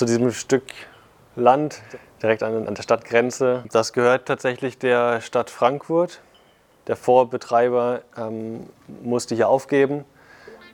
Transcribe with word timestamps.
zu 0.00 0.06
diesem 0.06 0.32
Stück 0.32 0.64
Land 1.36 1.82
direkt 2.22 2.42
an, 2.42 2.66
an 2.66 2.74
der 2.74 2.82
Stadtgrenze. 2.82 3.64
Das 3.70 3.92
gehört 3.92 4.24
tatsächlich 4.24 4.78
der 4.78 5.20
Stadt 5.20 5.50
Frankfurt. 5.50 6.22
Der 6.86 6.96
Vorbetreiber 6.96 8.00
ähm, 8.16 8.70
musste 9.02 9.34
hier 9.34 9.50
aufgeben 9.50 10.06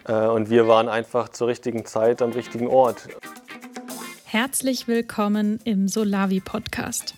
äh, 0.07 0.13
und 0.13 0.49
wir 0.49 0.69
waren 0.69 0.89
einfach 0.89 1.29
zur 1.31 1.49
richtigen 1.49 1.85
Zeit 1.87 2.23
am 2.23 2.31
richtigen 2.31 2.69
Ort. 2.69 3.09
Herzlich 4.27 4.87
willkommen 4.87 5.59
im 5.65 5.89
Solavi 5.89 6.39
Podcast. 6.39 7.17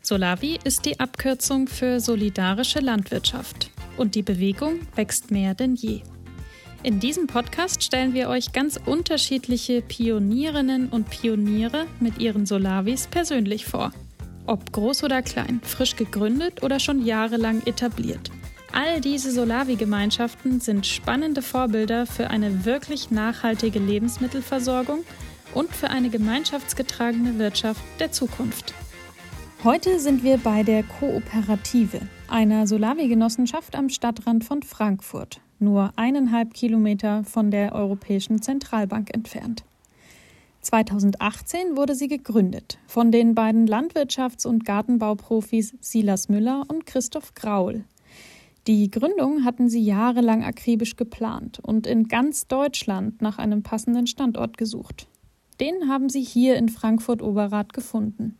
Solavi 0.00 0.58
ist 0.64 0.84
die 0.84 0.98
Abkürzung 0.98 1.68
für 1.68 2.00
solidarische 2.00 2.80
Landwirtschaft 2.80 3.70
und 3.96 4.16
die 4.16 4.22
Bewegung 4.22 4.80
wächst 4.96 5.30
mehr 5.30 5.54
denn 5.54 5.76
je. 5.76 6.02
In 6.84 6.98
diesem 6.98 7.28
Podcast 7.28 7.84
stellen 7.84 8.12
wir 8.12 8.28
euch 8.28 8.52
ganz 8.52 8.80
unterschiedliche 8.84 9.82
Pionierinnen 9.82 10.88
und 10.88 11.08
Pioniere 11.08 11.86
mit 12.00 12.18
ihren 12.18 12.44
Solavis 12.44 13.06
persönlich 13.06 13.66
vor. 13.66 13.92
Ob 14.46 14.72
groß 14.72 15.04
oder 15.04 15.22
klein, 15.22 15.60
frisch 15.62 15.94
gegründet 15.94 16.64
oder 16.64 16.80
schon 16.80 17.04
jahrelang 17.04 17.62
etabliert. 17.66 18.32
All 18.72 19.00
diese 19.00 19.30
Solavi-Gemeinschaften 19.30 20.58
sind 20.58 20.84
spannende 20.84 21.40
Vorbilder 21.40 22.04
für 22.04 22.30
eine 22.30 22.64
wirklich 22.64 23.12
nachhaltige 23.12 23.78
Lebensmittelversorgung 23.78 25.04
und 25.54 25.70
für 25.70 25.88
eine 25.88 26.10
gemeinschaftsgetragene 26.10 27.38
Wirtschaft 27.38 27.82
der 28.00 28.10
Zukunft. 28.10 28.74
Heute 29.62 30.00
sind 30.00 30.24
wir 30.24 30.38
bei 30.38 30.64
der 30.64 30.82
Kooperative, 30.82 32.00
einer 32.26 32.66
Solavi-Genossenschaft 32.66 33.76
am 33.76 33.88
Stadtrand 33.88 34.44
von 34.44 34.64
Frankfurt 34.64 35.40
nur 35.62 35.92
eineinhalb 35.96 36.52
Kilometer 36.52 37.24
von 37.24 37.50
der 37.50 37.74
Europäischen 37.74 38.42
Zentralbank 38.42 39.14
entfernt. 39.14 39.64
2018 40.60 41.76
wurde 41.76 41.94
sie 41.94 42.08
gegründet 42.08 42.78
von 42.86 43.10
den 43.10 43.34
beiden 43.34 43.66
Landwirtschafts- 43.66 44.46
und 44.46 44.64
Gartenbauprofis 44.64 45.74
Silas 45.80 46.28
Müller 46.28 46.64
und 46.68 46.86
Christoph 46.86 47.34
Graul. 47.34 47.84
Die 48.68 48.90
Gründung 48.90 49.44
hatten 49.44 49.68
sie 49.68 49.82
jahrelang 49.82 50.44
akribisch 50.44 50.94
geplant 50.94 51.58
und 51.60 51.86
in 51.86 52.06
ganz 52.06 52.46
Deutschland 52.46 53.20
nach 53.20 53.38
einem 53.38 53.64
passenden 53.64 54.06
Standort 54.06 54.56
gesucht. 54.56 55.08
Den 55.58 55.88
haben 55.88 56.08
sie 56.08 56.22
hier 56.22 56.56
in 56.56 56.68
Frankfurt-Oberrath 56.68 57.72
gefunden. 57.72 58.38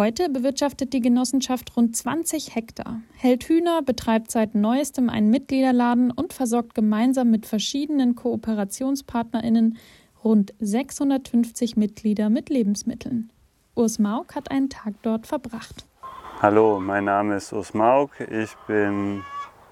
Heute 0.00 0.28
bewirtschaftet 0.28 0.92
die 0.92 1.00
Genossenschaft 1.00 1.76
rund 1.76 1.96
20 1.96 2.54
Hektar, 2.54 3.00
hält 3.16 3.42
Hühner, 3.48 3.82
betreibt 3.82 4.30
seit 4.30 4.54
neuestem 4.54 5.10
einen 5.10 5.28
Mitgliederladen 5.28 6.12
und 6.12 6.32
versorgt 6.32 6.76
gemeinsam 6.76 7.32
mit 7.32 7.46
verschiedenen 7.46 8.14
KooperationspartnerInnen 8.14 9.76
rund 10.22 10.54
650 10.60 11.76
Mitglieder 11.76 12.30
mit 12.30 12.48
Lebensmitteln. 12.48 13.32
Urs 13.74 13.98
Mauk 13.98 14.36
hat 14.36 14.52
einen 14.52 14.70
Tag 14.70 14.94
dort 15.02 15.26
verbracht. 15.26 15.84
Hallo, 16.40 16.78
mein 16.78 17.06
Name 17.06 17.34
ist 17.34 17.52
Urs 17.52 17.74
Mauk. 17.74 18.20
Ich 18.20 18.54
bin 18.68 19.24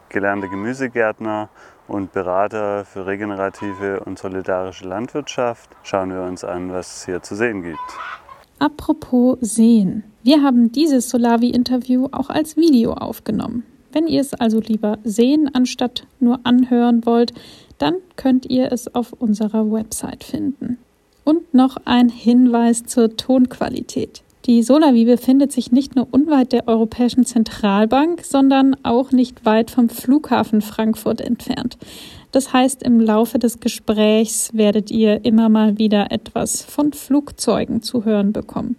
gelernter 0.09 0.49
Gemüsegärtner 0.49 1.51
und 1.87 2.13
Berater 2.13 2.85
für 2.85 3.07
regenerative 3.07 4.01
und 4.01 4.19
solidarische 4.19 4.89
Landwirtschaft. 4.89 5.71
Schauen 5.85 6.11
wir 6.11 6.23
uns 6.23 6.43
an, 6.43 6.73
was 6.73 6.97
es 6.97 7.05
hier 7.05 7.23
zu 7.23 7.37
sehen 7.37 7.63
gibt. 7.63 7.79
Apropos 8.59 9.39
sehen. 9.41 10.03
Wir 10.27 10.43
haben 10.43 10.73
dieses 10.73 11.09
Solavi-Interview 11.09 12.09
auch 12.11 12.31
als 12.31 12.57
Video 12.57 12.95
aufgenommen. 12.95 13.63
Wenn 13.93 14.09
ihr 14.09 14.21
es 14.21 14.35
also 14.35 14.59
lieber 14.59 14.99
sehen 15.05 15.49
anstatt 15.55 16.05
nur 16.19 16.41
anhören 16.43 17.07
wollt, 17.07 17.33
dann 17.79 17.95
könnt 18.17 18.45
ihr 18.51 18.73
es 18.73 18.93
auf 18.93 19.13
unserer 19.13 19.71
Website 19.71 20.25
finden. 20.25 20.79
Und 21.23 21.55
noch 21.55 21.77
ein 21.85 22.09
Hinweis 22.09 22.83
zur 22.87 23.17
Tonqualität. 23.17 24.23
Die 24.47 24.65
Solavi 24.65 25.05
befindet 25.05 25.53
sich 25.53 25.71
nicht 25.71 25.95
nur 25.95 26.09
unweit 26.11 26.51
der 26.51 26.67
Europäischen 26.67 27.25
Zentralbank, 27.25 28.25
sondern 28.25 28.75
auch 28.83 29.13
nicht 29.13 29.45
weit 29.45 29.71
vom 29.71 29.89
Flughafen 29.89 30.61
Frankfurt 30.61 31.21
entfernt. 31.21 31.79
Das 32.33 32.53
heißt, 32.53 32.83
im 32.83 32.99
Laufe 32.99 33.39
des 33.39 33.61
Gesprächs 33.61 34.51
werdet 34.53 34.91
ihr 34.91 35.25
immer 35.25 35.49
mal 35.49 35.79
wieder 35.79 36.11
etwas 36.11 36.63
von 36.63 36.93
Flugzeugen 36.93 37.81
zu 37.81 38.05
hören 38.05 38.33
bekommen. 38.33 38.75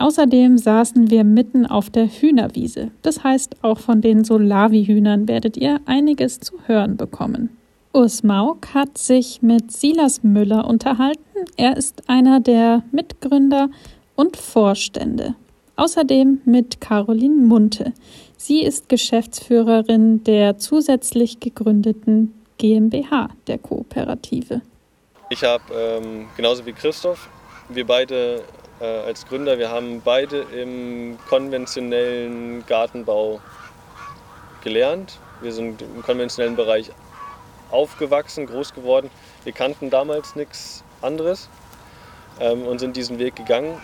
Außerdem 0.00 0.56
saßen 0.56 1.10
wir 1.10 1.24
mitten 1.24 1.66
auf 1.66 1.90
der 1.90 2.06
Hühnerwiese. 2.06 2.90
Das 3.02 3.22
heißt, 3.22 3.56
auch 3.60 3.78
von 3.78 4.00
den 4.00 4.24
Solavi-Hühnern 4.24 5.28
werdet 5.28 5.58
ihr 5.58 5.78
einiges 5.84 6.40
zu 6.40 6.54
hören 6.64 6.96
bekommen. 6.96 7.54
Urs 7.92 8.22
Mauk 8.22 8.72
hat 8.72 8.96
sich 8.96 9.42
mit 9.42 9.70
Silas 9.70 10.22
Müller 10.22 10.66
unterhalten. 10.66 11.44
Er 11.58 11.76
ist 11.76 12.08
einer 12.08 12.40
der 12.40 12.82
Mitgründer 12.92 13.68
und 14.16 14.38
Vorstände. 14.38 15.34
Außerdem 15.76 16.40
mit 16.46 16.80
Caroline 16.80 17.46
Munte. 17.46 17.92
Sie 18.38 18.62
ist 18.62 18.88
Geschäftsführerin 18.88 20.24
der 20.24 20.56
zusätzlich 20.56 21.40
gegründeten 21.40 22.32
GmbH 22.56 23.28
der 23.46 23.58
Kooperative. 23.58 24.62
Ich 25.28 25.44
habe 25.44 25.62
ähm, 25.74 26.26
genauso 26.38 26.64
wie 26.64 26.72
Christoph, 26.72 27.28
wir 27.68 27.86
beide 27.86 28.42
äh, 28.80 28.84
als 28.84 29.26
Gründer, 29.26 29.58
wir 29.58 29.70
haben 29.70 30.00
beide 30.02 30.40
im 30.40 31.18
konventionellen 31.28 32.64
Gartenbau 32.66 33.40
gelernt. 34.62 35.18
Wir 35.40 35.52
sind 35.52 35.82
im 35.82 36.02
konventionellen 36.02 36.56
Bereich 36.56 36.90
aufgewachsen, 37.70 38.46
groß 38.46 38.74
geworden. 38.74 39.10
Wir 39.44 39.52
kannten 39.52 39.90
damals 39.90 40.36
nichts 40.36 40.84
anderes 41.02 41.48
ähm, 42.40 42.66
und 42.66 42.78
sind 42.78 42.96
diesen 42.96 43.18
Weg 43.18 43.36
gegangen. 43.36 43.80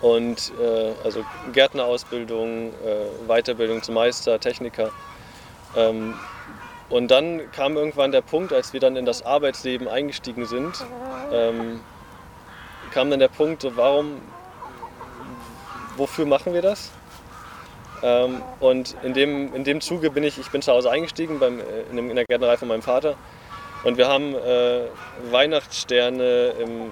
Und 0.00 0.52
äh, 0.60 0.92
also 1.04 1.24
Gärtnerausbildung, 1.52 2.70
äh, 2.84 3.28
Weiterbildung 3.28 3.82
zum 3.82 3.94
Meister, 3.94 4.40
Techniker. 4.40 4.90
Ähm, 5.76 6.14
und 6.88 7.10
dann 7.10 7.50
kam 7.52 7.76
irgendwann 7.76 8.12
der 8.12 8.20
Punkt, 8.20 8.52
als 8.52 8.72
wir 8.72 8.80
dann 8.80 8.96
in 8.96 9.06
das 9.06 9.24
Arbeitsleben 9.24 9.88
eingestiegen 9.88 10.44
sind, 10.44 10.84
ähm, 11.32 11.80
kam 12.92 13.10
dann 13.10 13.20
der 13.20 13.28
Punkt, 13.28 13.66
warum, 13.76 14.20
wofür 15.96 16.26
machen 16.26 16.54
wir 16.54 16.62
das? 16.62 16.90
Ähm, 18.02 18.42
und 18.60 18.96
in 19.02 19.14
dem, 19.14 19.54
in 19.54 19.64
dem 19.64 19.80
Zuge 19.80 20.10
bin 20.10 20.24
ich, 20.24 20.38
ich 20.38 20.50
bin 20.50 20.60
zu 20.60 20.72
Hause 20.72 20.90
eingestiegen 20.90 21.38
beim, 21.38 21.60
äh, 21.60 21.82
in, 21.90 21.98
in 21.98 22.16
der 22.16 22.24
Gärtnerei 22.24 22.56
von 22.56 22.68
meinem 22.68 22.82
Vater. 22.82 23.14
Und 23.84 23.96
wir 23.96 24.08
haben 24.08 24.34
äh, 24.34 24.86
Weihnachtssterne 25.30 26.54
im 26.60 26.90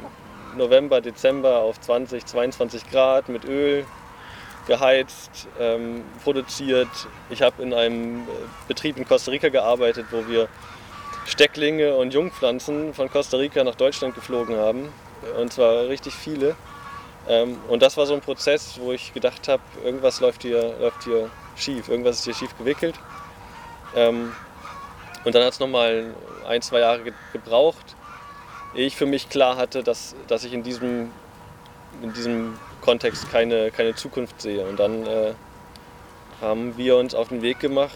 November, 0.56 1.00
Dezember 1.00 1.58
auf 1.58 1.80
20, 1.80 2.26
22 2.26 2.90
Grad 2.90 3.28
mit 3.28 3.44
Öl 3.44 3.84
geheizt, 4.66 5.48
ähm, 5.58 6.04
produziert. 6.22 6.88
Ich 7.28 7.42
habe 7.42 7.62
in 7.62 7.74
einem 7.74 8.20
äh, 8.20 8.24
Betrieb 8.68 8.96
in 8.96 9.06
Costa 9.06 9.30
Rica 9.30 9.48
gearbeitet, 9.48 10.06
wo 10.10 10.26
wir 10.28 10.48
Stecklinge 11.26 11.94
und 11.94 12.14
Jungpflanzen 12.14 12.94
von 12.94 13.10
Costa 13.10 13.36
Rica 13.36 13.62
nach 13.64 13.74
Deutschland 13.74 14.14
geflogen 14.14 14.56
haben. 14.56 14.88
Und 15.38 15.52
zwar 15.52 15.88
richtig 15.88 16.14
viele. 16.14 16.56
Ähm, 17.28 17.58
und 17.68 17.82
das 17.82 17.96
war 17.96 18.06
so 18.06 18.14
ein 18.14 18.20
Prozess, 18.20 18.78
wo 18.80 18.92
ich 18.92 19.12
gedacht 19.12 19.48
habe, 19.48 19.62
irgendwas 19.84 20.20
läuft 20.20 20.42
hier, 20.42 20.74
läuft 20.80 21.04
hier 21.04 21.30
schief, 21.56 21.88
irgendwas 21.88 22.18
ist 22.18 22.24
hier 22.24 22.34
schief 22.34 22.56
gewickelt. 22.58 22.94
Ähm, 23.94 24.32
und 25.24 25.34
dann 25.34 25.44
hat 25.44 25.52
es 25.52 25.60
nochmal 25.60 26.14
ein, 26.48 26.62
zwei 26.62 26.80
Jahre 26.80 27.12
gebraucht, 27.32 27.94
ehe 28.74 28.86
ich 28.86 28.96
für 28.96 29.06
mich 29.06 29.28
klar 29.28 29.56
hatte, 29.56 29.82
dass, 29.82 30.14
dass 30.28 30.44
ich 30.44 30.52
in 30.54 30.62
diesem, 30.62 31.10
in 32.02 32.12
diesem 32.14 32.58
Kontext 32.80 33.30
keine, 33.30 33.70
keine 33.70 33.94
Zukunft 33.94 34.40
sehe. 34.40 34.64
Und 34.66 34.80
dann 34.80 35.06
äh, 35.06 35.34
haben 36.40 36.76
wir 36.78 36.96
uns 36.96 37.14
auf 37.14 37.28
den 37.28 37.42
Weg 37.42 37.60
gemacht, 37.60 37.92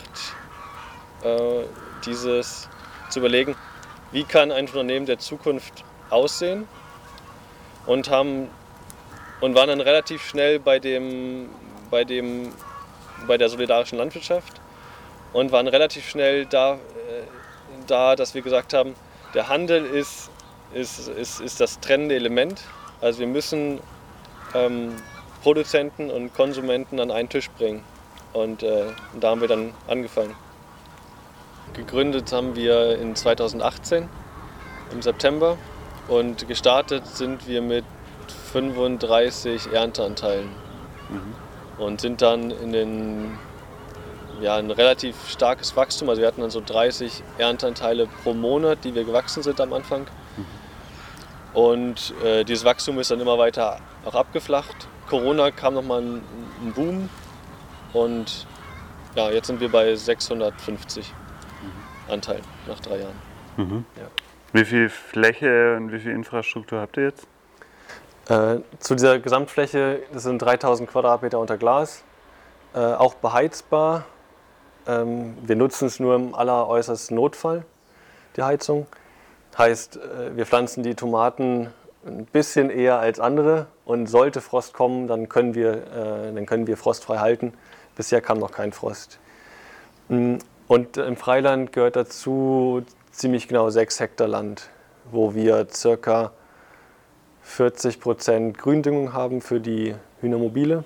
äh, 1.22 1.64
dieses 2.04 2.68
zu 3.08 3.20
überlegen, 3.20 3.56
wie 4.12 4.24
kann 4.24 4.52
ein 4.52 4.66
Unternehmen 4.66 5.06
der 5.06 5.18
Zukunft 5.18 5.84
aussehen 6.10 6.68
und 7.86 8.10
haben 8.10 8.48
und 9.41 9.54
waren 9.54 9.69
dann 9.69 9.81
relativ 9.81 10.22
schnell 10.27 10.59
bei 10.59 10.78
dem, 10.78 11.51
bei 11.91 12.04
dem, 12.04 12.53
bei 13.27 13.36
der 13.36 13.48
solidarischen 13.48 13.98
Landwirtschaft 13.98 14.60
und 15.33 15.53
waren 15.53 15.69
relativ 15.69 16.09
schnell 16.09 16.47
da, 16.47 16.75
äh, 16.75 16.77
da 17.86 18.16
dass 18.16 18.34
wir 18.34 18.42
gesagt 18.42 18.72
haben, 18.72 18.95
der 19.34 19.48
Handel 19.48 19.84
ist, 19.84 20.31
ist, 20.72 21.09
ist, 21.09 21.41
ist 21.41 21.60
das 21.60 21.81
trennende 21.81 22.15
Element. 22.15 22.63
Also 23.01 23.19
wir 23.19 23.27
müssen 23.27 23.81
ähm, 24.54 24.95
Produzenten 25.42 26.10
und 26.10 26.33
Konsumenten 26.34 27.01
an 27.01 27.10
einen 27.10 27.28
Tisch 27.28 27.51
bringen. 27.51 27.84
Und 28.33 28.63
äh, 28.63 28.87
da 29.21 29.30
haben 29.30 29.41
wir 29.41 29.48
dann 29.48 29.75
angefangen. 29.89 30.34
Gegründet 31.75 32.33
haben 32.33 32.57
wir 32.57 32.98
in 32.98 33.15
2018 33.15 34.09
im 34.92 35.03
September 35.03 35.59
und 36.09 36.47
gestartet 36.48 37.06
sind 37.06 37.47
wir 37.48 37.62
mit 37.62 37.84
35 38.53 39.72
Ernteanteilen 39.72 40.48
mhm. 41.09 41.83
und 41.83 42.01
sind 42.01 42.22
dann 42.22 42.51
in 42.51 42.72
den 42.72 43.39
ja, 44.41 44.56
ein 44.56 44.71
relativ 44.71 45.16
starkes 45.28 45.77
Wachstum. 45.77 46.09
Also 46.09 46.21
wir 46.21 46.28
hatten 46.28 46.41
dann 46.41 46.51
so 46.51 46.60
30 46.65 47.22
Ernteanteile 47.39 48.09
pro 48.22 48.34
Monat, 48.34 48.84
die 48.84 48.95
wir 48.95 49.04
gewachsen 49.04 49.42
sind 49.42 49.60
am 49.60 49.72
Anfang. 49.72 50.06
Und 51.54 52.12
äh, 52.24 52.45
dieses 52.45 52.65
Wachstum 52.65 52.98
ist 52.98 53.12
dann 53.12 53.21
immer 53.21 53.39
weiter 53.39 53.78
auch 54.04 54.16
abgeflacht. 54.16 54.89
Corona 55.09 55.53
kam 55.53 55.74
nochmal 55.74 56.03
ein, 56.03 56.22
ein 56.62 56.72
Boom 56.74 57.09
und 57.92 58.47
ja, 59.15 59.30
jetzt 59.30 59.47
sind 59.47 59.60
wir 59.60 59.71
bei 59.71 59.95
650 59.95 61.12
Anteilen 62.09 62.42
nach 62.66 62.80
drei 62.80 62.98
Jahren. 62.98 63.15
Mhm. 63.56 63.84
Ja. 63.97 64.09
Wie 64.54 64.65
viel 64.65 64.89
Fläche 64.89 65.74
und 65.77 65.91
wie 65.91 65.98
viel 65.98 66.12
Infrastruktur 66.12 66.80
habt 66.80 66.97
ihr 66.97 67.06
jetzt? 67.06 67.27
Äh, 68.28 68.60
zu 68.78 68.95
dieser 68.95 69.18
Gesamtfläche, 69.18 70.03
das 70.12 70.22
sind 70.22 70.39
3000 70.39 70.89
Quadratmeter 70.89 71.41
unter 71.41 71.56
Glas, 71.56 72.04
äh, 72.72 72.78
auch 72.78 73.15
beheizbar. 73.15 74.04
Ähm, 74.86 75.36
wir 75.42 75.56
nutzen 75.56 75.89
es 75.89 75.98
nur 75.98 76.15
im 76.15 76.36
alleräußersten 76.36 77.16
Notfall, 77.16 77.65
die 78.36 78.45
Heizung. 78.45 78.86
Heißt, 79.59 79.97
äh, 79.97 80.36
wir 80.36 80.47
pflanzen 80.47 80.84
die 80.84 80.95
Tomaten 80.95 81.72
ein 82.06 82.24
bisschen 82.27 82.71
eher 82.71 83.01
als 83.01 83.18
andere 83.18 83.66
und 83.84 84.06
sollte 84.06 84.41
Frost 84.41 84.72
kommen, 84.72 85.09
dann 85.09 85.28
können 85.28 85.56
wir, 85.56 85.72
äh, 85.72 86.33
dann 86.33 86.47
können 86.47 86.68
wir 86.68 86.77
frostfrei 86.77 87.18
halten. 87.18 87.54
Bisher 87.97 88.21
kam 88.21 88.39
noch 88.39 88.53
kein 88.53 88.72
Frost. 88.72 89.18
Mm, 90.06 90.36
und 90.68 90.97
im 90.97 91.16
Freiland 91.16 91.72
gehört 91.72 91.97
dazu 91.97 92.84
ziemlich 93.15 93.49
genau 93.49 93.71
6 93.71 94.01
Hektar 94.01 94.28
Land, 94.28 94.69
wo 95.11 95.34
wir 95.34 95.66
circa 95.71 96.33
40 97.43 98.01
Prozent 98.01 98.59
Gründüngung 98.59 99.13
haben 99.13 99.41
für 99.41 99.61
die 99.61 99.95
Hühnermobile 100.21 100.84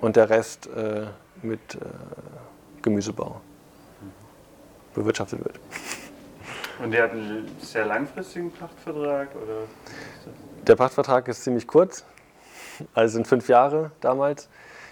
und 0.00 0.16
der 0.16 0.28
Rest 0.28 0.68
äh, 0.68 1.06
mit 1.42 1.74
äh, 1.74 1.78
Gemüsebau 2.82 3.40
bewirtschaftet 4.94 5.44
wird. 5.44 5.58
Und 6.82 6.92
ihr 6.92 7.02
habt 7.02 7.12
einen 7.12 7.48
sehr 7.60 7.86
langfristigen 7.86 8.50
Pachtvertrag? 8.50 9.28
Oder? 9.34 9.62
Der 10.66 10.76
Pachtvertrag 10.76 11.28
ist 11.28 11.44
ziemlich 11.44 11.66
kurz, 11.66 12.04
also 12.94 13.14
sind 13.14 13.26
fünf 13.26 13.48
Jahre 13.48 13.92
damals. 14.00 14.48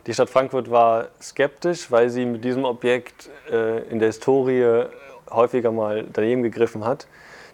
Die 0.06 0.14
Stadt 0.14 0.30
Frankfurt 0.30 0.70
war 0.70 1.08
skeptisch, 1.20 1.90
weil 1.90 2.08
sie 2.08 2.24
mit 2.24 2.44
diesem 2.44 2.64
Objekt 2.64 3.28
äh, 3.50 3.82
in 3.88 3.98
der 3.98 4.08
Historie 4.08 4.86
häufiger 5.30 5.72
mal 5.72 6.06
daneben 6.12 6.42
gegriffen 6.42 6.84
hat. 6.84 7.06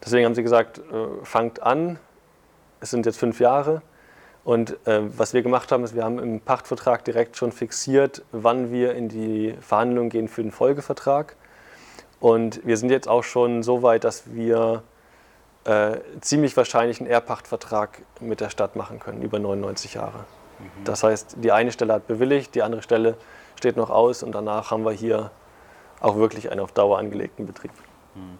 Deswegen 0.04 0.26
haben 0.26 0.34
sie 0.34 0.42
gesagt, 0.42 0.78
äh, 0.78 1.24
fangt 1.24 1.62
an, 1.62 1.98
es 2.80 2.90
sind 2.90 3.06
jetzt 3.06 3.18
fünf 3.18 3.40
Jahre. 3.40 3.82
Und 4.44 4.76
äh, 4.86 5.00
was 5.16 5.32
wir 5.32 5.42
gemacht 5.42 5.72
haben, 5.72 5.84
ist, 5.84 5.94
wir 5.94 6.04
haben 6.04 6.18
im 6.18 6.40
Pachtvertrag 6.40 7.04
direkt 7.04 7.36
schon 7.36 7.50
fixiert, 7.50 8.22
wann 8.30 8.70
wir 8.70 8.94
in 8.94 9.08
die 9.08 9.54
Verhandlungen 9.60 10.10
gehen 10.10 10.28
für 10.28 10.42
den 10.42 10.52
Folgevertrag. 10.52 11.36
Und 12.20 12.64
wir 12.66 12.76
sind 12.76 12.90
jetzt 12.90 13.08
auch 13.08 13.24
schon 13.24 13.62
so 13.62 13.82
weit, 13.82 14.04
dass 14.04 14.34
wir 14.34 14.82
äh, 15.64 15.96
ziemlich 16.20 16.56
wahrscheinlich 16.56 17.00
einen 17.00 17.08
Erbpachtvertrag 17.08 18.02
mit 18.20 18.40
der 18.40 18.50
Stadt 18.50 18.76
machen 18.76 18.98
können, 19.00 19.22
über 19.22 19.38
99 19.38 19.94
Jahre. 19.94 20.26
Mhm. 20.58 20.84
Das 20.84 21.02
heißt, 21.02 21.36
die 21.38 21.52
eine 21.52 21.72
Stelle 21.72 21.94
hat 21.94 22.06
bewilligt, 22.06 22.54
die 22.54 22.62
andere 22.62 22.82
Stelle 22.82 23.16
steht 23.56 23.76
noch 23.76 23.88
aus 23.88 24.22
und 24.22 24.32
danach 24.32 24.70
haben 24.70 24.84
wir 24.84 24.92
hier 24.92 25.30
auch 26.04 26.16
wirklich 26.16 26.50
einen 26.50 26.60
auf 26.60 26.72
Dauer 26.72 26.98
angelegten 26.98 27.46
Betrieb. 27.46 27.72
Mhm. 28.14 28.38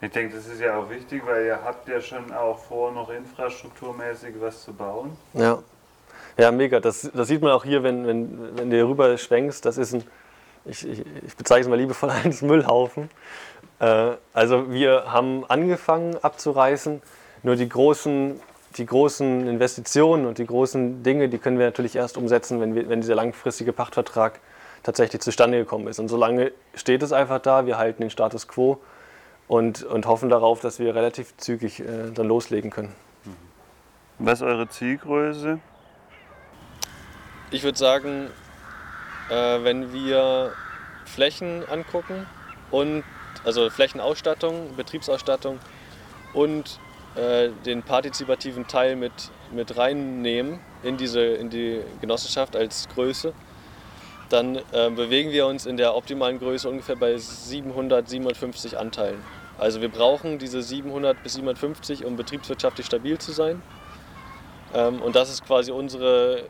Ich 0.00 0.10
denke, 0.10 0.34
das 0.34 0.46
ist 0.46 0.60
ja 0.60 0.78
auch 0.78 0.90
wichtig, 0.90 1.22
weil 1.24 1.46
ihr 1.46 1.62
habt 1.62 1.88
ja 1.88 2.00
schon 2.00 2.32
auch 2.32 2.58
vor, 2.58 2.90
noch 2.90 3.10
infrastrukturmäßig 3.10 4.34
was 4.40 4.64
zu 4.64 4.72
bauen. 4.72 5.16
Ja, 5.32 5.58
ja 6.36 6.50
mega. 6.50 6.80
Das, 6.80 7.08
das 7.14 7.28
sieht 7.28 7.40
man 7.40 7.52
auch 7.52 7.64
hier, 7.64 7.84
wenn, 7.84 8.06
wenn, 8.06 8.58
wenn 8.58 8.70
du 8.70 8.76
hier 8.76 8.88
rüber 8.88 9.16
schwenkst. 9.16 9.64
Das 9.64 9.78
ist 9.78 9.94
ein, 9.94 10.02
ich, 10.64 10.88
ich, 10.88 11.04
ich 11.24 11.36
bezeichne 11.36 11.62
es 11.62 11.68
mal 11.68 11.78
liebevoll 11.78 12.10
als 12.24 12.42
Müllhaufen. 12.42 13.10
Äh, 13.78 14.12
also 14.32 14.72
wir 14.72 15.04
haben 15.06 15.44
angefangen 15.46 16.16
abzureißen, 16.20 17.00
nur 17.44 17.54
die 17.54 17.68
großen, 17.68 18.40
die 18.76 18.86
großen 18.86 19.46
Investitionen 19.46 20.26
und 20.26 20.38
die 20.38 20.46
großen 20.46 21.04
Dinge, 21.04 21.28
die 21.28 21.38
können 21.38 21.58
wir 21.58 21.66
natürlich 21.66 21.94
erst 21.94 22.16
umsetzen, 22.16 22.60
wenn, 22.60 22.74
wir, 22.74 22.88
wenn 22.88 23.02
dieser 23.02 23.14
langfristige 23.14 23.72
Pachtvertrag 23.72 24.40
tatsächlich 24.82 25.22
zustande 25.22 25.58
gekommen 25.58 25.86
ist. 25.88 25.98
Und 25.98 26.08
solange 26.08 26.52
steht 26.74 27.02
es 27.02 27.12
einfach 27.12 27.38
da, 27.40 27.66
wir 27.66 27.78
halten 27.78 28.02
den 28.02 28.10
Status 28.10 28.48
quo 28.48 28.80
und, 29.48 29.82
und 29.82 30.06
hoffen 30.06 30.28
darauf, 30.28 30.60
dass 30.60 30.78
wir 30.78 30.94
relativ 30.94 31.36
zügig 31.36 31.80
äh, 31.80 32.10
dann 32.12 32.26
loslegen 32.26 32.70
können. 32.70 32.94
Mhm. 33.24 33.36
Was 34.18 34.40
ist 34.40 34.46
eure 34.46 34.68
Zielgröße? 34.68 35.60
Ich 37.50 37.62
würde 37.62 37.78
sagen, 37.78 38.30
äh, 39.30 39.62
wenn 39.62 39.92
wir 39.92 40.52
Flächen 41.04 41.68
angucken 41.68 42.26
und 42.70 43.04
also 43.44 43.68
Flächenausstattung, 43.70 44.74
Betriebsausstattung 44.76 45.58
und 46.32 46.78
äh, 47.14 47.50
den 47.66 47.82
partizipativen 47.82 48.66
Teil 48.66 48.96
mit, 48.96 49.12
mit 49.52 49.76
reinnehmen 49.76 50.60
in, 50.82 50.96
diese, 50.96 51.20
in 51.20 51.50
die 51.50 51.82
Genossenschaft 52.00 52.56
als 52.56 52.88
Größe, 52.94 53.34
dann 54.32 54.56
äh, 54.56 54.90
bewegen 54.90 55.30
wir 55.30 55.46
uns 55.46 55.66
in 55.66 55.76
der 55.76 55.94
optimalen 55.94 56.38
Größe 56.38 56.68
ungefähr 56.68 56.96
bei 56.96 57.16
700, 57.16 58.08
750 58.08 58.78
Anteilen. 58.78 59.22
Also 59.58 59.80
wir 59.80 59.88
brauchen 59.88 60.38
diese 60.38 60.62
700 60.62 61.22
bis 61.22 61.34
750, 61.34 62.04
um 62.04 62.16
betriebswirtschaftlich 62.16 62.86
stabil 62.86 63.18
zu 63.18 63.32
sein. 63.32 63.62
Ähm, 64.74 65.00
und 65.00 65.14
das 65.14 65.30
ist 65.30 65.44
quasi 65.44 65.70
unsere 65.70 66.44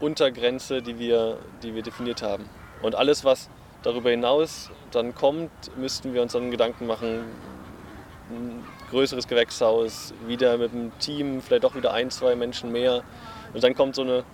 Untergrenze, 0.00 0.82
die 0.82 0.98
wir, 0.98 1.38
die 1.62 1.74
wir 1.74 1.82
definiert 1.82 2.22
haben. 2.22 2.48
Und 2.82 2.94
alles, 2.94 3.24
was 3.24 3.50
darüber 3.82 4.10
hinaus 4.10 4.70
dann 4.90 5.14
kommt, 5.14 5.50
müssten 5.76 6.14
wir 6.14 6.22
uns 6.22 6.32
dann 6.32 6.50
Gedanken 6.50 6.86
machen, 6.86 7.24
ein 8.30 8.64
größeres 8.90 9.28
Gewächshaus, 9.28 10.14
wieder 10.26 10.56
mit 10.56 10.72
einem 10.72 10.92
Team, 10.98 11.42
vielleicht 11.42 11.64
auch 11.64 11.74
wieder 11.74 11.92
ein, 11.92 12.10
zwei 12.10 12.34
Menschen 12.36 12.72
mehr. 12.72 13.02
Und 13.52 13.62
dann 13.62 13.74
kommt 13.74 13.94
so 13.94 14.02
eine, 14.02 14.24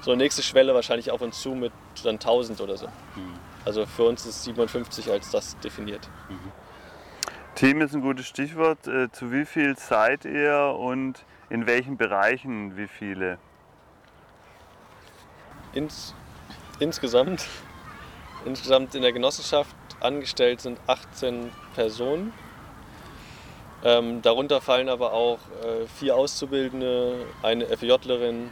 so 0.00 0.10
eine 0.10 0.22
nächste 0.22 0.42
Schwelle 0.42 0.74
wahrscheinlich 0.74 1.10
auf 1.10 1.20
uns 1.20 1.40
zu 1.40 1.50
mit 1.50 1.72
dann 2.02 2.16
1000 2.16 2.60
oder 2.60 2.76
so. 2.76 2.86
Mhm. 2.86 3.34
Also 3.64 3.86
für 3.86 4.04
uns 4.04 4.26
ist 4.26 4.44
57 4.44 5.10
als 5.10 5.30
das 5.30 5.58
definiert. 5.58 6.08
Mhm. 6.28 6.52
Team 7.54 7.80
ist 7.82 7.94
ein 7.94 8.00
gutes 8.00 8.26
Stichwort. 8.26 8.86
Äh, 8.86 9.10
zu 9.10 9.32
wie 9.32 9.44
viel 9.44 9.76
seid 9.76 10.24
ihr 10.24 10.76
und 10.78 11.24
in 11.50 11.66
welchen 11.66 11.96
Bereichen 11.96 12.76
wie 12.76 12.88
viele? 12.88 13.38
Ins, 15.72 16.14
insgesamt, 16.78 17.46
insgesamt 18.44 18.94
in 18.94 19.02
der 19.02 19.12
Genossenschaft 19.12 19.74
angestellt 20.00 20.60
sind 20.60 20.78
18 20.86 21.50
Personen. 21.74 22.32
Ähm, 23.82 24.22
darunter 24.22 24.60
fallen 24.60 24.88
aber 24.88 25.12
auch 25.12 25.38
äh, 25.62 25.86
vier 25.86 26.16
Auszubildende, 26.16 27.26
eine 27.42 27.66
FJlerin 27.66 28.50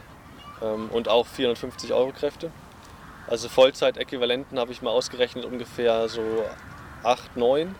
ähm, 0.63 0.89
und 0.91 1.09
auch 1.09 1.27
450 1.27 1.93
Euro 1.93 2.13
Kräfte. 2.13 2.51
Also 3.31 3.51
Vollzeitäquivalenten 3.51 4.59
habe 4.59 4.73
ich 4.73 4.81
mal 4.81 4.91
ausgerechnet 4.91 5.45
ungefähr 5.45 6.09
so 6.09 6.23
8, 7.03 7.37
9. 7.37 7.75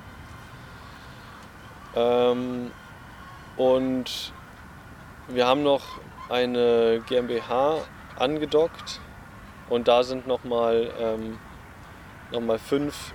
Ähm, 1.97 2.71
und 3.57 4.33
wir 5.29 5.47
haben 5.47 5.63
noch 5.63 5.83
eine 6.29 7.03
GmbH 7.09 7.79
angedockt 8.17 9.01
und 9.71 9.89
da 9.89 10.03
sind 10.03 10.27
nochmal 10.27 10.93
ähm, 11.01 11.39
noch 12.31 12.59
fünf 12.59 13.15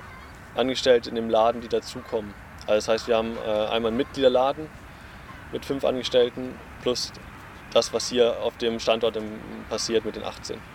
Angestellte 0.55 1.09
in 1.09 1.15
dem 1.15 1.29
Laden, 1.29 1.61
die 1.61 1.67
dazukommen. 1.67 2.33
Also 2.61 2.75
das 2.75 2.87
heißt, 2.87 3.07
wir 3.07 3.17
haben 3.17 3.37
äh, 3.45 3.49
einmal 3.49 3.89
einen 3.89 3.97
Mitgliederladen 3.97 4.69
mit 5.51 5.65
fünf 5.65 5.85
Angestellten 5.85 6.55
plus 6.81 7.11
das, 7.73 7.93
was 7.93 8.09
hier 8.09 8.39
auf 8.41 8.57
dem 8.57 8.79
Standort 8.79 9.17
passiert 9.69 10.03
mit 10.03 10.15
den 10.15 10.23
18. 10.23 10.72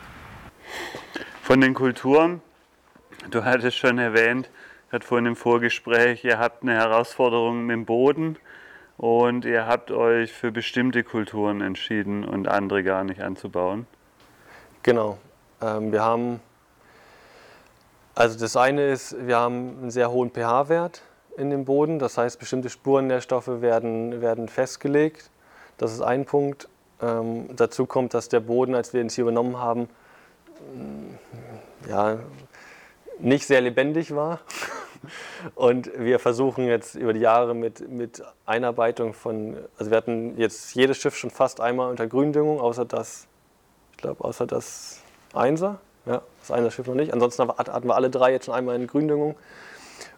Von 1.49 1.63
den 1.63 1.73
Kulturen, 1.73 2.43
du 3.31 3.43
hattest 3.43 3.79
schon 3.79 3.97
erwähnt, 3.99 4.51
gerade 4.91 5.07
vorhin 5.07 5.25
im 5.25 5.35
Vorgespräch, 5.35 6.23
ihr 6.23 6.39
habt 6.39 6.63
eine 6.63 6.75
Herausforderung 6.75 7.65
mit 7.65 7.73
dem 7.73 7.87
Boden 7.87 8.37
und 8.99 9.47
ihr 9.47 9.67
habt 9.67 9.91
euch 9.91 10.31
für 10.31 10.53
bestimmte 10.53 11.05
Kulturen 11.05 11.63
entschieden 11.63 12.23
und 12.23 12.49
andere 12.49 12.83
gar 12.83 13.03
nicht 13.03 13.23
anzubauen. 13.23 13.87
Genau. 14.83 15.17
Ähm, 15.63 15.91
wir 15.91 16.03
haben, 16.03 16.41
also 18.15 18.39
das 18.39 18.55
eine 18.55 18.91
ist, 18.91 19.17
wir 19.27 19.39
haben 19.39 19.79
einen 19.81 19.91
sehr 19.91 20.11
hohen 20.11 20.31
pH-Wert 20.31 21.01
in 21.39 21.49
dem 21.49 21.65
Boden. 21.65 21.99
Das 21.99 22.19
heißt, 22.19 22.39
bestimmte 22.39 22.69
Spurennährstoffe 22.69 23.63
werden, 23.63 24.21
werden 24.21 24.51
festgelegt. 24.51 25.31
Das 25.79 25.95
ist 25.95 26.03
ein 26.03 26.27
Punkt. 26.27 26.69
Ähm, 27.01 27.49
dazu 27.57 27.87
kommt, 27.87 28.13
dass 28.13 28.29
der 28.29 28.41
Boden, 28.41 28.75
als 28.75 28.93
wir 28.93 29.01
ihn 29.01 29.09
hier 29.09 29.23
übernommen 29.23 29.57
haben, 29.57 29.89
ja, 31.89 32.19
nicht 33.19 33.47
sehr 33.47 33.61
lebendig 33.61 34.15
war. 34.15 34.41
Und 35.55 35.91
wir 35.97 36.19
versuchen 36.19 36.67
jetzt 36.67 36.95
über 36.95 37.13
die 37.13 37.21
Jahre 37.21 37.55
mit, 37.55 37.89
mit 37.89 38.23
Einarbeitung 38.47 39.15
von, 39.15 39.57
also 39.79 39.91
wir 39.91 39.97
hatten 39.97 40.37
jetzt 40.37 40.75
jedes 40.75 40.97
Schiff 40.97 41.17
schon 41.17 41.31
fast 41.31 41.61
einmal 41.61 41.91
unter 41.91 42.07
Gründüngung, 42.07 42.61
außer 42.61 42.85
das, 42.85 43.27
ich 43.93 43.99
glaube, 43.99 44.25
außer 44.25 44.47
das 44.47 45.01
Einser. 45.33 45.79
Ja, 46.07 46.23
das 46.41 46.51
eine 46.51 46.71
Schiff 46.71 46.87
noch 46.87 46.95
nicht. 46.95 47.13
Ansonsten 47.13 47.49
hatten 47.49 47.87
wir 47.87 47.95
alle 47.95 48.09
drei 48.09 48.33
jetzt 48.33 48.47
schon 48.47 48.55
einmal 48.55 48.77
in 48.77 48.87
Gründüngung. 48.87 49.37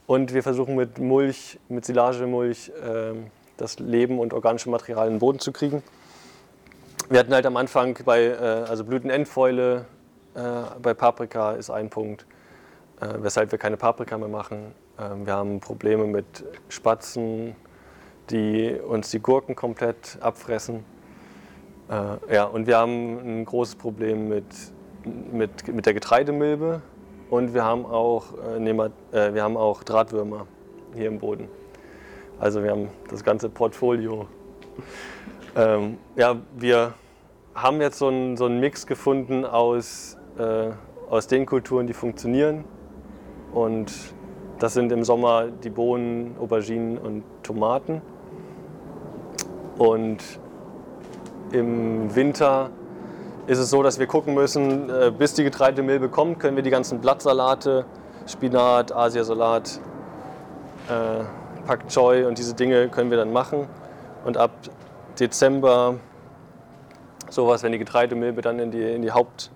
Und 0.06 0.34
wir 0.34 0.42
versuchen 0.42 0.76
mit 0.76 0.98
Mulch, 0.98 1.58
mit 1.68 1.84
Silagemulch, 1.84 2.70
äh, 2.70 3.14
das 3.56 3.78
Leben 3.78 4.18
und 4.18 4.32
organische 4.32 4.70
Material 4.70 5.06
in 5.06 5.14
den 5.14 5.18
Boden 5.18 5.38
zu 5.38 5.52
kriegen. 5.52 5.82
wir 7.08 7.18
hatten 7.18 7.34
halt 7.34 7.44
am 7.44 7.56
Anfang 7.56 7.98
bei 8.04 8.24
äh, 8.24 8.34
also 8.68 8.84
Blütenendfäule, 8.84 9.78
äh, 9.78 9.99
bei 10.34 10.94
Paprika 10.94 11.52
ist 11.52 11.70
ein 11.70 11.90
Punkt, 11.90 12.26
äh, 13.00 13.08
weshalb 13.18 13.50
wir 13.52 13.58
keine 13.58 13.76
Paprika 13.76 14.16
mehr 14.18 14.28
machen. 14.28 14.74
Ähm, 14.98 15.26
wir 15.26 15.34
haben 15.34 15.60
Probleme 15.60 16.06
mit 16.06 16.44
Spatzen, 16.68 17.56
die 18.30 18.72
uns 18.74 19.10
die 19.10 19.20
Gurken 19.20 19.56
komplett 19.56 20.18
abfressen. 20.20 20.84
Äh, 21.88 22.34
ja, 22.34 22.44
und 22.44 22.66
wir 22.66 22.76
haben 22.78 23.18
ein 23.18 23.44
großes 23.44 23.76
Problem 23.76 24.28
mit, 24.28 24.44
mit, 25.32 25.66
mit 25.68 25.86
der 25.86 25.94
Getreidemilbe 25.94 26.82
und 27.30 27.54
wir 27.54 27.64
haben, 27.64 27.86
auch, 27.86 28.34
äh, 28.56 28.70
äh, 28.70 29.34
wir 29.34 29.42
haben 29.42 29.56
auch 29.56 29.82
Drahtwürmer 29.82 30.46
hier 30.94 31.08
im 31.08 31.18
Boden. 31.18 31.48
Also 32.38 32.62
wir 32.62 32.70
haben 32.70 32.88
das 33.08 33.24
ganze 33.24 33.48
Portfolio. 33.48 34.26
Ähm, 35.56 35.98
ja, 36.16 36.36
wir 36.56 36.94
haben 37.54 37.80
jetzt 37.80 37.98
so 37.98 38.08
einen, 38.08 38.36
so 38.36 38.46
einen 38.46 38.60
Mix 38.60 38.86
gefunden 38.86 39.44
aus, 39.44 40.16
äh, 40.40 40.70
aus 41.10 41.26
den 41.26 41.46
Kulturen, 41.46 41.86
die 41.86 41.92
funktionieren. 41.92 42.64
Und 43.52 43.92
das 44.58 44.74
sind 44.74 44.92
im 44.92 45.04
Sommer 45.04 45.46
die 45.48 45.70
Bohnen, 45.70 46.36
Auberginen 46.40 46.98
und 46.98 47.24
Tomaten. 47.42 48.00
Und 49.78 50.18
im 51.52 52.14
Winter 52.14 52.70
ist 53.46 53.58
es 53.58 53.70
so, 53.70 53.82
dass 53.82 53.98
wir 53.98 54.06
gucken 54.06 54.34
müssen, 54.34 54.88
äh, 54.88 55.10
bis 55.10 55.34
die 55.34 55.44
Getreidemilbe 55.44 56.08
kommt, 56.08 56.38
können 56.38 56.56
wir 56.56 56.62
die 56.62 56.70
ganzen 56.70 57.00
Blattsalate, 57.00 57.84
Spinat, 58.26 58.92
Asiasalat, 58.92 59.80
äh, 60.88 61.24
Pak 61.66 61.88
Choi 61.88 62.26
und 62.26 62.38
diese 62.38 62.54
Dinge 62.54 62.88
können 62.88 63.10
wir 63.10 63.16
dann 63.16 63.32
machen. 63.32 63.66
Und 64.24 64.36
ab 64.36 64.50
Dezember 65.18 65.96
sowas, 67.30 67.62
wenn 67.62 67.72
die 67.72 67.78
Getreidemilbe 67.78 68.42
dann 68.42 68.58
in, 68.58 68.70
die, 68.70 68.82
in, 68.82 69.02
die 69.02 69.12
Haupt, 69.12 69.50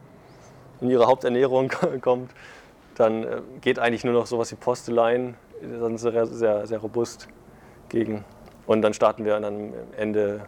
in 0.80 0.90
ihre 0.90 1.06
Haupternährung 1.06 1.70
kommt, 2.00 2.30
dann 2.94 3.24
äh, 3.24 3.40
geht 3.60 3.78
eigentlich 3.78 4.04
nur 4.04 4.14
noch 4.14 4.26
sowas 4.26 4.50
wie 4.52 4.56
Postelein, 4.56 5.36
dann 5.62 5.98
sehr, 5.98 6.26
sehr, 6.26 6.66
sehr 6.66 6.78
robust 6.78 7.28
gegen. 7.88 8.24
Und 8.66 8.82
dann 8.82 8.94
starten 8.94 9.24
wir 9.24 9.38
dann 9.40 9.72
Ende 9.96 10.46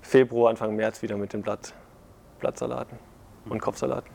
Februar, 0.00 0.50
Anfang 0.50 0.74
März 0.74 1.02
wieder 1.02 1.16
mit 1.16 1.32
den 1.32 1.42
Blatt, 1.42 1.72
Blattsalaten 2.40 2.98
und 3.48 3.60
Kopfsalaten. 3.60 4.10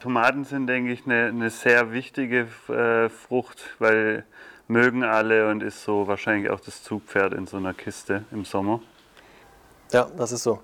Tomaten 0.00 0.44
sind, 0.44 0.68
denke 0.68 0.92
ich, 0.92 1.04
eine, 1.06 1.26
eine 1.26 1.50
sehr 1.50 1.92
wichtige 1.92 2.46
äh, 2.68 3.08
Frucht, 3.08 3.74
weil 3.80 4.24
mögen 4.68 5.02
alle 5.02 5.50
und 5.50 5.62
ist 5.62 5.82
so 5.82 6.06
wahrscheinlich 6.06 6.50
auch 6.50 6.60
das 6.60 6.82
Zugpferd 6.82 7.32
in 7.32 7.46
so 7.46 7.56
einer 7.56 7.74
Kiste 7.74 8.24
im 8.30 8.44
Sommer. 8.44 8.80
Ja, 9.92 10.08
das 10.16 10.32
ist 10.32 10.42
so. 10.42 10.60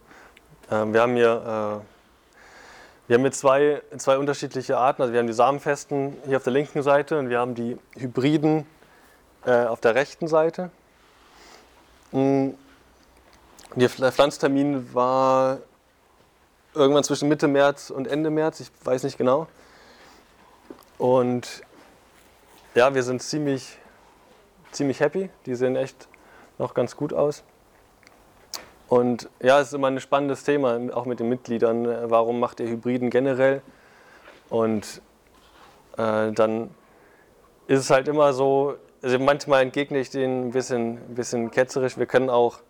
Ähm, 0.71 0.93
wir 0.93 1.01
haben 1.01 1.17
hier, 1.17 1.83
äh, 1.83 1.94
wir 3.07 3.15
haben 3.15 3.23
hier 3.23 3.33
zwei, 3.33 3.83
zwei 3.99 4.17
unterschiedliche 4.17 4.79
Arten. 4.79 5.03
Also 5.03 5.13
wir 5.13 5.21
haben 5.21 5.27
die 5.27 5.35
Samenfesten 5.35 6.17
hier 6.27 6.39
auf 6.39 6.45
der 6.45 6.53
linken 6.53 6.83
Seite 6.83 7.19
und 7.19 7.29
wir 7.29 7.39
haben 7.39 7.55
die 7.55 7.77
Hybriden 7.97 8.67
äh, 9.45 9.65
auf 9.67 9.81
der 9.81 9.95
rechten 9.95 10.27
Seite. 10.27 10.71
Mm, 12.13 12.51
der 13.75 14.13
Pflanztermin 14.13 14.95
war 14.95 15.59
irgendwann 16.73 17.05
zwischen 17.05 17.29
Mitte 17.29 17.49
März 17.49 17.91
und 17.91 18.07
Ende 18.07 18.31
März, 18.31 18.61
ich 18.61 18.71
weiß 18.85 19.03
nicht 19.03 19.19
genau. 19.19 19.49
Und 20.97 21.63
ja, 22.75 22.95
wir 22.95 23.03
sind 23.03 23.23
ziemlich, 23.23 23.79
ziemlich 24.73 25.01
happy. 25.01 25.29
Die 25.45 25.55
sehen 25.55 25.77
echt 25.77 26.09
noch 26.59 26.73
ganz 26.73 26.97
gut 26.97 27.13
aus. 27.13 27.43
Und 28.95 29.29
ja, 29.43 29.59
es 29.59 29.69
ist 29.69 29.73
immer 29.73 29.89
ein 29.89 29.99
spannendes 29.99 30.45
Thema, 30.45 30.79
auch 30.93 31.05
mit 31.05 31.19
den 31.19 31.29
Mitgliedern. 31.29 31.85
Warum 32.13 32.39
macht 32.39 32.61
ihr 32.61 32.69
Hybriden 32.69 33.11
generell? 33.11 33.61
Und 34.51 35.03
äh, 35.99 36.31
dann 36.31 36.71
ist 37.67 37.81
es 37.81 37.91
halt 37.91 38.07
immer 38.07 38.33
so, 38.33 38.77
also 39.03 39.19
manchmal 39.19 39.63
entgegne 39.63 39.99
ich 39.99 40.11
denen 40.11 40.47
ein 40.47 40.51
bisschen, 40.53 40.99
ein 40.99 41.15
bisschen 41.17 41.51
ketzerisch. 41.51 41.99
Wir 41.99 42.07
können 42.07 42.31
auch 42.31 42.61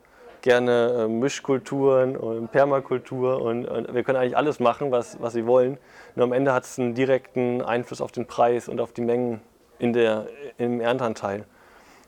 gerne 0.40 1.04
äh, 1.04 1.08
Mischkulturen 1.08 2.16
und 2.16 2.50
Permakultur 2.50 3.42
und, 3.42 3.66
und, 3.66 3.92
wir 3.92 4.02
können 4.02 4.16
eigentlich 4.16 4.38
alles 4.38 4.60
machen, 4.60 4.90
was, 4.90 5.20
was 5.20 5.34
sie 5.34 5.44
wollen. 5.44 5.76
Nur 6.14 6.24
am 6.24 6.32
Ende 6.32 6.54
hat 6.54 6.64
es 6.64 6.78
einen 6.78 6.94
direkten 6.94 7.60
Einfluss 7.60 8.00
auf 8.00 8.12
den 8.12 8.24
Preis 8.24 8.70
und 8.70 8.80
auf 8.80 8.94
die 8.94 9.02
Mengen 9.02 9.42
in 9.78 9.92
der, 9.92 10.28
im 10.56 10.80
Ernteanteil. 10.80 11.44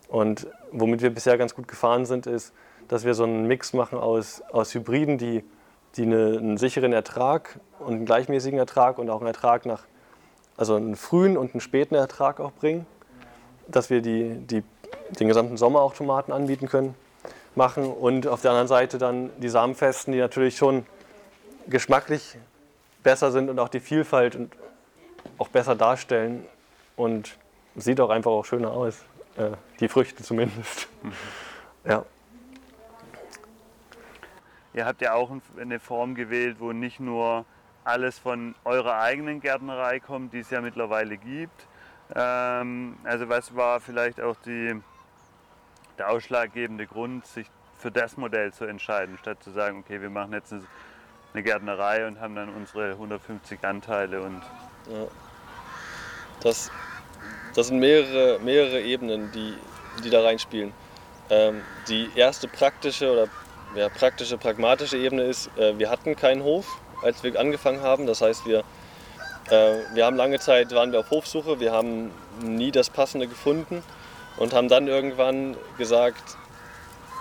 Und 0.08 0.46
womit 0.72 1.02
wir 1.02 1.10
bisher 1.10 1.36
ganz 1.36 1.54
gut 1.54 1.68
gefahren 1.68 2.06
sind, 2.06 2.26
ist, 2.26 2.54
dass 2.88 3.04
wir 3.04 3.14
so 3.14 3.24
einen 3.24 3.46
Mix 3.46 3.72
machen 3.72 3.98
aus, 3.98 4.42
aus 4.52 4.74
Hybriden, 4.74 5.18
die, 5.18 5.44
die 5.96 6.02
eine, 6.02 6.38
einen 6.38 6.56
sicheren 6.56 6.92
Ertrag 6.92 7.58
und 7.78 7.94
einen 7.94 8.06
gleichmäßigen 8.06 8.58
Ertrag 8.58 8.98
und 8.98 9.10
auch 9.10 9.20
einen 9.20 9.28
Ertrag 9.28 9.66
nach, 9.66 9.84
also 10.56 10.76
einen 10.76 10.96
frühen 10.96 11.36
und 11.36 11.52
einen 11.52 11.60
späten 11.60 11.94
Ertrag 11.94 12.40
auch 12.40 12.52
bringen, 12.52 12.86
dass 13.68 13.90
wir 13.90 14.02
die, 14.02 14.34
die, 14.34 14.62
den 15.18 15.28
gesamten 15.28 15.56
Sommer 15.56 15.80
auch 15.80 15.94
Tomaten 15.94 16.32
anbieten 16.32 16.68
können, 16.68 16.94
machen 17.54 17.86
und 17.86 18.26
auf 18.26 18.42
der 18.42 18.50
anderen 18.50 18.68
Seite 18.68 18.98
dann 18.98 19.30
die 19.38 19.48
Samenfesten, 19.48 20.12
die 20.12 20.18
natürlich 20.18 20.56
schon 20.56 20.86
geschmacklich 21.66 22.36
besser 23.02 23.32
sind 23.32 23.48
und 23.48 23.58
auch 23.58 23.68
die 23.68 23.80
Vielfalt 23.80 24.36
und 24.36 24.52
auch 25.38 25.48
besser 25.48 25.74
darstellen 25.74 26.44
und 26.96 27.36
sieht 27.74 28.00
auch 28.00 28.10
einfach 28.10 28.30
auch 28.30 28.44
schöner 28.44 28.70
aus, 28.70 28.96
äh, 29.36 29.50
die 29.80 29.88
Früchte 29.88 30.22
zumindest. 30.22 30.88
Mhm. 31.02 31.12
Ja. 31.84 32.04
Ihr 34.76 34.84
habt 34.84 35.00
ja 35.00 35.14
auch 35.14 35.30
eine 35.58 35.80
Form 35.80 36.14
gewählt, 36.14 36.58
wo 36.60 36.70
nicht 36.72 37.00
nur 37.00 37.46
alles 37.82 38.18
von 38.18 38.54
eurer 38.64 39.00
eigenen 39.00 39.40
Gärtnerei 39.40 40.00
kommt, 40.00 40.34
die 40.34 40.40
es 40.40 40.50
ja 40.50 40.60
mittlerweile 40.60 41.16
gibt. 41.16 41.66
Ähm, 42.14 42.98
also 43.02 43.30
was 43.30 43.56
war 43.56 43.80
vielleicht 43.80 44.20
auch 44.20 44.36
die, 44.44 44.78
der 45.96 46.10
ausschlaggebende 46.10 46.86
Grund, 46.86 47.26
sich 47.26 47.46
für 47.78 47.90
das 47.90 48.18
Modell 48.18 48.52
zu 48.52 48.66
entscheiden, 48.66 49.16
statt 49.16 49.42
zu 49.42 49.50
sagen, 49.50 49.78
okay, 49.78 50.02
wir 50.02 50.10
machen 50.10 50.34
jetzt 50.34 50.52
eine 50.52 51.42
Gärtnerei 51.42 52.06
und 52.06 52.20
haben 52.20 52.34
dann 52.34 52.50
unsere 52.50 52.92
150 52.92 53.64
Anteile 53.64 54.20
und 54.20 54.42
ja. 54.90 55.06
das, 56.40 56.70
das 57.54 57.68
sind 57.68 57.78
mehrere, 57.78 58.40
mehrere 58.40 58.82
Ebenen, 58.82 59.32
die, 59.32 59.56
die 60.04 60.10
da 60.10 60.22
reinspielen. 60.22 60.74
Ähm, 61.30 61.62
die 61.88 62.10
erste 62.14 62.46
praktische 62.46 63.10
oder 63.10 63.28
ja, 63.76 63.88
praktische, 63.88 64.38
pragmatische 64.38 64.96
Ebene 64.96 65.22
ist, 65.22 65.50
äh, 65.58 65.78
wir 65.78 65.90
hatten 65.90 66.16
keinen 66.16 66.42
Hof, 66.42 66.80
als 67.02 67.22
wir 67.22 67.38
angefangen 67.38 67.82
haben. 67.82 68.06
Das 68.06 68.22
heißt, 68.22 68.46
wir, 68.46 68.60
äh, 69.50 69.76
wir 69.94 70.06
haben 70.06 70.16
lange 70.16 70.38
Zeit, 70.40 70.74
waren 70.74 70.92
wir 70.92 71.00
auf 71.00 71.10
Hofsuche, 71.10 71.60
wir 71.60 71.72
haben 71.72 72.10
nie 72.42 72.70
das 72.70 72.90
Passende 72.90 73.28
gefunden 73.28 73.82
und 74.38 74.54
haben 74.54 74.68
dann 74.68 74.88
irgendwann 74.88 75.56
gesagt, 75.78 76.36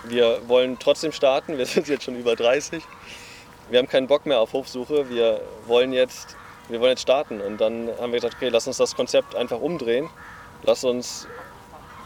wir 0.04 0.40
wollen 0.48 0.78
trotzdem 0.78 1.12
starten, 1.12 1.58
wir 1.58 1.66
sind 1.66 1.88
jetzt 1.88 2.04
schon 2.04 2.16
über 2.16 2.36
30. 2.36 2.82
Wir 3.68 3.78
haben 3.78 3.88
keinen 3.88 4.06
Bock 4.06 4.26
mehr 4.26 4.40
auf 4.40 4.52
Hofsuche, 4.52 5.10
wir 5.10 5.40
wollen 5.66 5.92
jetzt, 5.92 6.36
wir 6.68 6.80
wollen 6.80 6.92
jetzt 6.92 7.02
starten. 7.02 7.40
Und 7.40 7.60
dann 7.60 7.90
haben 8.00 8.12
wir 8.12 8.20
gesagt, 8.20 8.36
okay, 8.36 8.48
lass 8.48 8.66
uns 8.66 8.76
das 8.76 8.94
Konzept 8.94 9.34
einfach 9.34 9.60
umdrehen. 9.60 10.08
Lass 10.62 10.84
uns 10.84 11.26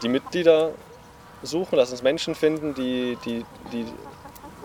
die 0.01 0.09
Mitglieder 0.09 0.71
suchen, 1.43 1.75
lass 1.75 1.91
uns 1.91 2.01
Menschen 2.01 2.35
finden, 2.35 2.73
die, 2.73 3.17
die, 3.25 3.45
die 3.71 3.85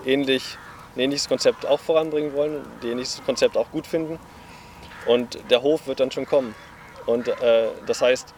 ähnlich, 0.07 0.57
ein 0.95 1.01
ähnliches 1.01 1.29
Konzept 1.29 1.67
auch 1.67 1.81
voranbringen 1.81 2.33
wollen, 2.35 2.65
die 2.83 2.89
ähnliches 2.89 3.23
Konzept 3.25 3.57
auch 3.57 3.71
gut 3.71 3.87
finden. 3.87 4.19
Und 5.07 5.39
der 5.51 5.63
Hof 5.63 5.87
wird 5.87 6.01
dann 6.01 6.11
schon 6.11 6.27
kommen. 6.27 6.55
Und 7.05 7.29
äh, 7.29 7.69
das 7.87 8.03
heißt, 8.03 8.35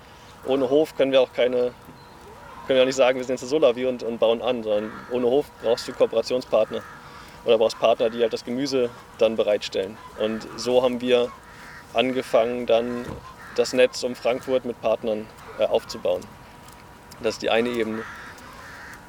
ohne 0.47 0.69
Hof 0.69 0.97
können 0.97 1.13
wir 1.13 1.21
auch 1.21 1.33
keine, 1.33 1.73
können 2.67 2.77
wir 2.77 2.83
auch 2.83 2.87
nicht 2.87 2.97
sagen, 2.97 3.19
wir 3.19 3.25
sind 3.25 3.41
jetzt 3.41 3.49
Solavi 3.49 3.87
und, 3.87 4.03
und 4.03 4.19
bauen 4.19 4.43
an, 4.43 4.63
sondern 4.63 4.93
ohne 5.11 5.27
Hof 5.27 5.47
brauchst 5.63 5.89
du 5.89 5.93
Kooperationspartner 5.93 6.83
oder 7.45 7.59
brauchst 7.59 7.79
Partner, 7.79 8.11
die 8.11 8.21
halt 8.21 8.33
das 8.33 8.45
Gemüse 8.45 8.91
dann 9.19 9.37
bereitstellen. 9.37 9.97
Und 10.19 10.47
so 10.57 10.83
haben 10.83 11.01
wir 11.01 11.31
angefangen, 11.95 12.67
dann 12.67 13.07
das 13.57 13.73
Netz 13.73 14.03
um 14.05 14.15
Frankfurt 14.15 14.65
mit 14.65 14.81
Partnern 14.81 15.27
äh, 15.59 15.65
aufzubauen. 15.65 16.21
Das 17.23 17.35
ist 17.35 17.43
die 17.43 17.51
eine 17.51 17.71
Ebene. 17.71 18.03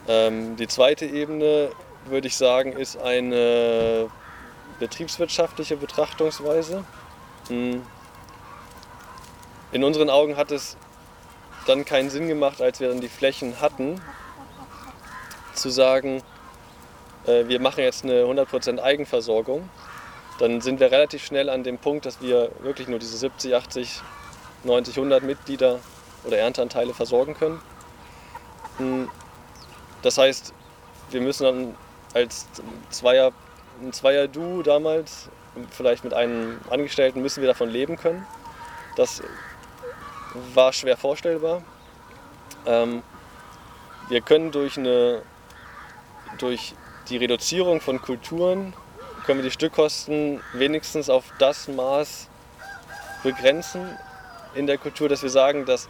Ähm, 0.07 0.55
die 0.55 0.67
zweite 0.67 1.05
Ebene 1.05 1.69
würde 2.09 2.27
ich 2.27 2.37
sagen, 2.37 2.73
ist 2.73 2.97
eine 2.97 4.09
betriebswirtschaftliche 4.79 5.77
Betrachtungsweise. 5.77 6.83
Hm. 7.47 7.81
In 9.71 9.83
unseren 9.83 10.09
Augen 10.09 10.35
hat 10.37 10.51
es 10.51 10.77
dann 11.67 11.85
keinen 11.85 12.09
Sinn 12.09 12.27
gemacht, 12.27 12.61
als 12.61 12.79
wir 12.79 12.89
dann 12.89 13.01
die 13.01 13.09
Flächen 13.09 13.61
hatten, 13.61 14.01
zu 15.53 15.69
sagen, 15.69 16.23
äh, 17.27 17.47
wir 17.47 17.59
machen 17.59 17.83
jetzt 17.83 18.03
eine 18.03 18.23
100% 18.23 18.79
Eigenversorgung. 18.79 19.69
Dann 20.39 20.61
sind 20.61 20.79
wir 20.79 20.91
relativ 20.91 21.23
schnell 21.23 21.49
an 21.49 21.63
dem 21.63 21.77
Punkt, 21.77 22.05
dass 22.05 22.21
wir 22.21 22.51
wirklich 22.59 22.87
nur 22.87 22.97
diese 22.97 23.17
70, 23.17 23.55
80, 23.55 24.01
90, 24.63 24.97
100 24.97 25.23
Mitglieder 25.23 25.79
oder 26.23 26.37
Ernteanteile 26.37 26.93
versorgen 26.93 27.35
können. 27.35 27.61
Hm. 28.77 29.09
Das 30.01 30.17
heißt, 30.17 30.53
wir 31.11 31.21
müssen 31.21 31.43
dann 31.43 31.75
als 32.13 32.47
Zweier, 32.89 33.31
ein 33.81 33.93
Zweier-Du 33.93 34.63
damals, 34.63 35.29
vielleicht 35.71 36.03
mit 36.03 36.13
einem 36.13 36.59
Angestellten, 36.69 37.21
müssen 37.21 37.41
wir 37.41 37.47
davon 37.47 37.69
leben 37.69 37.97
können. 37.97 38.25
Das 38.95 39.21
war 40.53 40.73
schwer 40.73 40.97
vorstellbar. 40.97 41.63
Ähm, 42.65 43.03
wir 44.09 44.21
können 44.21 44.51
durch, 44.51 44.77
eine, 44.77 45.21
durch 46.37 46.73
die 47.09 47.17
Reduzierung 47.17 47.81
von 47.81 48.01
Kulturen, 48.01 48.73
können 49.25 49.39
wir 49.39 49.43
die 49.43 49.51
Stückkosten 49.51 50.41
wenigstens 50.53 51.09
auf 51.09 51.25
das 51.37 51.67
Maß 51.67 52.27
begrenzen 53.23 53.97
in 54.55 54.65
der 54.65 54.77
Kultur, 54.77 55.09
dass 55.09 55.21
wir 55.21 55.29
sagen, 55.29 55.65
dass 55.65 55.89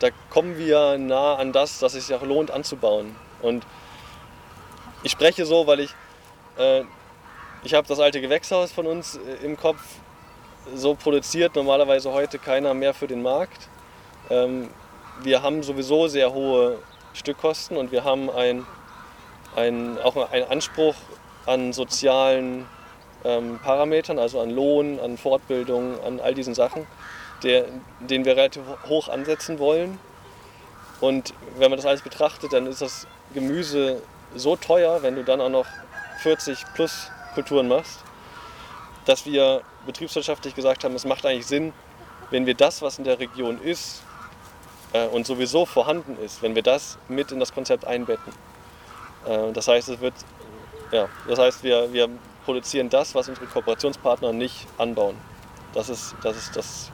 da 0.00 0.08
kommen 0.30 0.58
wir 0.58 0.98
nah 0.98 1.36
an 1.36 1.52
das, 1.52 1.78
dass 1.78 1.94
es 1.94 2.06
sich 2.06 2.16
auch 2.16 2.22
lohnt 2.22 2.50
anzubauen. 2.50 3.14
Und 3.42 3.64
ich 5.02 5.12
spreche 5.12 5.46
so, 5.46 5.66
weil 5.66 5.80
ich, 5.80 5.94
äh, 6.58 6.82
ich 7.64 7.74
habe 7.74 7.86
das 7.86 8.00
alte 8.00 8.20
Gewächshaus 8.20 8.72
von 8.72 8.86
uns 8.86 9.16
äh, 9.16 9.44
im 9.44 9.56
Kopf, 9.56 9.80
so 10.74 10.94
produziert 10.94 11.56
normalerweise 11.56 12.12
heute 12.12 12.38
keiner 12.38 12.74
mehr 12.74 12.94
für 12.94 13.06
den 13.06 13.22
Markt. 13.22 13.68
Ähm, 14.28 14.70
wir 15.22 15.42
haben 15.42 15.62
sowieso 15.62 16.06
sehr 16.08 16.32
hohe 16.32 16.78
Stückkosten 17.14 17.76
und 17.76 17.92
wir 17.92 18.04
haben 18.04 18.30
ein, 18.30 18.66
ein, 19.56 19.98
auch 19.98 20.16
einen 20.30 20.48
Anspruch 20.48 20.94
an 21.46 21.72
sozialen 21.72 22.66
ähm, 23.24 23.58
Parametern, 23.62 24.18
also 24.18 24.40
an 24.40 24.50
Lohn, 24.50 25.00
an 25.00 25.16
Fortbildung, 25.16 26.00
an 26.04 26.20
all 26.20 26.34
diesen 26.34 26.54
Sachen, 26.54 26.86
der, 27.42 27.64
den 28.00 28.24
wir 28.24 28.36
relativ 28.36 28.62
hoch 28.88 29.08
ansetzen 29.08 29.58
wollen. 29.58 29.98
Und 31.00 31.34
wenn 31.56 31.70
man 31.70 31.78
das 31.78 31.86
alles 31.86 32.02
betrachtet, 32.02 32.52
dann 32.52 32.66
ist 32.66 32.82
das 32.82 33.06
Gemüse 33.32 34.02
so 34.34 34.56
teuer, 34.56 35.02
wenn 35.02 35.16
du 35.16 35.24
dann 35.24 35.40
auch 35.40 35.48
noch 35.48 35.66
40 36.22 36.64
plus 36.74 37.10
Kulturen 37.34 37.68
machst, 37.68 38.00
dass 39.04 39.26
wir 39.26 39.62
betriebswirtschaftlich 39.86 40.54
gesagt 40.54 40.84
haben, 40.84 40.94
es 40.94 41.04
macht 41.04 41.24
eigentlich 41.24 41.46
Sinn, 41.46 41.72
wenn 42.30 42.46
wir 42.46 42.54
das, 42.54 42.82
was 42.82 42.98
in 42.98 43.04
der 43.04 43.18
Region 43.18 43.60
ist 43.60 44.02
äh, 44.92 45.06
und 45.06 45.26
sowieso 45.26 45.66
vorhanden 45.66 46.16
ist, 46.22 46.42
wenn 46.42 46.54
wir 46.54 46.62
das 46.62 46.98
mit 47.08 47.32
in 47.32 47.40
das 47.40 47.52
Konzept 47.52 47.84
einbetten. 47.84 48.32
Äh, 49.26 49.52
das 49.52 49.68
heißt, 49.68 49.88
es 49.88 50.00
wird, 50.00 50.14
ja, 50.92 51.08
das 51.28 51.38
heißt, 51.38 51.62
wir, 51.64 51.92
wir 51.92 52.08
produzieren 52.44 52.88
das, 52.88 53.14
was 53.14 53.28
unsere 53.28 53.46
Kooperationspartner 53.46 54.32
nicht 54.32 54.66
anbauen. 54.78 55.16
Das 55.72 55.88
ist, 55.88 56.14
das 56.22 56.36
ist 56.36 56.56
das, 56.56 56.90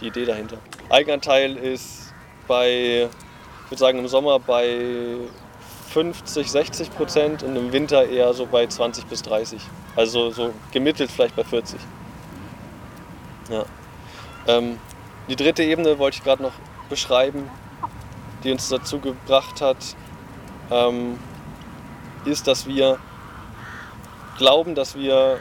die 0.00 0.08
Idee 0.08 0.24
dahinter. 0.24 0.58
Eigenanteil 0.88 1.56
ist 1.56 2.12
bei, 2.46 3.08
ich 3.64 3.70
würde 3.70 3.78
sagen, 3.78 3.98
im 3.98 4.08
Sommer 4.08 4.38
bei 4.38 5.16
50, 5.90 6.48
60 6.48 6.90
Prozent 6.94 7.42
und 7.42 7.56
im 7.56 7.72
Winter 7.72 8.08
eher 8.08 8.32
so 8.32 8.46
bei 8.46 8.66
20 8.66 9.06
bis 9.06 9.22
30. 9.22 9.60
Also 9.96 10.30
so 10.30 10.52
gemittelt 10.70 11.10
vielleicht 11.10 11.34
bei 11.34 11.42
40. 11.42 11.80
Ja. 13.50 13.64
Ähm, 14.46 14.78
die 15.28 15.34
dritte 15.34 15.64
Ebene 15.64 15.98
wollte 15.98 16.18
ich 16.18 16.24
gerade 16.24 16.42
noch 16.42 16.52
beschreiben, 16.88 17.50
die 18.44 18.52
uns 18.52 18.68
dazu 18.68 19.00
gebracht 19.00 19.60
hat, 19.60 19.96
ähm, 20.70 21.18
ist, 22.24 22.46
dass 22.46 22.66
wir 22.68 22.98
glauben, 24.38 24.76
dass 24.76 24.94
wir, 24.94 25.38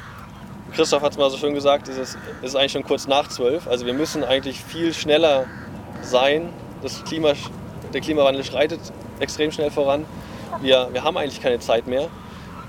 Christoph 0.73 1.03
hat 1.03 1.11
es 1.11 1.17
mal 1.19 1.29
so 1.29 1.37
schön 1.37 1.53
gesagt, 1.53 1.87
es 1.89 1.97
ist, 1.97 2.17
ist 2.41 2.55
eigentlich 2.55 2.71
schon 2.71 2.83
kurz 2.83 3.07
nach 3.07 3.27
zwölf, 3.27 3.67
also 3.67 3.85
wir 3.85 3.93
müssen 3.93 4.23
eigentlich 4.23 4.63
viel 4.63 4.95
schneller 4.95 5.45
sein. 6.01 6.49
Das 6.81 7.03
Klima, 7.03 7.33
der 7.93 8.01
Klimawandel 8.01 8.43
schreitet 8.43 8.79
extrem 9.19 9.51
schnell 9.51 9.69
voran 9.69 10.05
wir, 10.61 10.89
wir 10.91 11.03
haben 11.03 11.17
eigentlich 11.17 11.41
keine 11.41 11.59
Zeit 11.59 11.87
mehr. 11.87 12.07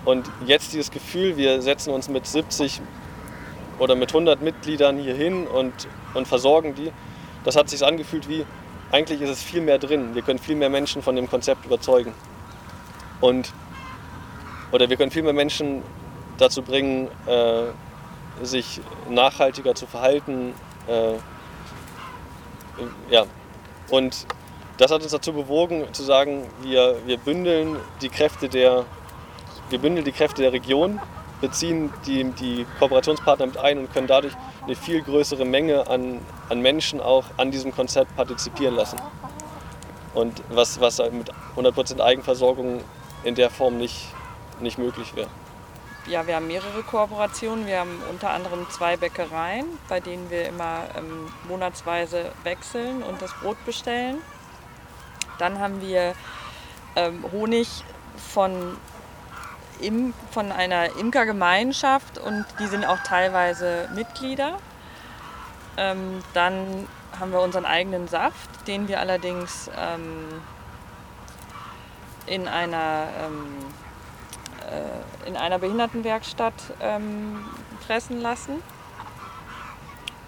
Und 0.04 0.30
jetzt 0.46 0.72
dieses 0.72 0.90
Gefühl, 0.90 1.36
wir 1.36 1.60
setzen 1.62 1.92
uns 1.92 2.08
mit 2.08 2.26
70 2.26 2.80
oder 3.78 3.94
mit 3.94 4.10
100 4.10 4.40
Mitgliedern 4.42 4.98
hier 4.98 5.14
hin 5.14 5.46
und, 5.46 5.72
und 6.14 6.26
versorgen 6.26 6.74
die, 6.74 6.90
das 7.44 7.56
hat 7.56 7.68
sich 7.68 7.84
angefühlt 7.84 8.28
wie, 8.28 8.44
eigentlich 8.92 9.20
ist 9.20 9.30
es 9.30 9.42
viel 9.42 9.60
mehr 9.60 9.78
drin. 9.78 10.14
Wir 10.14 10.22
können 10.22 10.38
viel 10.38 10.56
mehr 10.56 10.68
Menschen 10.68 11.02
von 11.02 11.16
dem 11.16 11.28
Konzept 11.28 11.64
überzeugen. 11.64 12.12
Und, 13.20 13.52
oder 14.72 14.88
wir 14.90 14.96
können 14.96 15.10
viel 15.10 15.22
mehr 15.22 15.32
Menschen 15.32 15.82
dazu 16.38 16.62
bringen, 16.62 17.08
äh, 17.26 18.44
sich 18.44 18.80
nachhaltiger 19.08 19.74
zu 19.74 19.86
verhalten. 19.86 20.54
Äh, 20.86 21.14
ja. 23.10 23.26
Und 23.90 24.26
das 24.80 24.90
hat 24.90 25.02
uns 25.02 25.12
dazu 25.12 25.34
bewogen 25.34 25.92
zu 25.92 26.02
sagen, 26.02 26.46
wir, 26.62 26.96
wir 27.04 27.18
bündeln 27.18 27.76
die 28.00 28.08
Kräfte 28.08 28.48
der, 28.48 28.86
wir 29.68 29.78
bündeln 29.78 30.06
die 30.06 30.12
Kräfte 30.12 30.40
der 30.40 30.54
Region, 30.54 30.98
beziehen 31.42 31.92
die, 32.06 32.24
die 32.24 32.66
Kooperationspartner 32.78 33.46
mit 33.46 33.58
ein 33.58 33.78
und 33.78 33.92
können 33.92 34.06
dadurch 34.06 34.32
eine 34.64 34.74
viel 34.74 35.02
größere 35.02 35.44
Menge 35.44 35.86
an, 35.86 36.20
an 36.48 36.60
Menschen 36.62 36.98
auch 36.98 37.24
an 37.36 37.50
diesem 37.50 37.72
Konzept 37.72 38.16
partizipieren 38.16 38.74
lassen. 38.74 38.98
Und 40.14 40.42
was, 40.48 40.80
was 40.80 40.98
mit 41.10 41.30
100% 41.56 42.00
Eigenversorgung 42.00 42.80
in 43.22 43.34
der 43.34 43.50
Form 43.50 43.76
nicht, 43.76 44.06
nicht 44.60 44.78
möglich 44.78 45.14
wäre. 45.14 45.28
Ja, 46.06 46.26
wir 46.26 46.36
haben 46.36 46.46
mehrere 46.46 46.82
Kooperationen. 46.82 47.66
Wir 47.66 47.80
haben 47.80 48.02
unter 48.10 48.30
anderem 48.30 48.66
zwei 48.70 48.96
Bäckereien, 48.96 49.66
bei 49.90 50.00
denen 50.00 50.30
wir 50.30 50.48
immer 50.48 50.84
ähm, 50.96 51.28
monatsweise 51.46 52.32
wechseln 52.44 53.02
und 53.02 53.20
das 53.20 53.30
Brot 53.42 53.62
bestellen. 53.66 54.22
Dann 55.40 55.58
haben 55.58 55.80
wir 55.80 56.14
ähm, 56.96 57.24
Honig 57.32 57.84
von, 58.16 58.76
Im, 59.80 60.12
von 60.30 60.52
einer 60.52 60.96
Imkergemeinschaft 60.96 62.18
und 62.18 62.44
die 62.58 62.66
sind 62.66 62.84
auch 62.84 62.98
teilweise 63.04 63.88
Mitglieder. 63.94 64.58
Ähm, 65.76 66.22
dann 66.34 66.86
haben 67.18 67.32
wir 67.32 67.40
unseren 67.40 67.64
eigenen 67.64 68.08
Saft, 68.08 68.66
den 68.66 68.88
wir 68.88 69.00
allerdings 69.00 69.70
ähm, 69.78 70.42
in 72.26 72.46
einer 72.46 73.08
ähm, 73.24 73.56
äh, 74.70 75.28
in 75.28 75.36
einer 75.36 75.58
Behindertenwerkstatt 75.58 76.54
ähm, 76.80 77.44
pressen 77.86 78.20
lassen. 78.20 78.62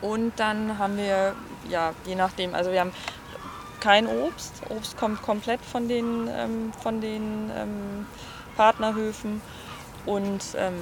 Und 0.00 0.32
dann 0.38 0.78
haben 0.78 0.96
wir, 0.96 1.34
ja, 1.68 1.92
je 2.04 2.16
nachdem, 2.16 2.54
also 2.54 2.72
wir 2.72 2.80
haben 2.80 2.92
kein 3.82 4.06
Obst. 4.06 4.62
Obst 4.68 4.96
kommt 4.96 5.22
komplett 5.22 5.60
von 5.60 5.88
den, 5.88 6.28
ähm, 6.28 6.72
von 6.82 7.00
den 7.00 7.50
ähm, 7.56 8.06
Partnerhöfen. 8.56 9.42
Und 10.06 10.40
ähm, 10.56 10.74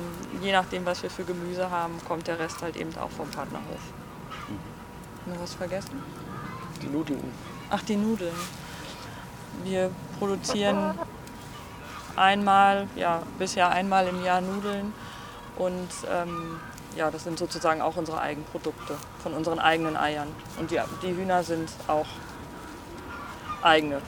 je 0.42 0.52
nachdem, 0.52 0.84
was 0.84 1.02
wir 1.02 1.08
für 1.08 1.24
Gemüse 1.24 1.70
haben, 1.70 1.94
kommt 2.06 2.26
der 2.26 2.38
Rest 2.38 2.60
halt 2.60 2.76
eben 2.76 2.94
auch 2.98 3.10
vom 3.10 3.28
Partnerhof. 3.30 3.80
Mhm. 4.48 5.32
Noch 5.32 5.40
was 5.40 5.54
vergessen? 5.54 6.02
Die 6.82 6.88
Nudeln. 6.88 7.32
Ach, 7.70 7.82
die 7.82 7.96
Nudeln. 7.96 8.34
Wir 9.64 9.90
produzieren 10.18 10.98
einmal, 12.16 12.86
ja, 12.96 13.22
bisher 13.38 13.70
einmal 13.70 14.08
im 14.08 14.22
Jahr 14.22 14.42
Nudeln. 14.42 14.92
Und 15.56 15.88
ähm, 16.10 16.60
ja, 16.96 17.10
das 17.10 17.24
sind 17.24 17.38
sozusagen 17.38 17.80
auch 17.80 17.96
unsere 17.96 18.20
Eigenprodukte 18.20 18.96
von 19.22 19.32
unseren 19.32 19.58
eigenen 19.58 19.96
Eiern. 19.96 20.28
Und 20.58 20.70
die, 20.70 20.80
die 21.02 21.14
Hühner 21.14 21.42
sind 21.44 21.70
auch 21.88 22.06
eigene, 23.62 24.00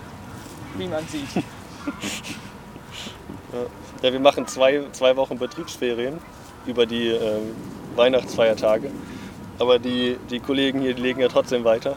wie 0.77 0.89
man 0.89 1.07
sieht. 1.07 1.29
ja, 4.03 4.13
wir 4.13 4.21
machen 4.21 4.47
zwei, 4.47 4.85
zwei 4.93 5.17
Wochen 5.17 5.39
Betriebsferien 5.39 6.19
über 6.67 6.87
die 6.87 7.09
äh, 7.09 7.41
Weihnachtsfeiertage. 7.97 8.91
Aber 9.59 9.79
die, 9.79 10.17
die 10.31 10.41
Kollegen 10.41 10.81
hier 10.81 10.95
die 10.95 11.03
legen 11.03 11.21
ja 11.21 11.29
trotzdem 11.29 11.65
weiter. 11.65 11.97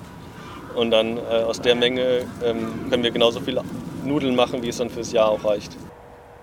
Und 0.76 0.92
dann 0.92 1.18
äh, 1.18 1.22
aus 1.22 1.62
der 1.62 1.76
Menge 1.76 2.26
ähm, 2.44 2.90
können 2.90 3.04
wir 3.04 3.12
genauso 3.12 3.40
viel 3.40 3.62
Nudeln 4.04 4.36
machen, 4.36 4.62
wie 4.62 4.70
es 4.70 4.78
dann 4.78 4.90
fürs 4.90 5.12
Jahr 5.12 5.30
auch 5.30 5.44
reicht. 5.46 5.78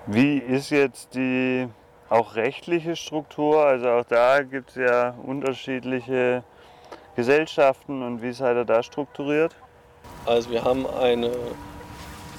Wie 0.06 0.38
ist 0.38 0.70
jetzt 0.70 1.14
die 1.14 1.68
auch 2.08 2.34
rechtliche 2.34 2.96
Struktur? 2.96 3.64
Also 3.64 3.88
auch 3.88 4.04
da 4.04 4.42
gibt 4.42 4.70
es 4.70 4.76
ja 4.76 5.14
unterschiedliche 5.22 6.42
Gesellschaften 7.14 8.02
und 8.02 8.22
wie 8.22 8.32
seid 8.32 8.56
ihr 8.56 8.64
da 8.64 8.82
strukturiert? 8.82 9.54
Also 10.24 10.50
wir 10.50 10.62
haben 10.62 10.86
eine, 10.86 11.32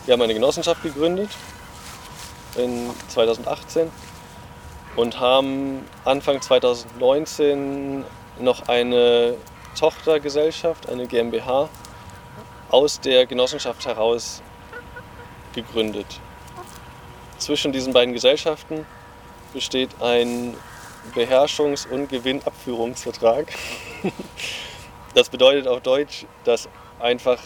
wir 0.06 0.14
haben 0.14 0.22
eine 0.22 0.34
Genossenschaft 0.34 0.82
gegründet 0.84 1.30
in 2.56 2.90
2018 3.10 3.92
und 4.96 5.20
haben 5.20 5.86
Anfang 6.06 6.42
2019 6.42 8.06
noch 8.40 8.68
eine 8.68 9.36
Tochtergesellschaft, 9.78 10.90
eine 10.90 11.08
GmbH, 11.08 11.68
aus 12.70 13.00
der 13.02 13.26
Genossenschaft 13.26 13.86
heraus 13.86 14.42
gegründet. 15.54 16.08
Zwischen 17.38 17.72
diesen 17.72 17.92
beiden 17.92 18.14
Gesellschaften 18.14 18.86
besteht 19.54 19.90
ein 20.02 20.56
Beherrschungs- 21.14 21.88
und 21.88 22.08
Gewinnabführungsvertrag. 22.10 23.48
Das 25.16 25.30
bedeutet 25.30 25.68
auf 25.68 25.82
Deutsch, 25.82 26.26
dass 26.44 26.68
einfach 27.04 27.38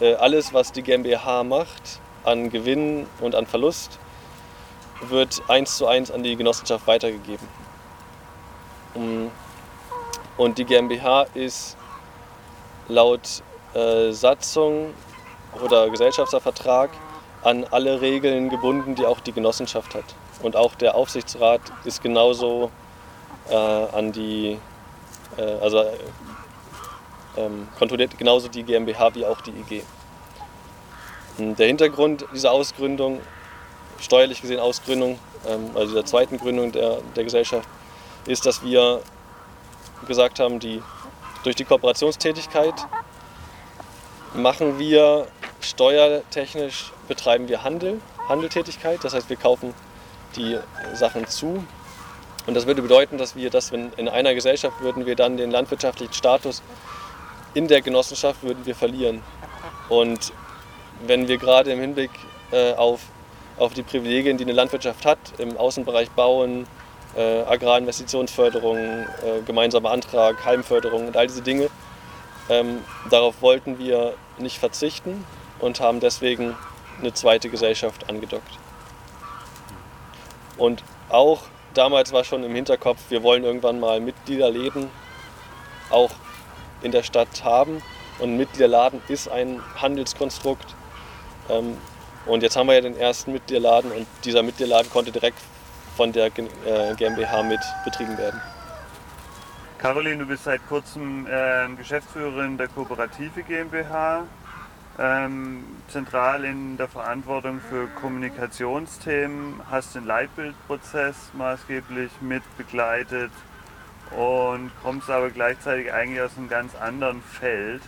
äh, 0.00 0.14
alles, 0.14 0.52
was 0.52 0.72
die 0.72 0.82
GmbH 0.82 1.44
macht, 1.44 2.00
an 2.24 2.50
Gewinn 2.50 3.06
und 3.20 3.34
an 3.34 3.46
Verlust, 3.46 3.98
wird 5.08 5.42
eins 5.48 5.76
zu 5.76 5.86
eins 5.86 6.10
an 6.10 6.22
die 6.22 6.36
Genossenschaft 6.36 6.86
weitergegeben. 6.86 7.46
Und 10.36 10.58
die 10.58 10.64
GmbH 10.64 11.26
ist 11.34 11.76
laut 12.88 13.42
äh, 13.74 14.10
Satzung 14.12 14.94
oder 15.62 15.90
Gesellschaftsvertrag 15.90 16.90
an 17.42 17.66
alle 17.70 18.00
Regeln 18.00 18.48
gebunden, 18.48 18.94
die 18.94 19.04
auch 19.04 19.20
die 19.20 19.32
Genossenschaft 19.32 19.94
hat. 19.94 20.04
Und 20.42 20.56
auch 20.56 20.74
der 20.74 20.94
Aufsichtsrat 20.94 21.60
ist 21.84 22.02
genauso 22.02 22.70
äh, 23.48 23.54
an 23.54 24.12
die, 24.12 24.58
äh, 25.36 25.42
also 25.60 25.84
ähm, 27.36 27.68
kontrolliert 27.78 28.16
genauso 28.18 28.48
die 28.48 28.62
GmbH 28.62 29.14
wie 29.14 29.24
auch 29.24 29.40
die 29.40 29.50
IG. 29.50 29.82
Und 31.38 31.58
der 31.58 31.66
Hintergrund 31.66 32.24
dieser 32.32 32.52
Ausgründung, 32.52 33.20
steuerlich 34.00 34.40
gesehen 34.40 34.60
Ausgründung, 34.60 35.18
ähm, 35.46 35.70
also 35.74 35.88
dieser 35.88 36.04
zweiten 36.04 36.38
Gründung 36.38 36.72
der, 36.72 36.98
der 37.16 37.24
Gesellschaft, 37.24 37.68
ist, 38.26 38.46
dass 38.46 38.62
wir 38.62 39.00
gesagt 40.06 40.38
haben, 40.40 40.60
die, 40.60 40.82
durch 41.42 41.56
die 41.56 41.64
Kooperationstätigkeit 41.64 42.74
machen 44.34 44.78
wir 44.78 45.26
steuertechnisch, 45.60 46.92
betreiben 47.08 47.48
wir 47.48 47.62
Handel, 47.62 48.00
Handeltätigkeit. 48.28 49.02
Das 49.02 49.14
heißt, 49.14 49.28
wir 49.28 49.36
kaufen 49.36 49.74
die 50.36 50.58
Sachen 50.94 51.26
zu. 51.26 51.64
Und 52.46 52.54
das 52.54 52.66
würde 52.66 52.82
bedeuten, 52.82 53.16
dass 53.16 53.36
wir 53.36 53.50
das, 53.50 53.72
wenn 53.72 53.92
in 53.96 54.08
einer 54.08 54.34
Gesellschaft 54.34 54.80
würden 54.80 55.06
wir 55.06 55.16
dann 55.16 55.36
den 55.36 55.50
landwirtschaftlichen 55.50 56.12
Status 56.12 56.62
in 57.54 57.68
der 57.68 57.80
Genossenschaft 57.80 58.42
würden 58.42 58.66
wir 58.66 58.74
verlieren. 58.74 59.22
Und 59.88 60.32
wenn 61.06 61.28
wir 61.28 61.38
gerade 61.38 61.72
im 61.72 61.80
Hinblick 61.80 62.10
äh, 62.52 62.72
auf, 62.74 63.00
auf 63.58 63.74
die 63.74 63.82
Privilegien, 63.82 64.36
die 64.36 64.44
eine 64.44 64.52
Landwirtschaft 64.52 65.06
hat, 65.06 65.18
im 65.38 65.56
Außenbereich 65.56 66.10
Bauen, 66.10 66.66
äh, 67.16 67.42
Agrarinvestitionsförderung, 67.42 68.76
äh, 68.76 69.06
gemeinsamer 69.46 69.90
Antrag, 69.90 70.44
Heimförderung 70.44 71.06
und 71.06 71.16
all 71.16 71.26
diese 71.26 71.42
Dinge, 71.42 71.70
ähm, 72.48 72.80
darauf 73.10 73.40
wollten 73.40 73.78
wir 73.78 74.14
nicht 74.38 74.58
verzichten 74.58 75.24
und 75.60 75.80
haben 75.80 76.00
deswegen 76.00 76.56
eine 77.00 77.12
zweite 77.14 77.48
Gesellschaft 77.48 78.08
angedockt. 78.08 78.58
Und 80.56 80.82
auch 81.08 81.42
damals 81.74 82.12
war 82.12 82.24
schon 82.24 82.44
im 82.44 82.54
Hinterkopf, 82.54 82.98
wir 83.08 83.22
wollen 83.22 83.44
irgendwann 83.44 83.80
mal 83.80 84.00
Mitgliederläden 84.00 84.90
auch 85.90 86.10
in 86.84 86.92
der 86.92 87.02
Stadt 87.02 87.42
haben. 87.42 87.82
Und 88.20 88.30
ein 88.30 88.36
Mitgliederladen 88.36 89.02
ist 89.08 89.28
ein 89.28 89.60
Handelskonstrukt. 89.76 90.76
Ähm, 91.48 91.76
und 92.26 92.42
jetzt 92.42 92.56
haben 92.56 92.68
wir 92.68 92.74
ja 92.74 92.80
den 92.80 92.96
ersten 92.96 93.32
Mitgliederladen 93.32 93.90
und 93.90 94.06
dieser 94.24 94.42
Mitgliederladen 94.42 94.90
konnte 94.90 95.12
direkt 95.12 95.38
von 95.96 96.10
der 96.12 96.30
GmbH 96.30 97.42
mit 97.42 97.60
betrieben 97.84 98.16
werden. 98.16 98.40
Caroline, 99.84 100.16
du 100.16 100.26
bist 100.26 100.44
seit 100.44 100.66
kurzem 100.66 101.26
äh, 101.26 101.68
Geschäftsführerin 101.76 102.56
der 102.56 102.68
Kooperative 102.68 103.42
GmbH, 103.42 104.24
ähm, 104.98 105.62
zentral 105.88 106.46
in 106.46 106.78
der 106.78 106.88
Verantwortung 106.88 107.60
für 107.68 107.86
Kommunikationsthemen, 107.88 109.60
hast 109.70 109.94
den 109.94 110.06
Leitbildprozess 110.06 111.32
maßgeblich 111.34 112.10
mit 112.22 112.42
begleitet 112.56 113.30
und 114.10 114.70
kommst 114.82 115.10
aber 115.10 115.30
gleichzeitig 115.30 115.92
eigentlich 115.92 116.20
aus 116.20 116.36
einem 116.36 116.48
ganz 116.48 116.74
anderen 116.74 117.22
Feld, 117.22 117.82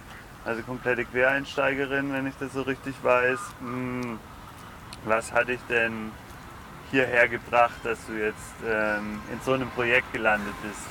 also 0.45 0.63
komplette 0.63 1.05
Quereinsteigerin, 1.05 2.13
wenn 2.13 2.27
ich 2.27 2.35
das 2.39 2.53
so 2.53 2.63
richtig 2.63 2.95
weiß. 3.03 3.39
Hm, 3.61 4.19
was 5.05 5.33
hat 5.33 5.49
dich 5.49 5.61
denn 5.69 6.13
hierher 6.91 7.29
gebracht, 7.29 7.77
dass 7.85 7.99
du 8.07 8.13
jetzt 8.13 8.55
ähm, 8.67 9.21
in 9.33 9.41
so 9.45 9.53
einem 9.53 9.71
Projekt 9.71 10.13
gelandet 10.13 10.55
bist? 10.63 10.83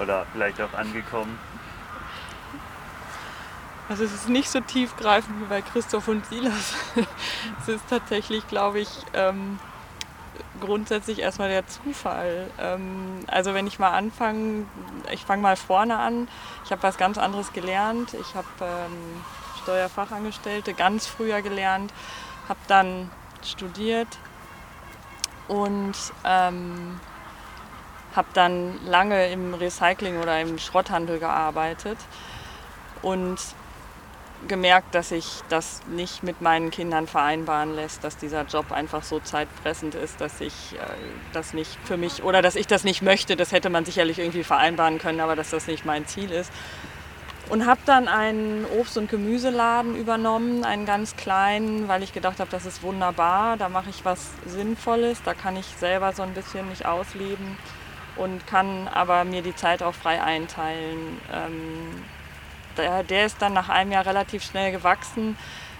Oder 0.00 0.26
vielleicht 0.32 0.60
auch 0.60 0.72
angekommen? 0.74 1.38
Also 3.88 4.04
es 4.04 4.14
ist 4.14 4.28
nicht 4.28 4.48
so 4.48 4.60
tiefgreifend 4.60 5.40
wie 5.40 5.44
bei 5.44 5.60
Christoph 5.60 6.08
und 6.08 6.24
Silas. 6.26 6.74
es 7.60 7.68
ist 7.68 7.84
tatsächlich, 7.88 8.48
glaube 8.48 8.80
ich, 8.80 8.88
ähm, 9.12 9.58
grundsätzlich 10.60 11.20
erstmal 11.20 11.48
der 11.48 11.66
Zufall. 11.66 12.50
Ähm, 12.60 13.24
also 13.26 13.54
wenn 13.54 13.66
ich 13.66 13.78
mal 13.78 13.90
anfange, 13.90 14.66
ich 15.12 15.24
fange 15.24 15.42
mal 15.42 15.56
vorne 15.56 15.98
an. 15.98 16.28
Ich 16.64 16.70
habe 16.70 16.82
was 16.82 16.96
ganz 16.96 17.18
anderes 17.18 17.52
gelernt. 17.52 18.14
Ich 18.14 18.34
habe 18.34 18.46
ähm, 18.60 19.22
Steuerfachangestellte 19.62 20.74
ganz 20.74 21.06
früher 21.06 21.42
gelernt, 21.42 21.92
habe 22.48 22.60
dann 22.68 23.10
studiert 23.42 24.08
und 25.48 25.94
ähm, 26.24 27.00
habe 28.14 28.28
dann 28.34 28.84
lange 28.86 29.30
im 29.30 29.54
Recycling 29.54 30.20
oder 30.20 30.40
im 30.40 30.58
Schrotthandel 30.58 31.18
gearbeitet 31.18 31.98
und 33.02 33.38
gemerkt, 34.48 34.94
dass 34.94 35.08
sich 35.10 35.42
das 35.48 35.80
nicht 35.88 36.22
mit 36.22 36.40
meinen 36.40 36.70
Kindern 36.70 37.06
vereinbaren 37.06 37.74
lässt, 37.74 38.04
dass 38.04 38.16
dieser 38.16 38.42
Job 38.44 38.72
einfach 38.72 39.02
so 39.02 39.20
zeitfressend 39.20 39.94
ist, 39.94 40.20
dass 40.20 40.40
ich 40.40 40.74
äh, 40.74 40.78
das 41.32 41.54
nicht 41.54 41.78
für 41.84 41.96
mich 41.96 42.22
oder 42.22 42.42
dass 42.42 42.56
ich 42.56 42.66
das 42.66 42.84
nicht 42.84 43.02
möchte. 43.02 43.36
Das 43.36 43.52
hätte 43.52 43.70
man 43.70 43.84
sicherlich 43.84 44.18
irgendwie 44.18 44.44
vereinbaren 44.44 44.98
können, 44.98 45.20
aber 45.20 45.36
dass 45.36 45.50
das 45.50 45.66
nicht 45.66 45.84
mein 45.84 46.06
Ziel 46.06 46.30
ist. 46.30 46.52
Und 47.50 47.66
habe 47.66 47.80
dann 47.84 48.08
einen 48.08 48.64
Obst- 48.78 48.96
und 48.96 49.10
Gemüseladen 49.10 49.96
übernommen, 49.96 50.64
einen 50.64 50.86
ganz 50.86 51.14
kleinen, 51.14 51.88
weil 51.88 52.02
ich 52.02 52.14
gedacht 52.14 52.40
habe, 52.40 52.50
das 52.50 52.64
ist 52.64 52.82
wunderbar, 52.82 53.58
da 53.58 53.68
mache 53.68 53.90
ich 53.90 54.04
was 54.04 54.30
Sinnvolles, 54.46 55.22
da 55.24 55.34
kann 55.34 55.56
ich 55.56 55.66
selber 55.66 56.12
so 56.12 56.22
ein 56.22 56.32
bisschen 56.32 56.68
mich 56.70 56.86
ausleben 56.86 57.58
und 58.16 58.46
kann 58.46 58.88
aber 58.88 59.24
mir 59.24 59.42
die 59.42 59.54
Zeit 59.54 59.82
auch 59.82 59.94
frei 59.94 60.22
einteilen. 60.22 61.20
Ähm, 61.32 62.04
der, 62.76 63.26
ist 63.26 63.40
dann 63.40 63.52
nach 63.52 63.68
einem 63.68 63.92
Jahr 63.92 64.06
relativ 64.06 64.44
schnell 64.44 64.72
gewachsen, 64.72 65.36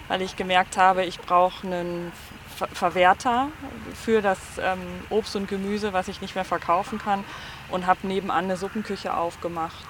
weil 0.09 0.22
ich 0.22 0.37
gemerkt 0.37 0.76
habe, 0.76 1.04
ich 1.04 1.20
brauche 1.20 1.66
einen 1.66 2.12
Ver 2.57 2.68
Verwerter 2.68 3.48
für 4.04 4.22
das 4.22 4.38
ähm, 4.62 4.78
Obst 5.11 5.35
und 5.35 5.48
Gemüse, 5.48 5.92
was 5.92 6.07
ich 6.07 6.20
nicht 6.20 6.37
mehr 6.37 6.44
verkaufen 6.44 7.00
kann 7.00 7.24
und 7.68 7.87
habe 7.87 8.07
nebenan 8.07 8.44
eine 8.44 8.57
Suppenküche 8.57 9.16
aufgemacht. 9.16 9.88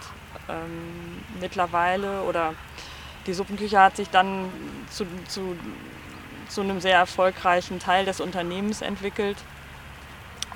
Ähm, 0.48 1.22
mittlerweile 1.40 2.22
oder 2.22 2.54
die 3.26 3.34
Suppenküche 3.34 3.78
hat 3.78 3.96
sich 3.96 4.08
dann 4.08 4.50
zu, 4.90 5.06
zu, 5.28 5.58
zu 6.48 6.62
einem 6.62 6.80
sehr 6.80 6.96
erfolgreichen 6.96 7.80
Teil 7.80 8.06
des 8.06 8.20
Unternehmens 8.20 8.80
entwickelt 8.80 9.36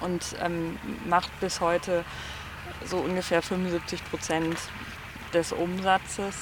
und 0.00 0.22
ähm, 0.42 0.78
macht 1.06 1.38
bis 1.40 1.60
heute 1.60 2.04
so 2.84 2.98
ungefähr 2.98 3.42
75 3.42 4.04
Prozent 4.10 4.56
des 5.34 5.52
Umsatzes. 5.52 6.34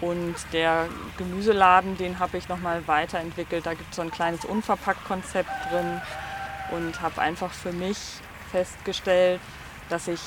Und 0.00 0.34
der 0.52 0.88
Gemüseladen, 1.16 1.96
den 1.96 2.18
habe 2.18 2.36
ich 2.36 2.48
nochmal 2.48 2.86
weiterentwickelt. 2.86 3.64
Da 3.64 3.72
gibt 3.72 3.90
es 3.90 3.96
so 3.96 4.02
ein 4.02 4.10
kleines 4.10 4.44
Unverpackt-Konzept 4.44 5.50
drin 5.70 6.00
und 6.70 7.00
habe 7.00 7.20
einfach 7.20 7.50
für 7.50 7.72
mich 7.72 7.96
festgestellt, 8.50 9.40
dass 9.88 10.08
ich 10.08 10.20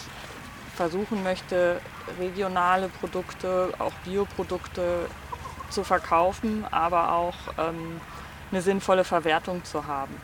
versuchen 0.75 1.23
möchte, 1.23 1.81
regionale 2.19 2.89
Produkte, 2.89 3.73
auch 3.79 3.93
Bioprodukte 4.05 5.07
zu 5.69 5.83
verkaufen, 5.83 6.65
aber 6.71 7.11
auch 7.13 7.35
ähm, 7.57 8.01
eine 8.51 8.61
sinnvolle 8.61 9.03
Verwertung 9.03 9.63
zu 9.63 9.85
haben. 9.85 10.15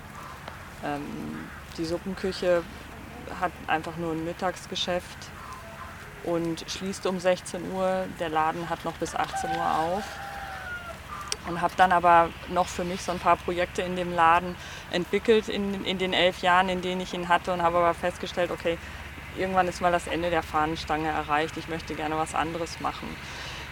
Ähm, 0.84 1.50
die 1.78 1.86
Suppenküche 1.86 2.64
hat 3.40 3.52
einfach 3.68 3.98
nur 3.98 4.14
ein 4.14 4.24
Mittagsgeschäft 4.24 5.18
und 6.26 6.66
schließt 6.68 7.06
um 7.06 7.20
16 7.20 7.72
Uhr. 7.72 8.06
Der 8.20 8.30
Laden 8.30 8.70
hat 8.70 8.84
noch 8.86 8.94
bis 8.94 9.16
18 9.16 9.52
Uhr 9.52 9.80
auf. 9.80 10.04
Und 11.48 11.62
habe 11.62 11.74
dann 11.78 11.92
aber 11.92 12.30
noch 12.50 12.68
für 12.68 12.84
mich 12.84 13.02
so 13.04 13.12
ein 13.12 13.20
paar 13.20 13.36
Projekte 13.36 13.84
in 13.84 13.96
dem 13.96 14.14
Laden 14.14 14.56
entwickelt 14.92 15.48
in, 15.48 15.86
in 15.86 16.00
den 16.00 16.14
elf 16.14 16.42
Jahren, 16.42 16.70
in 16.70 16.82
denen 16.82 17.02
ich 17.02 17.14
ihn 17.14 17.30
hatte 17.30 17.54
und 17.54 17.62
habe 17.62 17.78
aber 17.78 17.94
festgestellt, 17.94 18.50
okay, 18.50 18.80
irgendwann 19.38 19.68
ist 19.68 19.80
mal 19.80 19.92
das 19.92 20.08
Ende 20.08 20.32
der 20.32 20.42
Fahnenstange 20.42 21.08
erreicht. 21.08 21.56
Ich 21.58 21.68
möchte 21.68 21.94
gerne 21.94 22.18
was 22.18 22.34
anderes 22.34 22.80
machen. 22.80 23.08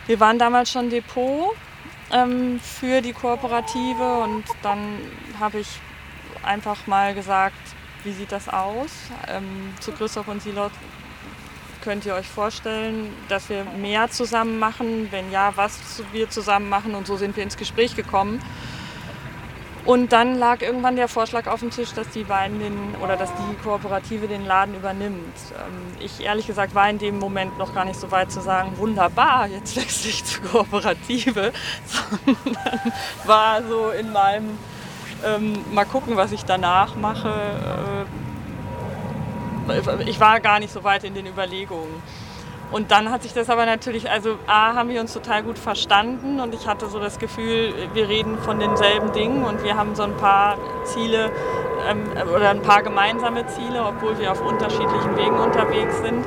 Wir 0.05 0.19
waren 0.19 0.37
damals 0.37 0.71
schon 0.71 0.91
Depot 0.91 1.55
ähm, 2.11 2.59
für 2.59 3.01
die 3.01 3.13
Kooperative 3.13 4.19
und 4.23 4.43
dann 4.61 4.99
habe 5.39 5.59
ich 5.59 5.79
einfach 6.43 6.85
mal 6.87 7.15
gesagt, 7.15 7.55
wie 8.03 8.11
sieht 8.11 8.31
das 8.31 8.49
aus? 8.49 8.91
Ähm, 9.27 9.73
zu 9.79 9.93
Christoph 9.93 10.27
und 10.27 10.41
Silas 10.41 10.71
Könnt 11.83 12.05
ihr 12.05 12.15
euch 12.15 12.27
vorstellen, 12.27 13.13
dass 13.27 13.49
wir 13.49 13.65
mehr 13.65 14.09
zusammen 14.09 14.57
machen? 14.57 15.09
Wenn 15.11 15.31
ja, 15.31 15.51
was 15.55 16.01
wir 16.13 16.29
zusammen 16.29 16.69
machen? 16.69 16.95
Und 16.95 17.07
so 17.07 17.17
sind 17.17 17.35
wir 17.35 17.43
ins 17.43 17.57
Gespräch 17.57 17.95
gekommen. 17.95 18.41
Und 19.83 20.13
dann 20.13 20.35
lag 20.35 20.61
irgendwann 20.61 20.95
der 20.95 21.09
Vorschlag 21.09 21.47
auf 21.47 21.59
dem 21.59 21.71
Tisch, 21.71 21.91
dass 21.91 22.09
die 22.09 22.23
beiden 22.23 22.59
den, 22.59 22.95
oder 23.03 23.17
dass 23.17 23.31
die 23.33 23.55
Kooperative 23.61 24.29
den 24.29 24.45
Laden 24.45 24.75
übernimmt. 24.75 25.35
Ähm, 25.57 25.97
ich 25.99 26.23
ehrlich 26.23 26.47
gesagt 26.47 26.73
war 26.73 26.89
in 26.89 26.99
dem 26.99 27.19
Moment 27.19 27.57
noch 27.57 27.75
gar 27.75 27.83
nicht 27.83 27.99
so 27.99 28.09
weit 28.09 28.31
zu 28.31 28.39
sagen, 28.39 28.77
wunderbar, 28.77 29.47
jetzt 29.47 29.75
wechsle 29.75 30.09
ich 30.09 30.23
zur 30.23 30.41
Kooperative, 30.45 31.51
sondern 31.85 32.93
war 33.25 33.61
so 33.63 33.89
in 33.89 34.13
meinem 34.13 34.57
Ähm, 35.25 35.63
mal 35.71 35.85
gucken, 35.85 36.17
was 36.17 36.33
ich 36.33 36.43
danach 36.43 36.95
mache. 36.95 37.29
Äh, 37.29 38.22
ich 40.05 40.19
war 40.19 40.39
gar 40.39 40.59
nicht 40.59 40.73
so 40.73 40.83
weit 40.83 41.03
in 41.03 41.13
den 41.13 41.25
Überlegungen. 41.25 42.01
Und 42.71 42.89
dann 42.89 43.11
hat 43.11 43.21
sich 43.21 43.33
das 43.33 43.51
aber 43.51 43.67
natürlich, 43.67 44.09
also 44.09 44.39
A, 44.47 44.73
haben 44.73 44.89
wir 44.89 44.99
uns 44.99 45.13
total 45.13 45.43
gut 45.43 45.59
verstanden 45.59 46.39
und 46.39 46.55
ich 46.55 46.65
hatte 46.65 46.87
so 46.87 46.99
das 46.99 47.19
Gefühl, 47.19 47.71
wir 47.93 48.09
reden 48.09 48.39
von 48.39 48.59
denselben 48.59 49.11
Dingen 49.11 49.43
und 49.43 49.63
wir 49.63 49.77
haben 49.77 49.93
so 49.93 50.01
ein 50.01 50.17
paar 50.17 50.57
Ziele 50.83 51.29
ähm, 51.87 52.01
oder 52.35 52.49
ein 52.49 52.63
paar 52.63 52.81
gemeinsame 52.81 53.45
Ziele, 53.45 53.85
obwohl 53.85 54.17
wir 54.17 54.31
auf 54.31 54.41
unterschiedlichen 54.41 55.15
Wegen 55.17 55.37
unterwegs 55.37 55.99
sind. 56.01 56.25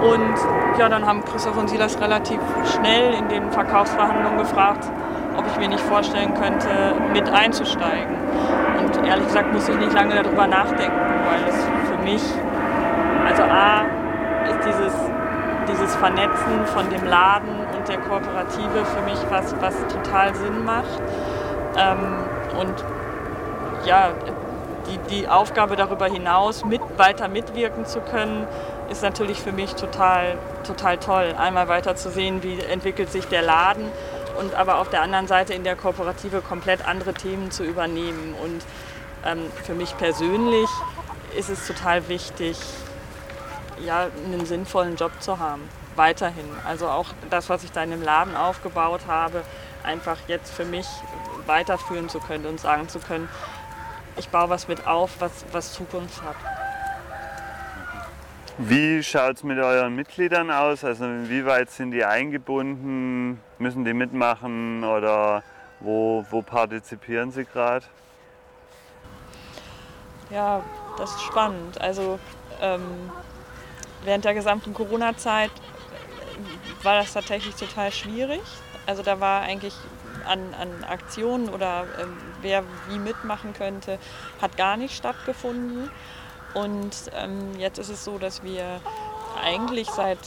Und 0.00 0.34
ja, 0.78 0.88
dann 0.88 1.04
haben 1.04 1.22
Christoph 1.26 1.58
und 1.58 1.68
Silas 1.68 2.00
relativ 2.00 2.40
schnell 2.74 3.12
in 3.12 3.28
den 3.28 3.50
Verkaufsverhandlungen 3.50 4.38
gefragt, 4.38 4.90
ob 5.36 5.46
ich 5.46 5.58
mir 5.58 5.68
nicht 5.68 5.80
vorstellen 5.80 6.32
könnte, 6.32 6.94
mit 7.12 7.28
einzusteigen. 7.28 8.16
Und 8.78 9.06
ehrlich 9.06 9.26
gesagt 9.26 9.52
musste 9.52 9.72
ich 9.72 9.78
nicht 9.78 9.92
lange 9.92 10.14
darüber 10.22 10.46
nachdenken, 10.46 10.96
weil 10.96 11.48
es 11.48 11.56
für 11.88 11.98
mich, 12.02 12.22
also 13.26 13.42
A, 13.42 13.82
ist 14.48 14.66
dieses 14.66 14.92
dieses 15.68 15.96
Vernetzen 15.96 16.66
von 16.66 16.88
dem 16.90 17.04
Laden 17.04 17.48
und 17.76 17.88
der 17.88 17.98
Kooperative 17.98 18.84
für 18.84 19.02
mich 19.02 19.18
was, 19.30 19.54
was 19.60 19.74
total 19.88 20.34
Sinn 20.34 20.64
macht. 20.64 21.00
Ähm, 21.76 22.24
und 22.58 22.74
ja, 23.84 24.10
die, 24.88 24.98
die 25.14 25.28
Aufgabe 25.28 25.76
darüber 25.76 26.06
hinaus, 26.06 26.64
mit, 26.64 26.80
weiter 26.96 27.28
mitwirken 27.28 27.84
zu 27.86 28.00
können, 28.00 28.46
ist 28.90 29.02
natürlich 29.02 29.40
für 29.40 29.52
mich 29.52 29.74
total, 29.74 30.38
total 30.64 30.98
toll. 30.98 31.34
Einmal 31.36 31.68
weiter 31.68 31.96
zu 31.96 32.10
sehen, 32.10 32.42
wie 32.42 32.60
entwickelt 32.60 33.10
sich 33.10 33.26
der 33.26 33.42
Laden 33.42 33.90
und 34.38 34.54
aber 34.54 34.78
auf 34.78 34.88
der 34.90 35.02
anderen 35.02 35.26
Seite 35.26 35.54
in 35.54 35.64
der 35.64 35.76
Kooperative 35.76 36.40
komplett 36.40 36.86
andere 36.86 37.14
Themen 37.14 37.50
zu 37.50 37.64
übernehmen. 37.64 38.34
Und 38.42 38.64
ähm, 39.24 39.50
für 39.64 39.74
mich 39.74 39.96
persönlich 39.98 40.68
ist 41.36 41.48
es 41.50 41.66
total 41.66 42.08
wichtig, 42.08 42.56
ja, 43.84 44.08
einen 44.24 44.46
sinnvollen 44.46 44.96
Job 44.96 45.12
zu 45.20 45.38
haben. 45.38 45.62
Weiterhin. 45.96 46.44
Also 46.66 46.88
auch 46.88 47.06
das, 47.30 47.48
was 47.48 47.64
ich 47.64 47.72
da 47.72 47.82
in 47.82 47.90
dem 47.90 48.02
Laden 48.02 48.36
aufgebaut 48.36 49.02
habe, 49.06 49.42
einfach 49.82 50.18
jetzt 50.28 50.52
für 50.52 50.64
mich 50.64 50.86
weiterführen 51.46 52.08
zu 52.08 52.18
können 52.20 52.46
und 52.46 52.60
sagen 52.60 52.88
zu 52.88 52.98
können, 52.98 53.28
ich 54.16 54.28
baue 54.28 54.48
was 54.48 54.68
mit 54.68 54.86
auf, 54.86 55.20
was, 55.20 55.44
was 55.52 55.72
Zukunft 55.72 56.22
hat. 56.22 56.36
Wie 58.58 59.02
schaut 59.02 59.36
es 59.36 59.42
mit 59.42 59.58
euren 59.58 59.94
Mitgliedern 59.94 60.50
aus? 60.50 60.82
Also 60.82 61.04
inwieweit 61.04 61.70
sind 61.70 61.90
die 61.90 62.04
eingebunden? 62.04 63.38
Müssen 63.58 63.84
die 63.84 63.92
mitmachen 63.92 64.82
oder 64.82 65.42
wo, 65.80 66.24
wo 66.30 66.40
partizipieren 66.40 67.30
sie 67.30 67.44
gerade? 67.44 67.84
Ja, 70.30 70.62
das 70.96 71.10
ist 71.10 71.22
spannend. 71.22 71.78
Also 71.80 72.18
ähm, 72.62 73.10
während 74.06 74.24
der 74.24 74.34
gesamten 74.34 74.72
Corona-Zeit 74.72 75.50
war 76.82 76.96
das 77.00 77.12
tatsächlich 77.12 77.54
total 77.54 77.92
schwierig. 77.92 78.42
Also 78.86 79.02
da 79.02 79.20
war 79.20 79.42
eigentlich 79.42 79.74
an, 80.24 80.54
an 80.54 80.84
Aktionen 80.84 81.48
oder 81.48 81.84
ähm, 82.00 82.16
wer 82.40 82.64
wie 82.88 82.98
mitmachen 82.98 83.52
könnte, 83.52 83.98
hat 84.40 84.56
gar 84.56 84.76
nicht 84.76 84.96
stattgefunden. 84.96 85.90
Und 86.54 87.10
ähm, 87.14 87.52
jetzt 87.58 87.78
ist 87.78 87.90
es 87.90 88.04
so, 88.04 88.18
dass 88.18 88.42
wir 88.42 88.80
eigentlich 89.42 89.88
seit, 89.90 90.18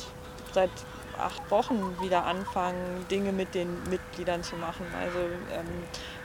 seit 0.52 0.70
acht 1.18 1.50
Wochen 1.50 1.98
wieder 2.02 2.26
anfangen, 2.26 3.06
Dinge 3.10 3.32
mit 3.32 3.56
den 3.56 3.82
Mitgliedern 3.89 4.44
zu 4.44 4.56
machen. 4.56 4.86
Also 5.00 5.20
ähm, 5.54 5.68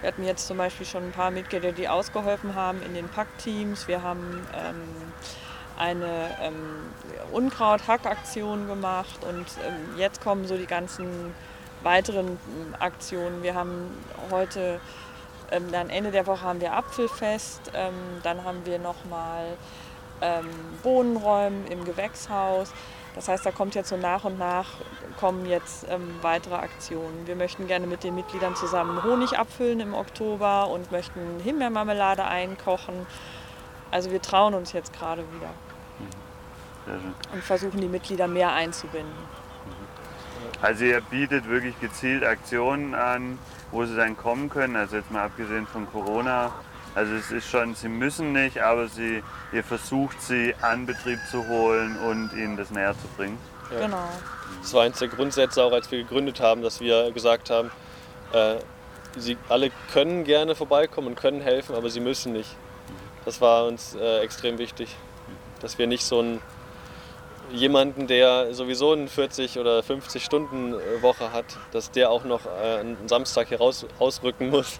wir 0.01 0.09
hatten 0.09 0.25
jetzt 0.25 0.47
zum 0.47 0.59
Beispiel 0.59 0.87
schon 0.87 1.05
ein 1.05 1.12
paar 1.12 1.31
Mitglieder, 1.31 1.73
die 1.73 1.88
ausgeholfen 1.88 2.55
haben 2.55 2.83
in 2.83 2.95
den 2.95 3.09
Packteams. 3.09 3.88
Wir 3.88 4.03
haben 4.03 4.47
ähm, 4.55 5.12
eine 5.79 6.37
ähm, 6.41 6.55
Unkraut-Hackaktion 7.33 8.67
gemacht 8.67 9.25
und 9.29 9.47
ähm, 9.67 9.99
jetzt 9.99 10.23
kommen 10.23 10.47
so 10.47 10.57
die 10.57 10.67
ganzen 10.67 11.35
weiteren 11.83 12.27
ähm, 12.29 12.75
Aktionen. 12.79 13.43
Wir 13.43 13.55
haben 13.55 13.91
heute, 14.31 14.81
ähm, 15.51 15.71
dann 15.71 15.91
Ende 15.91 16.11
der 16.11 16.27
Woche 16.27 16.43
haben 16.43 16.61
wir 16.61 16.73
Apfelfest, 16.73 17.73
ähm, 17.75 17.95
dann 18.23 18.45
haben 18.45 18.65
wir 18.65 18.79
nochmal 18.79 19.57
ähm, 20.21 20.49
Bohnenräumen 20.83 21.67
im 21.67 21.85
Gewächshaus. 21.85 22.73
Das 23.15 23.29
heißt, 23.29 23.47
da 23.47 23.53
kommt 23.53 23.77
jetzt 23.77 23.91
so 23.91 23.97
nach 23.97 24.25
und 24.25 24.39
nach 24.39 24.67
kommen 25.21 25.47
jetzt 25.47 25.87
ähm, 25.89 26.19
weitere 26.23 26.57
Aktionen. 26.57 27.27
Wir 27.27 27.37
möchten 27.37 27.69
gerne 27.69 27.87
mit 27.87 28.03
den 28.03 28.17
Mitgliedern 28.17 28.57
zusammen 28.57 29.05
Honig 29.05 29.39
abfüllen 29.39 29.79
im 29.79 29.95
Oktober 29.95 30.69
und 30.69 30.91
möchten 30.91 31.21
Himbeermarmelade 31.43 32.25
einkochen. 32.25 33.07
Also 33.95 34.11
wir 34.11 34.21
trauen 34.21 34.55
uns 34.55 34.73
jetzt 34.73 34.93
gerade 34.93 35.23
wieder. 35.23 35.51
Mhm. 36.89 37.15
Und 37.33 37.45
versuchen 37.45 37.81
die 37.81 37.87
Mitglieder 37.87 38.27
mehr 38.27 38.53
einzubinden. 38.53 39.13
Mhm. 39.13 40.61
Also 40.61 40.85
ihr 40.85 41.01
bietet 41.01 41.49
wirklich 41.49 41.79
gezielt 41.79 42.25
Aktionen 42.25 42.97
an, 42.97 43.39
wo 43.71 43.85
sie 43.85 43.95
dann 43.95 44.17
kommen 44.17 44.51
können, 44.51 44.75
also 44.75 44.97
jetzt 44.97 45.13
mal 45.13 45.23
abgesehen 45.23 45.69
von 45.69 45.89
Corona. 45.93 46.51
Also 46.97 47.15
es 47.15 47.31
ist 47.31 47.49
schon, 47.49 47.77
sie 47.77 47.89
müssen 47.89 48.33
nicht, 48.33 48.61
aber 48.61 48.89
sie, 48.89 49.23
ihr 49.53 49.63
versucht 49.63 50.21
sie 50.21 50.57
an 50.61 50.87
Betrieb 50.87 51.21
zu 51.31 51.47
holen 51.47 51.97
und 51.99 52.33
ihnen 52.33 52.57
das 52.57 52.73
näher 52.73 52.95
zu 52.95 53.07
bringen. 53.17 53.39
Ja. 53.73 53.87
Genau. 53.87 54.09
Das 54.61 54.75
war 54.75 54.83
eines 54.83 54.99
der 54.99 55.09
Grundsätze 55.09 55.63
auch, 55.63 55.73
als 55.73 55.89
wir 55.93 56.03
gegründet 56.03 56.41
haben, 56.41 56.63
dass 56.63 56.81
wir 56.81 57.13
gesagt 57.13 57.49
haben, 57.49 57.71
äh, 58.33 58.57
sie 59.17 59.37
alle 59.49 59.71
können 59.93 60.25
gerne 60.25 60.57
vorbeikommen 60.57 61.07
und 61.07 61.15
können 61.15 61.41
helfen, 61.41 61.77
aber 61.77 61.91
sie 61.91 62.01
müssen 62.01 62.33
nicht. 62.33 62.57
Das 63.25 63.41
war 63.41 63.67
uns 63.67 63.95
äh, 63.95 64.21
extrem 64.21 64.59
wichtig, 64.59 64.89
dass 65.61 65.79
wir 65.79 65.87
nicht 65.87 66.05
so 66.05 66.19
einen 66.19 66.41
jemanden, 67.53 68.07
der 68.07 68.55
sowieso 68.55 68.93
eine 68.93 69.09
40 69.09 69.59
oder 69.59 69.83
50 69.83 70.25
Stunden 70.25 70.75
äh, 70.75 71.03
Woche 71.03 71.33
hat, 71.33 71.45
dass 71.73 71.91
der 71.91 72.11
auch 72.11 72.25
noch 72.25 72.47
äh, 72.47 72.81
einen 72.81 73.09
Samstag 73.09 73.49
hier 73.49 73.59
raus, 73.59 73.87
rausrücken 74.01 74.51
muss 74.51 74.79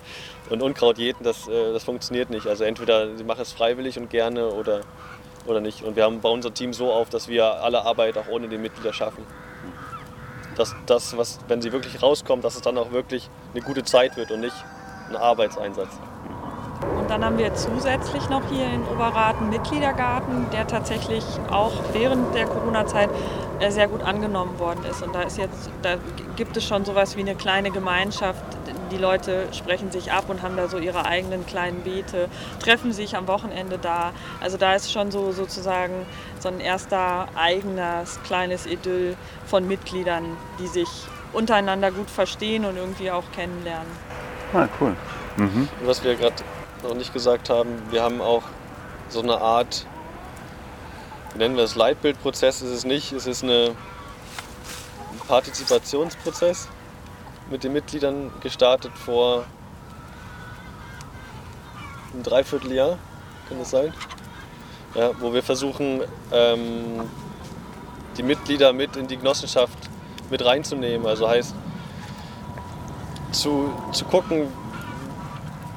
und 0.51 0.63
Unkraut 0.63 0.99
jäten, 0.99 1.25
das, 1.25 1.49
äh, 1.49 1.73
das 1.73 1.85
funktioniert 1.85 2.31
nicht. 2.31 2.47
Also 2.47 2.65
entweder 2.65 3.17
sie 3.17 3.25
machen 3.25 3.43
es 3.43 3.53
freiwillig 3.53 3.99
und 3.99 4.11
gerne 4.11 4.49
oder, 4.49 4.81
oder 5.47 5.61
nicht. 5.61 5.83
Und 5.83 5.97
wir 5.97 6.05
haben 6.05 6.21
bei 6.21 6.29
unserem 6.29 6.55
Team 6.55 6.73
so 6.73 6.93
auf, 6.93 7.11
dass 7.11 7.29
wir 7.29 7.63
alle 7.63 7.85
Arbeit 7.85 8.19
auch 8.19 8.29
ohne 8.29 8.49
den 8.49 8.63
Mitglieder 8.63 8.93
schaffen. 8.93 9.25
Dass 10.57 10.75
das, 10.87 11.17
was, 11.17 11.41
wenn 11.49 11.61
sie 11.61 11.73
wirklich 11.73 12.03
rauskommt, 12.03 12.45
dass 12.45 12.55
es 12.55 12.63
dann 12.63 12.79
auch 12.79 12.93
wirklich 12.93 13.29
eine 13.53 13.63
gute 13.63 13.85
Zeit 13.85 14.17
wird 14.17 14.31
und 14.31 14.41
nicht 14.41 14.57
ein 15.09 15.17
Arbeitseinsatz. 15.17 15.91
Und 16.99 17.11
dann 17.11 17.25
haben 17.25 17.39
wir 17.39 17.55
zusätzlich 17.55 18.29
noch 18.29 18.43
hier 18.51 18.67
in 18.67 18.83
Oberrat 18.85 19.37
einen 19.37 19.51
Mitgliedergarten, 19.51 20.47
der 20.53 20.67
tatsächlich 20.67 21.25
auch 21.51 21.73
während 21.93 22.35
der 22.35 22.47
Corona-Zeit 22.47 23.11
äh, 23.61 23.71
sehr 23.71 23.89
gut 23.89 24.03
angenommen 24.03 24.59
worden 24.59 24.85
ist. 24.91 25.03
Und 25.03 25.15
da 25.15 25.23
ist 25.23 25.39
jetzt, 25.39 25.71
da 25.83 25.97
gibt 26.37 26.57
es 26.57 26.65
schon 26.65 26.85
sowas 26.85 27.17
wie 27.17 27.21
eine 27.21 27.35
kleine 27.35 27.71
Gemeinschaft. 27.71 28.43
Die 28.91 28.97
Leute 28.97 29.49
sprechen 29.53 29.91
sich 29.91 30.13
ab 30.13 30.25
und 30.29 30.43
haben 30.43 30.57
da 30.57 30.69
so 30.69 30.79
ihre 30.79 31.05
eigenen 31.05 31.47
kleinen 31.47 31.83
Beete, 31.83 32.29
treffen 32.61 32.93
sich 32.93 33.17
am 33.17 33.29
Wochenende 33.29 33.79
da. 33.79 34.13
Also 34.41 34.57
da 34.57 34.75
ist 34.75 34.93
schon 34.93 35.11
so 35.11 35.33
sozusagen 35.33 36.07
so 36.41 36.49
ein 36.49 36.61
erster 36.61 37.29
eigenes 37.37 38.21
kleines 38.25 38.67
Idyll 38.67 39.17
von 39.47 39.67
Mitgliedern, 39.67 40.25
die 40.59 40.67
sich 40.67 40.89
untereinander 41.33 41.91
gut 41.91 42.11
verstehen 42.11 42.65
und 42.65 42.77
irgendwie 42.77 43.11
auch 43.11 43.25
kennenlernen. 43.35 43.91
Ah, 44.53 44.69
cool. 44.81 44.95
Mhm. 45.37 45.69
Was 45.85 46.03
wir 46.05 46.15
gerade 46.15 46.35
noch 46.85 46.95
nicht 46.95 47.13
gesagt 47.13 47.51
haben, 47.51 47.83
wir 47.91 48.03
haben 48.03 48.21
auch 48.21 48.43
so 49.09 49.21
eine 49.21 49.41
Art, 49.41 49.87
wie 51.33 51.39
nennen 51.39 51.57
wir 51.57 51.63
das, 51.63 51.75
Leitbildprozess 51.75 52.63
ist 52.63 52.71
es 52.71 52.85
nicht, 52.85 53.13
es 53.13 53.27
ist 53.27 53.43
eine, 53.43 53.75
ein 55.13 55.27
Partizipationsprozess 55.27 56.69
mit 57.51 57.65
den 57.65 57.73
Mitgliedern 57.73 58.31
gestartet 58.41 58.93
vor 58.97 59.45
einem 62.13 62.23
Dreivierteljahr, 62.23 62.99
kann 63.49 63.59
das 63.59 63.71
sein? 63.71 63.93
Ja, 64.95 65.11
wo 65.21 65.33
wir 65.33 65.43
versuchen, 65.43 66.03
ähm, 66.33 67.01
die 68.17 68.23
Mitglieder 68.23 68.73
mit 68.73 68.97
in 68.97 69.09
die 69.09 69.17
Genossenschaft 69.17 69.77
mit 70.31 70.45
reinzunehmen. 70.45 71.07
Also 71.07 71.29
heißt, 71.29 71.55
zu, 73.33 73.73
zu 73.93 74.05
gucken, 74.05 74.49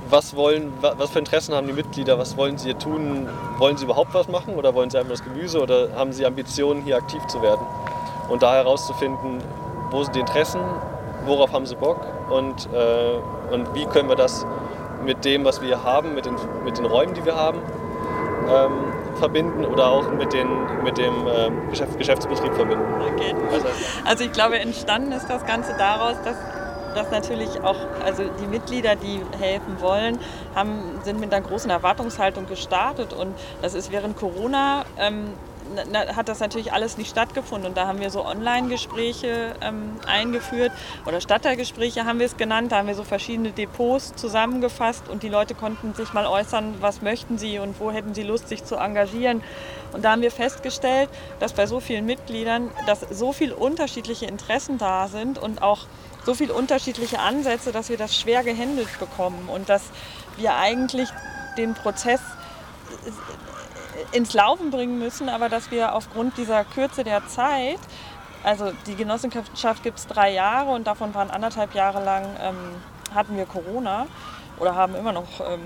was, 0.09 0.35
wollen, 0.35 0.73
was 0.81 1.11
für 1.11 1.19
Interessen 1.19 1.53
haben 1.53 1.67
die 1.67 1.73
Mitglieder, 1.73 2.17
was 2.17 2.37
wollen 2.37 2.57
sie 2.57 2.65
hier 2.65 2.79
tun? 2.79 3.27
Wollen 3.57 3.77
sie 3.77 3.85
überhaupt 3.85 4.13
was 4.13 4.27
machen 4.27 4.55
oder 4.55 4.73
wollen 4.73 4.89
sie 4.89 4.97
einfach 4.97 5.11
das 5.11 5.23
Gemüse 5.23 5.61
oder 5.61 5.89
haben 5.95 6.13
sie 6.13 6.25
Ambitionen, 6.25 6.83
hier 6.83 6.97
aktiv 6.97 7.25
zu 7.27 7.41
werden? 7.41 7.65
Und 8.29 8.43
da 8.43 8.55
herauszufinden, 8.55 9.41
wo 9.91 10.03
sind 10.03 10.15
die 10.15 10.19
Interessen, 10.19 10.61
worauf 11.25 11.51
haben 11.53 11.65
sie 11.65 11.75
Bock 11.75 11.99
und, 12.29 12.67
äh, 12.73 13.53
und 13.53 13.73
wie 13.73 13.85
können 13.85 14.09
wir 14.09 14.15
das 14.15 14.45
mit 15.05 15.23
dem, 15.25 15.45
was 15.45 15.61
wir 15.61 15.83
haben, 15.83 16.15
mit 16.15 16.25
den, 16.25 16.35
mit 16.63 16.77
den 16.77 16.85
Räumen, 16.85 17.13
die 17.13 17.23
wir 17.25 17.35
haben, 17.35 17.59
ähm, 18.49 18.93
verbinden 19.19 19.65
oder 19.65 19.87
auch 19.87 20.11
mit, 20.11 20.33
den, 20.33 20.47
mit 20.83 20.97
dem 20.97 21.27
äh, 21.27 21.69
Geschäft, 21.69 21.97
Geschäftsbetrieb 21.97 22.53
verbinden. 22.53 22.85
Okay. 23.13 23.33
Also 24.05 24.23
ich 24.23 24.31
glaube, 24.31 24.59
entstanden 24.59 25.11
ist 25.11 25.27
das 25.27 25.45
Ganze 25.45 25.75
daraus, 25.77 26.15
dass 26.23 26.35
dass 26.95 27.11
natürlich 27.11 27.61
auch, 27.61 27.77
also 28.03 28.23
die 28.41 28.47
Mitglieder, 28.47 28.95
die 28.95 29.21
helfen 29.39 29.79
wollen, 29.79 30.19
haben, 30.55 30.99
sind 31.03 31.19
mit 31.19 31.33
einer 31.33 31.45
großen 31.45 31.69
Erwartungshaltung 31.69 32.47
gestartet 32.47 33.13
und 33.13 33.33
das 33.61 33.73
ist 33.73 33.91
während 33.91 34.17
Corona 34.17 34.85
ähm, 34.97 35.33
hat 36.15 36.29
das 36.29 36.39
natürlich 36.39 36.73
alles 36.73 36.97
nicht 36.97 37.09
stattgefunden. 37.09 37.69
Und 37.69 37.77
da 37.77 37.87
haben 37.87 37.99
wir 37.99 38.09
so 38.09 38.25
Online-Gespräche 38.25 39.53
ähm, 39.61 39.97
eingeführt 40.05 40.71
oder 41.05 41.21
Stadtteilgespräche 41.21 42.05
haben 42.05 42.19
wir 42.19 42.25
es 42.25 42.37
genannt. 42.37 42.71
Da 42.71 42.77
haben 42.77 42.87
wir 42.87 42.95
so 42.95 43.03
verschiedene 43.03 43.51
Depots 43.51 44.15
zusammengefasst 44.15 45.09
und 45.09 45.23
die 45.23 45.29
Leute 45.29 45.55
konnten 45.55 45.93
sich 45.93 46.13
mal 46.13 46.25
äußern, 46.25 46.75
was 46.79 47.01
möchten 47.01 47.37
sie 47.37 47.59
und 47.59 47.79
wo 47.79 47.91
hätten 47.91 48.13
sie 48.13 48.23
Lust, 48.23 48.47
sich 48.49 48.63
zu 48.63 48.75
engagieren. 48.75 49.43
Und 49.93 50.03
da 50.03 50.11
haben 50.11 50.21
wir 50.21 50.31
festgestellt, 50.31 51.09
dass 51.39 51.53
bei 51.53 51.65
so 51.65 51.79
vielen 51.79 52.05
Mitgliedern, 52.05 52.69
dass 52.85 53.01
so 53.01 53.31
viele 53.31 53.55
unterschiedliche 53.55 54.25
Interessen 54.25 54.77
da 54.77 55.07
sind 55.07 55.37
und 55.37 55.61
auch 55.61 55.87
so 56.27 56.33
viele 56.33 56.53
unterschiedliche 56.53 57.19
Ansätze, 57.19 57.71
dass 57.71 57.87
wir 57.87 57.95
das 57.95 58.13
schwer 58.13 58.43
gehandelt 58.43 58.89
bekommen 58.99 59.47
und 59.47 59.69
dass 59.69 59.83
wir 60.35 60.55
eigentlich 60.55 61.07
den 61.57 61.73
Prozess 61.73 62.19
ins 64.11 64.33
Laufen 64.33 64.69
bringen 64.69 64.99
müssen, 64.99 65.29
aber 65.29 65.47
dass 65.47 65.71
wir 65.71 65.95
aufgrund 65.95 66.37
dieser 66.37 66.65
Kürze 66.65 67.05
der 67.05 67.25
Zeit, 67.27 67.79
also 68.43 68.73
die 68.87 68.95
Genossenschaft 68.95 69.83
gibt 69.83 69.99
es 69.99 70.07
drei 70.07 70.33
Jahre 70.33 70.71
und 70.71 70.85
davon 70.85 71.15
waren 71.15 71.31
anderthalb 71.31 71.73
Jahre 71.73 72.03
lang, 72.03 72.25
ähm, 72.41 72.57
hatten 73.15 73.37
wir 73.37 73.45
Corona 73.45 74.05
oder 74.59 74.75
haben 74.75 74.95
immer 74.95 75.13
noch 75.13 75.39
ähm, 75.39 75.61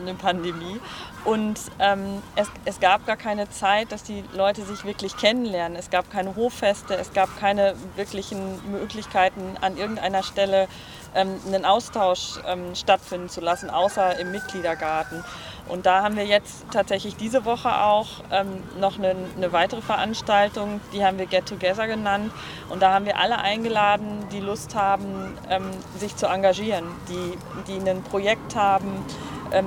eine 0.00 0.14
Pandemie. 0.14 0.80
Und 1.26 1.58
ähm, 1.80 2.22
es, 2.36 2.46
es 2.66 2.78
gab 2.78 3.04
gar 3.04 3.16
keine 3.16 3.50
Zeit, 3.50 3.90
dass 3.90 4.04
die 4.04 4.22
Leute 4.32 4.62
sich 4.62 4.84
wirklich 4.84 5.16
kennenlernen. 5.16 5.76
Es 5.76 5.90
gab 5.90 6.08
keine 6.08 6.36
Hoffeste, 6.36 6.94
es 6.94 7.12
gab 7.12 7.36
keine 7.40 7.74
wirklichen 7.96 8.38
Möglichkeiten, 8.70 9.56
an 9.60 9.76
irgendeiner 9.76 10.22
Stelle 10.22 10.68
ähm, 11.16 11.40
einen 11.44 11.64
Austausch 11.64 12.38
ähm, 12.46 12.76
stattfinden 12.76 13.28
zu 13.28 13.40
lassen, 13.40 13.70
außer 13.70 14.20
im 14.20 14.30
Mitgliedergarten. 14.30 15.24
Und 15.68 15.84
da 15.84 16.04
haben 16.04 16.16
wir 16.16 16.24
jetzt 16.24 16.64
tatsächlich 16.70 17.16
diese 17.16 17.44
Woche 17.44 17.76
auch 17.76 18.06
ähm, 18.30 18.62
noch 18.78 18.96
eine, 18.96 19.16
eine, 19.36 19.52
weitere 19.52 19.82
Veranstaltung, 19.82 20.80
die 20.92 21.04
haben 21.04 21.18
wir 21.18 21.26
Get 21.26 21.46
Together 21.46 21.88
genannt. 21.88 22.30
Und 22.68 22.82
da 22.82 22.94
haben 22.94 23.04
wir 23.04 23.18
alle 23.18 23.38
eingeladen, 23.38 24.28
die 24.30 24.38
Lust 24.38 24.76
haben, 24.76 25.36
ähm, 25.50 25.64
sich 25.98 26.14
zu 26.14 26.26
engagieren, 26.26 26.84
die, 27.08 27.36
die 27.66 27.90
ein 27.90 28.04
Projekt 28.04 28.54
haben, 28.54 29.04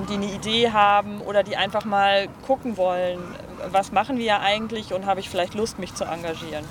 die 0.08 0.14
eine 0.14 0.26
Idee 0.26 0.70
haben 0.72 1.20
oder 1.20 1.42
die 1.42 1.56
einfach 1.56 1.84
mal 1.84 2.28
gucken 2.46 2.76
wollen, 2.76 3.18
was 3.70 3.92
machen 3.92 4.18
wir 4.18 4.40
eigentlich 4.40 4.92
und 4.92 5.06
habe 5.06 5.20
ich 5.20 5.28
vielleicht 5.28 5.54
Lust, 5.54 5.78
mich 5.78 5.94
zu 5.94 6.04
engagieren. 6.04 6.64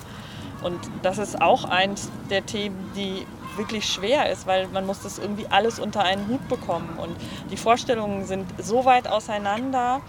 Und 0.61 0.79
das 1.03 1.17
ist 1.17 1.41
auch 1.41 1.63
eins 1.63 2.09
der 2.29 2.45
Themen, 2.45 2.91
die 2.95 3.25
wirklich 3.55 3.85
schwer 3.85 4.29
ist, 4.31 4.47
weil 4.47 4.67
man 4.67 4.85
muss 4.85 5.01
das 5.01 5.19
irgendwie 5.19 5.47
alles 5.49 5.79
unter 5.79 6.03
einen 6.03 6.27
Hut 6.27 6.47
bekommen. 6.47 6.97
Und 6.97 7.15
die 7.51 7.57
Vorstellungen 7.57 8.25
sind 8.25 8.47
so 8.57 8.85
weit 8.85 9.07
auseinander, 9.07 10.01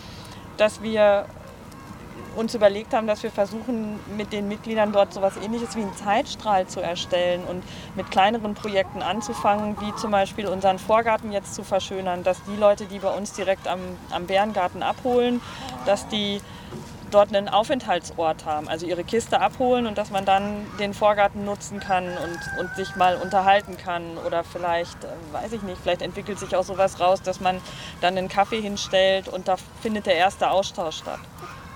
dass 0.57 0.83
wir 0.83 1.27
uns 2.37 2.55
überlegt 2.55 2.95
haben, 2.95 3.07
dass 3.07 3.23
wir 3.23 3.31
versuchen, 3.31 3.99
mit 4.17 4.33
den 4.33 4.49
Mitgliedern 4.49 4.93
dort 4.93 5.13
so 5.13 5.21
etwas 5.21 5.37
ähnliches 5.43 5.77
wie 5.77 5.83
einen 5.83 5.97
Zeitstrahl 5.97 6.67
zu 6.67 6.81
erstellen 6.81 7.45
und 7.45 7.63
mit 7.97 8.11
kleineren 8.11 8.55
Projekten 8.55 9.03
anzufangen, 9.03 9.77
wie 9.81 9.95
zum 9.97 10.11
Beispiel 10.11 10.47
unseren 10.47 10.79
Vorgarten 10.79 11.33
jetzt 11.33 11.55
zu 11.55 11.65
verschönern, 11.65 12.23
dass 12.23 12.43
die 12.45 12.57
Leute, 12.57 12.87
die 12.87 12.99
bei 12.99 13.11
uns 13.11 13.33
direkt 13.33 13.69
am, 13.69 13.81
am 14.11 14.27
Bärengarten 14.27 14.83
abholen, 14.83 15.41
dass 15.87 16.09
die 16.09 16.41
dort 17.11 17.35
einen 17.35 17.49
Aufenthaltsort 17.49 18.45
haben, 18.45 18.69
also 18.69 18.87
ihre 18.87 19.05
Kiste 19.05 19.41
abholen 19.41 19.87
und 19.87 19.99
dass 19.99 20.11
man 20.11 20.25
dann 20.25 20.67
den 20.79 20.95
Vorgarten 20.95 21.45
nutzen 21.45 21.81
kann 21.81 22.07
und, 22.07 22.61
und 22.61 22.75
sich 22.77 22.95
mal 22.97 23.17
unterhalten 23.17 23.77
kann 23.77 24.17
oder 24.27 24.45
vielleicht, 24.45 25.03
äh, 25.05 25.09
weiß 25.33 25.53
ich 25.53 25.63
nicht, 25.63 25.81
vielleicht 25.83 26.03
entwickelt 26.03 26.39
sich 26.39 26.55
auch 26.57 26.65
sowas 26.65 27.01
raus, 27.01 27.21
dass 27.23 27.41
man 27.41 27.61
dann 28.01 28.17
einen 28.17 28.29
Kaffee 28.29 28.61
hinstellt 28.61 29.29
und 29.29 29.49
da 29.49 29.57
findet 29.83 30.07
der 30.07 30.15
erste 30.15 30.51
Austausch 30.51 30.99
statt. 30.99 31.21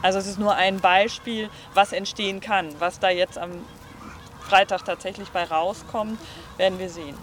Also 0.05 0.19
es 0.19 0.27
ist 0.27 0.39
nur 0.39 0.55
ein 0.55 0.81
Beispiel, 0.81 1.49
was 1.73 1.95
entstehen 1.95 2.41
kann. 2.41 2.69
Was 2.79 3.01
da 3.01 3.09
jetzt 3.09 3.39
am 3.39 3.53
Freitag 4.47 4.85
tatsächlich 4.85 5.31
bei 5.31 5.45
rauskommt, 5.45 6.21
werden 6.59 6.79
wir 6.79 6.91
sehen. 6.91 7.17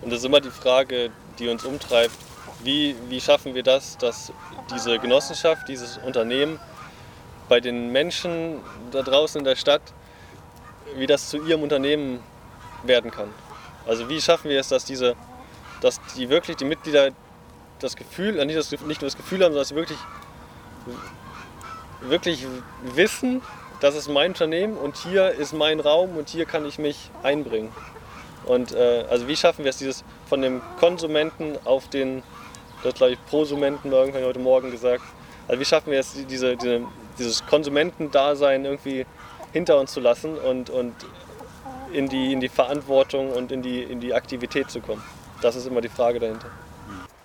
Und 0.00 0.10
das 0.10 0.20
ist 0.20 0.24
immer 0.24 0.40
die 0.40 0.48
Frage, 0.48 1.10
die 1.38 1.48
uns 1.50 1.62
umtreibt, 1.66 2.16
wie, 2.60 2.96
wie 3.10 3.20
schaffen 3.20 3.54
wir 3.54 3.62
das, 3.62 3.98
dass 3.98 4.32
diese 4.70 4.98
Genossenschaft, 4.98 5.68
dieses 5.68 5.98
Unternehmen 5.98 6.58
bei 7.50 7.60
den 7.60 7.92
Menschen 7.92 8.62
da 8.90 9.02
draußen 9.02 9.38
in 9.38 9.44
der 9.44 9.56
Stadt, 9.56 9.82
wie 10.94 11.06
das 11.06 11.28
zu 11.28 11.44
ihrem 11.44 11.62
Unternehmen 11.62 12.22
werden 12.82 13.10
kann. 13.10 13.28
Also 13.86 14.08
wie 14.08 14.22
schaffen 14.22 14.48
wir 14.48 14.58
es, 14.58 14.68
dass 14.68 14.86
diese, 14.86 15.16
dass 15.82 16.00
die 16.16 16.30
wirklich 16.30 16.56
die 16.56 16.64
Mitglieder 16.64 17.10
das 17.78 17.94
Gefühl, 17.94 18.42
nicht, 18.46 18.56
das, 18.56 18.70
nicht 18.70 19.02
nur 19.02 19.10
das 19.10 19.18
Gefühl 19.18 19.44
haben, 19.44 19.52
sondern 19.52 19.60
dass 19.60 19.68
sie 19.68 19.74
wirklich, 19.74 19.98
wirklich 22.08 22.46
wissen, 22.82 23.42
das 23.80 23.94
ist 23.94 24.08
mein 24.08 24.30
Unternehmen 24.30 24.76
und 24.76 24.96
hier 24.96 25.30
ist 25.30 25.52
mein 25.52 25.80
Raum 25.80 26.16
und 26.16 26.28
hier 26.28 26.46
kann 26.46 26.64
ich 26.66 26.78
mich 26.78 27.10
einbringen. 27.22 27.72
Und 28.44 28.72
äh, 28.72 29.04
also 29.10 29.28
wie 29.28 29.36
schaffen 29.36 29.64
wir 29.64 29.70
es, 29.70 29.78
dieses 29.78 30.04
von 30.28 30.40
dem 30.40 30.62
Konsumenten 30.78 31.58
auf 31.64 31.88
den 31.88 32.22
das 32.82 32.94
glaube 32.94 33.14
ich 33.14 33.26
Prosumenten 33.26 33.90
war 33.90 34.00
irgendwann 34.00 34.24
heute 34.24 34.38
Morgen 34.38 34.70
gesagt. 34.70 35.02
Also 35.48 35.60
wie 35.60 35.64
schaffen 35.64 35.90
wir 35.90 36.00
es, 36.00 36.12
diese, 36.28 36.56
diese, 36.56 36.82
dieses 37.18 37.44
Konsumentendasein 37.46 38.64
irgendwie 38.64 39.06
hinter 39.52 39.78
uns 39.80 39.92
zu 39.92 40.00
lassen 40.00 40.36
und, 40.36 40.70
und 40.70 40.94
in, 41.92 42.08
die, 42.08 42.32
in 42.32 42.40
die 42.40 42.48
Verantwortung 42.48 43.32
und 43.32 43.52
in 43.52 43.62
die, 43.62 43.82
in 43.82 44.00
die 44.00 44.12
Aktivität 44.12 44.70
zu 44.70 44.80
kommen. 44.80 45.02
Das 45.40 45.56
ist 45.56 45.66
immer 45.66 45.80
die 45.80 45.88
Frage 45.88 46.18
dahinter. 46.20 46.48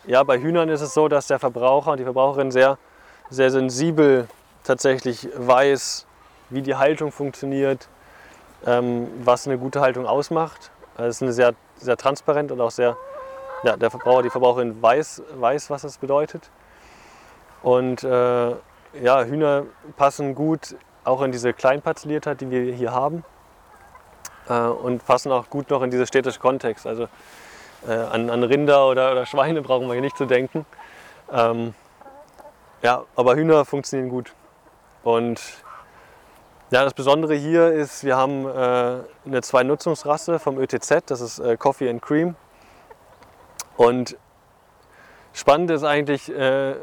Ja, 0.06 0.24
bei 0.24 0.40
Hühnern 0.40 0.70
ist 0.70 0.82
es 0.82 0.94
so, 0.94 1.08
dass 1.08 1.28
der 1.28 1.40
Verbraucher 1.40 1.92
und 1.92 2.00
die 2.00 2.04
Verbraucherin 2.04 2.52
sehr, 2.52 2.78
sehr 3.30 3.52
sensibel 3.52 4.28
tatsächlich 4.64 5.30
weiß, 5.36 6.06
wie 6.50 6.62
die 6.62 6.76
Haltung 6.76 7.12
funktioniert, 7.12 7.88
ähm, 8.66 9.08
was 9.24 9.48
eine 9.48 9.58
gute 9.58 9.82
Haltung 9.82 10.06
ausmacht. 10.06 10.72
Also 10.96 11.10
es 11.10 11.16
ist 11.18 11.22
eine 11.24 11.34
sehr, 11.34 11.54
sehr 11.78 11.98
transparent 11.98 12.52
und 12.52 12.62
auch 12.62 12.72
sehr 12.72 12.98
ja, 13.64 13.78
der 13.78 13.90
Verbraucher, 13.90 14.24
die 14.24 14.30
Verbraucherin 14.30 14.82
weiß, 14.82 15.24
weiß 15.36 15.70
was 15.70 15.84
das 15.84 15.98
bedeutet. 15.98 16.50
Und 17.64 18.04
äh, 18.04 18.50
ja, 19.02 19.24
Hühner 19.24 19.66
passen 19.98 20.36
gut 20.36 20.76
auch 21.04 21.22
in 21.22 21.32
diese 21.32 21.54
Kleinparzelliertheit, 21.54 22.42
die 22.42 22.50
wir 22.50 22.74
hier 22.74 22.92
haben. 22.92 23.24
Äh, 24.50 24.54
und 24.54 25.06
passen 25.06 25.32
auch 25.32 25.50
gut 25.50 25.70
noch 25.70 25.82
in 25.82 25.92
diesen 25.92 26.08
städtischen 26.08 26.42
Kontext. 26.42 26.88
Also 26.88 27.08
äh, 27.88 27.94
an, 27.94 28.30
an, 28.30 28.44
Rinder 28.44 28.88
oder, 28.88 29.12
oder, 29.12 29.26
Schweine 29.26 29.62
brauchen 29.62 29.88
wir 29.88 29.94
hier 29.94 30.02
nicht 30.02 30.18
zu 30.18 30.26
denken. 30.26 30.66
Ähm, 31.32 31.74
ja, 32.82 33.04
aber 33.16 33.36
Hühner 33.36 33.66
funktionieren 33.66 34.10
gut. 34.10 34.34
Und 35.04 35.42
ja, 36.70 36.84
das 36.84 36.94
Besondere 36.94 37.36
hier 37.36 37.72
ist, 37.72 38.04
wir 38.04 38.16
haben 38.16 38.46
äh, 38.46 39.00
eine 39.26 39.42
Zwei-Nutzungsrasse 39.42 40.40
vom 40.40 40.60
ÖTZ, 40.60 41.04
das 41.08 41.22
ist 41.22 41.40
äh, 41.40 41.58
Coffee 41.58 41.90
and 41.90 42.02
Cream. 42.02 42.36
Und 43.78 44.16
spannend 45.34 45.72
ist 45.72 45.84
eigentlich 45.84 46.30
äh, 46.30 46.76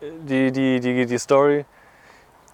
die, 0.00 0.52
die, 0.52 0.80
die, 0.80 1.06
die 1.06 1.18
Story. 1.18 1.64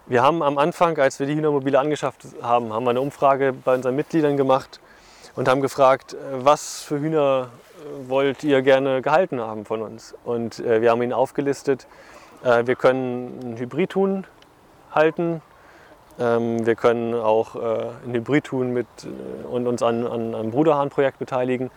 Wir 0.05 0.23
haben 0.23 0.41
am 0.41 0.57
Anfang, 0.57 0.97
als 0.97 1.19
wir 1.19 1.27
die 1.27 1.35
Hühnermobile 1.35 1.79
angeschafft 1.79 2.25
haben, 2.41 2.73
haben 2.73 2.85
wir 2.85 2.89
eine 2.89 3.01
Umfrage 3.01 3.53
bei 3.53 3.75
unseren 3.75 3.95
Mitgliedern 3.95 4.35
gemacht 4.35 4.79
und 5.35 5.47
haben 5.47 5.61
gefragt, 5.61 6.15
was 6.31 6.81
für 6.81 6.99
Hühner 6.99 7.49
wollt 8.07 8.43
ihr 8.43 8.61
gerne 8.61 9.01
gehalten 9.01 9.41
haben 9.41 9.65
von 9.65 9.81
uns. 9.81 10.15
Und 10.23 10.59
äh, 10.59 10.81
wir 10.81 10.91
haben 10.91 11.01
ihnen 11.01 11.13
aufgelistet, 11.13 11.87
äh, 12.43 12.65
wir 12.65 12.75
können 12.75 13.39
ein 13.43 13.57
Hybridhuhn 13.57 14.25
halten, 14.95 15.41
ähm, 16.19 16.65
wir 16.65 16.75
können 16.75 17.15
auch 17.15 17.55
äh, 17.55 17.85
ein 18.05 18.13
Hybridhuhn 18.13 18.71
mit 18.71 18.87
äh, 19.03 19.47
und 19.47 19.67
uns 19.67 19.81
an, 19.81 20.05
an 20.05 20.35
einem 20.35 20.51
Bruderhahnprojekt 20.51 21.17
beteiligen. 21.17 21.71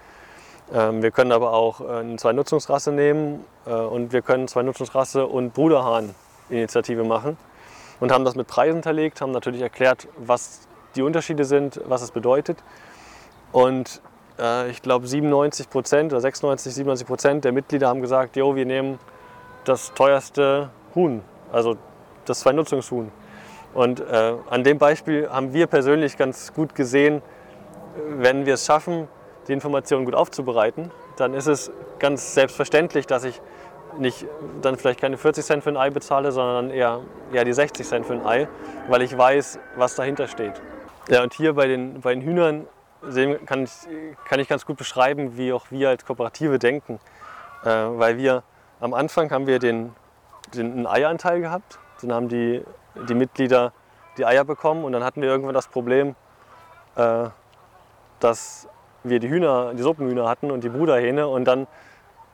Ähm, 0.73 1.03
wir 1.03 1.11
können 1.11 1.33
aber 1.33 1.53
auch 1.53 1.81
äh, 1.81 2.01
eine 2.01 2.17
Zwei-Nutzungsrasse 2.17 2.93
nehmen 2.93 3.45
äh, 3.67 3.71
und 3.71 4.13
wir 4.13 4.21
können 4.21 4.47
Zwei-Nutzungsrasse 4.47 5.27
und 5.27 5.55
Bruderhahn-Initiative 5.55 7.05
machen 7.05 7.39
und 8.01 8.13
haben 8.13 8.25
das 8.25 8.35
mit 8.35 8.47
Preisen 8.47 8.75
hinterlegt, 8.75 9.21
haben 9.21 9.33
natürlich 9.33 9.63
erklärt, 9.63 10.09
was 10.19 10.69
die 10.97 11.03
Unterschiede 11.03 11.45
sind, 11.45 11.81
was 11.87 12.03
es 12.03 12.11
bedeutet. 12.11 12.63
Und 13.53 14.03
äh, 14.39 14.69
ich 14.71 14.83
glaube 14.83 15.07
97 15.07 15.71
Prozent 15.71 16.13
oder 16.13 16.21
96, 16.21 16.75
97 16.75 17.07
Prozent 17.07 17.45
der 17.45 17.53
Mitglieder 17.53 17.89
haben 17.89 18.03
gesagt, 18.03 18.37
jo, 18.37 18.55
wir 18.55 18.67
nehmen 18.67 18.99
das 19.65 19.95
teuerste 19.95 20.71
Huhn, 20.95 21.23
also 21.53 21.77
das 22.29 22.41
Zwei-Nutzungshuhn. 22.41 23.11
Und 23.75 24.01
äh, 24.01 24.35
an 24.49 24.65
dem 24.65 24.79
Beispiel 24.79 25.29
haben 25.29 25.53
wir 25.53 25.67
persönlich 25.67 26.17
ganz 26.17 26.53
gut 26.55 26.75
gesehen, 26.75 27.23
wenn 28.09 28.47
wir 28.47 28.55
es 28.55 28.67
schaffen, 28.67 29.09
die 29.49 29.53
Informationen 29.53 30.05
gut 30.05 30.15
aufzubereiten, 30.15 30.91
dann 31.17 31.35
ist 31.35 31.47
es 31.47 31.71
ganz 31.99 32.35
selbstverständlich, 32.35 33.07
dass 33.07 33.25
ich 33.25 33.41
nicht 33.99 34.27
dann 34.61 34.77
vielleicht 34.77 35.01
keine 35.01 35.17
40 35.17 35.45
Cent 35.45 35.65
für 35.65 35.71
ein 35.71 35.77
Ei 35.77 35.91
bezahle, 35.91 36.33
sondern 36.33 36.71
eher, 36.71 37.01
eher 37.33 37.45
die 37.45 37.53
60 37.53 37.87
Cent 37.87 38.07
für 38.07 38.15
ein 38.15 38.27
Ei, 38.27 38.49
weil 38.89 39.03
ich 39.03 39.17
weiß, 39.17 39.59
was 39.77 39.95
dahinter 39.95 40.29
steht. 40.29 40.61
Ja, 41.09 41.23
und 41.23 41.35
hier 41.35 41.55
bei 41.55 41.67
den, 41.67 42.01
bei 42.01 42.15
den 42.15 42.23
Hühnern 42.23 42.67
sehen, 43.03 43.45
kann 43.47 43.65
ich, 43.65 43.71
kann 44.29 44.41
ich 44.41 44.49
ganz 44.49 44.67
gut 44.67 44.77
beschreiben, 44.77 45.37
wie 45.37 45.53
auch 45.53 45.67
wir 45.71 45.91
als 45.91 46.05
Kooperative 46.05 46.59
denken. 46.59 46.99
Äh, 47.65 47.69
weil 47.69 48.19
wir 48.19 48.43
am 48.81 48.93
Anfang 48.93 49.31
haben 49.31 49.47
wir 49.47 49.59
den, 49.59 49.93
den 50.55 50.73
einen 50.73 50.87
Eieranteil 50.87 51.41
gehabt. 51.41 51.79
Dann 52.03 52.13
haben 52.13 52.29
die, 52.29 52.65
die 53.09 53.15
Mitglieder 53.15 53.73
die 54.19 54.25
Eier 54.25 54.45
bekommen 54.45 54.85
und 54.85 54.93
dann 54.93 55.05
hatten 55.05 55.23
wir 55.23 55.29
irgendwann 55.29 55.55
das 55.55 55.69
Problem, 55.69 56.15
äh, 56.97 57.29
dass 58.21 58.69
wir 59.05 59.21
die 59.21 59.29
Hühner, 59.29 59.75
die 59.75 59.83
Suppenhühner 59.83 60.29
hatten 60.29 60.51
und 60.51 60.65
die 60.65 60.69
Bruderhähne 60.69 61.29
und 61.29 61.45
dann 61.45 61.67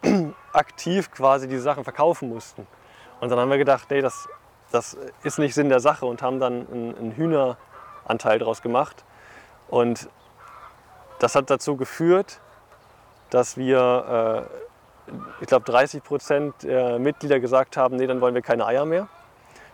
aktiv 0.52 1.10
quasi 1.10 1.48
die 1.48 1.58
Sachen 1.58 1.84
verkaufen 1.84 2.28
mussten. 2.28 2.66
Und 3.20 3.30
dann 3.30 3.38
haben 3.38 3.50
wir 3.50 3.58
gedacht, 3.58 3.90
nee, 3.90 4.00
das, 4.00 4.28
das 4.70 4.96
ist 5.22 5.38
nicht 5.38 5.54
Sinn 5.54 5.68
der 5.68 5.80
Sache 5.80 6.06
und 6.06 6.22
haben 6.22 6.40
dann 6.40 6.66
einen, 6.68 6.96
einen 6.96 7.12
Hühneranteil 7.12 8.38
daraus 8.38 8.62
gemacht. 8.62 9.04
Und 9.68 10.08
das 11.18 11.34
hat 11.34 11.50
dazu 11.50 11.76
geführt, 11.76 12.40
dass 13.30 13.56
wir, 13.56 14.48
äh, 15.08 15.12
ich 15.40 15.46
glaube, 15.46 15.64
30 15.64 16.02
Prozent 16.02 16.62
der 16.62 16.98
Mitglieder 16.98 17.40
gesagt 17.40 17.76
haben, 17.76 17.96
nee, 17.96 18.06
dann 18.06 18.20
wollen 18.20 18.34
wir 18.34 18.42
keine 18.42 18.66
Eier 18.66 18.84
mehr. 18.84 19.08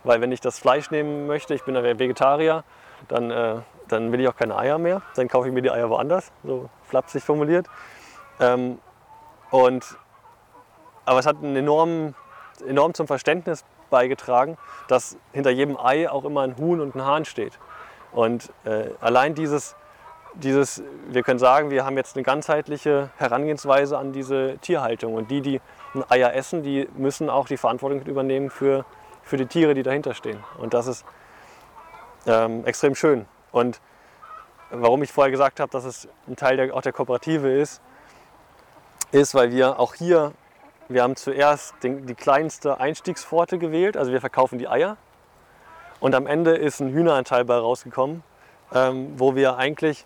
Weil 0.03 0.21
wenn 0.21 0.31
ich 0.31 0.41
das 0.41 0.59
Fleisch 0.59 0.91
nehmen 0.91 1.27
möchte, 1.27 1.53
ich 1.53 1.63
bin 1.63 1.75
ja 1.75 1.83
Vegetarier, 1.83 2.63
dann, 3.07 3.31
äh, 3.31 3.55
dann 3.87 4.11
will 4.11 4.19
ich 4.19 4.27
auch 4.27 4.35
keine 4.35 4.57
Eier 4.57 4.77
mehr. 4.77 5.01
Dann 5.15 5.27
kaufe 5.27 5.47
ich 5.47 5.53
mir 5.53 5.61
die 5.61 5.71
Eier 5.71 5.89
woanders, 5.89 6.31
so 6.43 6.69
flapsig 6.83 7.23
formuliert. 7.23 7.67
Ähm, 8.39 8.79
und, 9.51 9.97
aber 11.05 11.19
es 11.19 11.25
hat 11.25 11.37
einen 11.37 11.55
enormen, 11.55 12.15
enorm 12.65 12.93
zum 12.93 13.07
Verständnis 13.07 13.65
beigetragen, 13.89 14.57
dass 14.87 15.17
hinter 15.33 15.49
jedem 15.49 15.77
Ei 15.77 16.09
auch 16.09 16.23
immer 16.23 16.41
ein 16.41 16.57
Huhn 16.57 16.79
und 16.79 16.95
ein 16.95 17.05
Hahn 17.05 17.25
steht. 17.25 17.57
Und 18.11 18.51
äh, 18.65 18.89
allein 19.01 19.35
dieses, 19.35 19.75
dieses, 20.35 20.83
wir 21.07 21.23
können 21.23 21.39
sagen, 21.39 21.69
wir 21.69 21.85
haben 21.85 21.97
jetzt 21.97 22.15
eine 22.15 22.23
ganzheitliche 22.23 23.09
Herangehensweise 23.17 23.97
an 23.97 24.13
diese 24.13 24.57
Tierhaltung. 24.59 25.15
Und 25.15 25.31
die, 25.31 25.41
die 25.41 25.61
Eier 26.09 26.33
essen, 26.33 26.63
die 26.63 26.87
müssen 26.95 27.29
auch 27.29 27.47
die 27.47 27.57
Verantwortung 27.57 28.01
übernehmen 28.03 28.49
für, 28.49 28.85
für 29.29 29.37
die 29.37 29.45
Tiere, 29.45 29.73
die 29.73 29.83
dahinter 29.83 30.13
stehen. 30.13 30.43
Und 30.57 30.73
das 30.73 30.87
ist 30.87 31.05
ähm, 32.25 32.65
extrem 32.65 32.95
schön. 32.95 33.25
Und 33.51 33.79
warum 34.71 35.03
ich 35.03 35.11
vorher 35.11 35.31
gesagt 35.31 35.59
habe, 35.59 35.71
dass 35.71 35.85
es 35.85 36.07
ein 36.27 36.35
Teil 36.35 36.57
der, 36.57 36.75
auch 36.75 36.81
der 36.81 36.93
Kooperative 36.93 37.51
ist, 37.51 37.81
ist, 39.11 39.33
weil 39.35 39.51
wir 39.51 39.79
auch 39.79 39.93
hier, 39.93 40.33
wir 40.87 41.03
haben 41.03 41.15
zuerst 41.15 41.75
den, 41.83 42.05
die 42.07 42.15
kleinste 42.15 42.79
Einstiegspforte 42.79 43.57
gewählt, 43.57 43.97
also 43.97 44.11
wir 44.11 44.19
verkaufen 44.19 44.57
die 44.57 44.67
Eier. 44.67 44.97
Und 45.99 46.15
am 46.15 46.27
Ende 46.27 46.55
ist 46.55 46.79
ein 46.79 46.91
Hühneranteil 46.91 47.45
bei 47.45 47.55
rausgekommen, 47.55 48.23
ähm, 48.73 49.13
wo 49.17 49.35
wir 49.35 49.57
eigentlich 49.57 50.05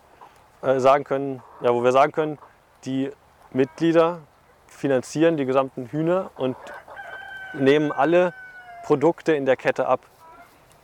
äh, 0.62 0.80
sagen 0.80 1.04
können, 1.04 1.44
ja, 1.62 1.74
wo 1.74 1.84
wir 1.84 1.92
sagen 1.92 2.12
können, 2.12 2.40
die 2.86 3.12
Mitglieder 3.52 4.20
finanzieren 4.68 5.38
die 5.38 5.46
gesamten 5.46 5.88
Hühner 5.88 6.32
und 6.36 6.58
nehmen 7.54 7.92
alle 7.92 8.34
Produkte 8.84 9.34
in 9.34 9.46
der 9.46 9.56
Kette 9.56 9.88
ab. 9.88 10.02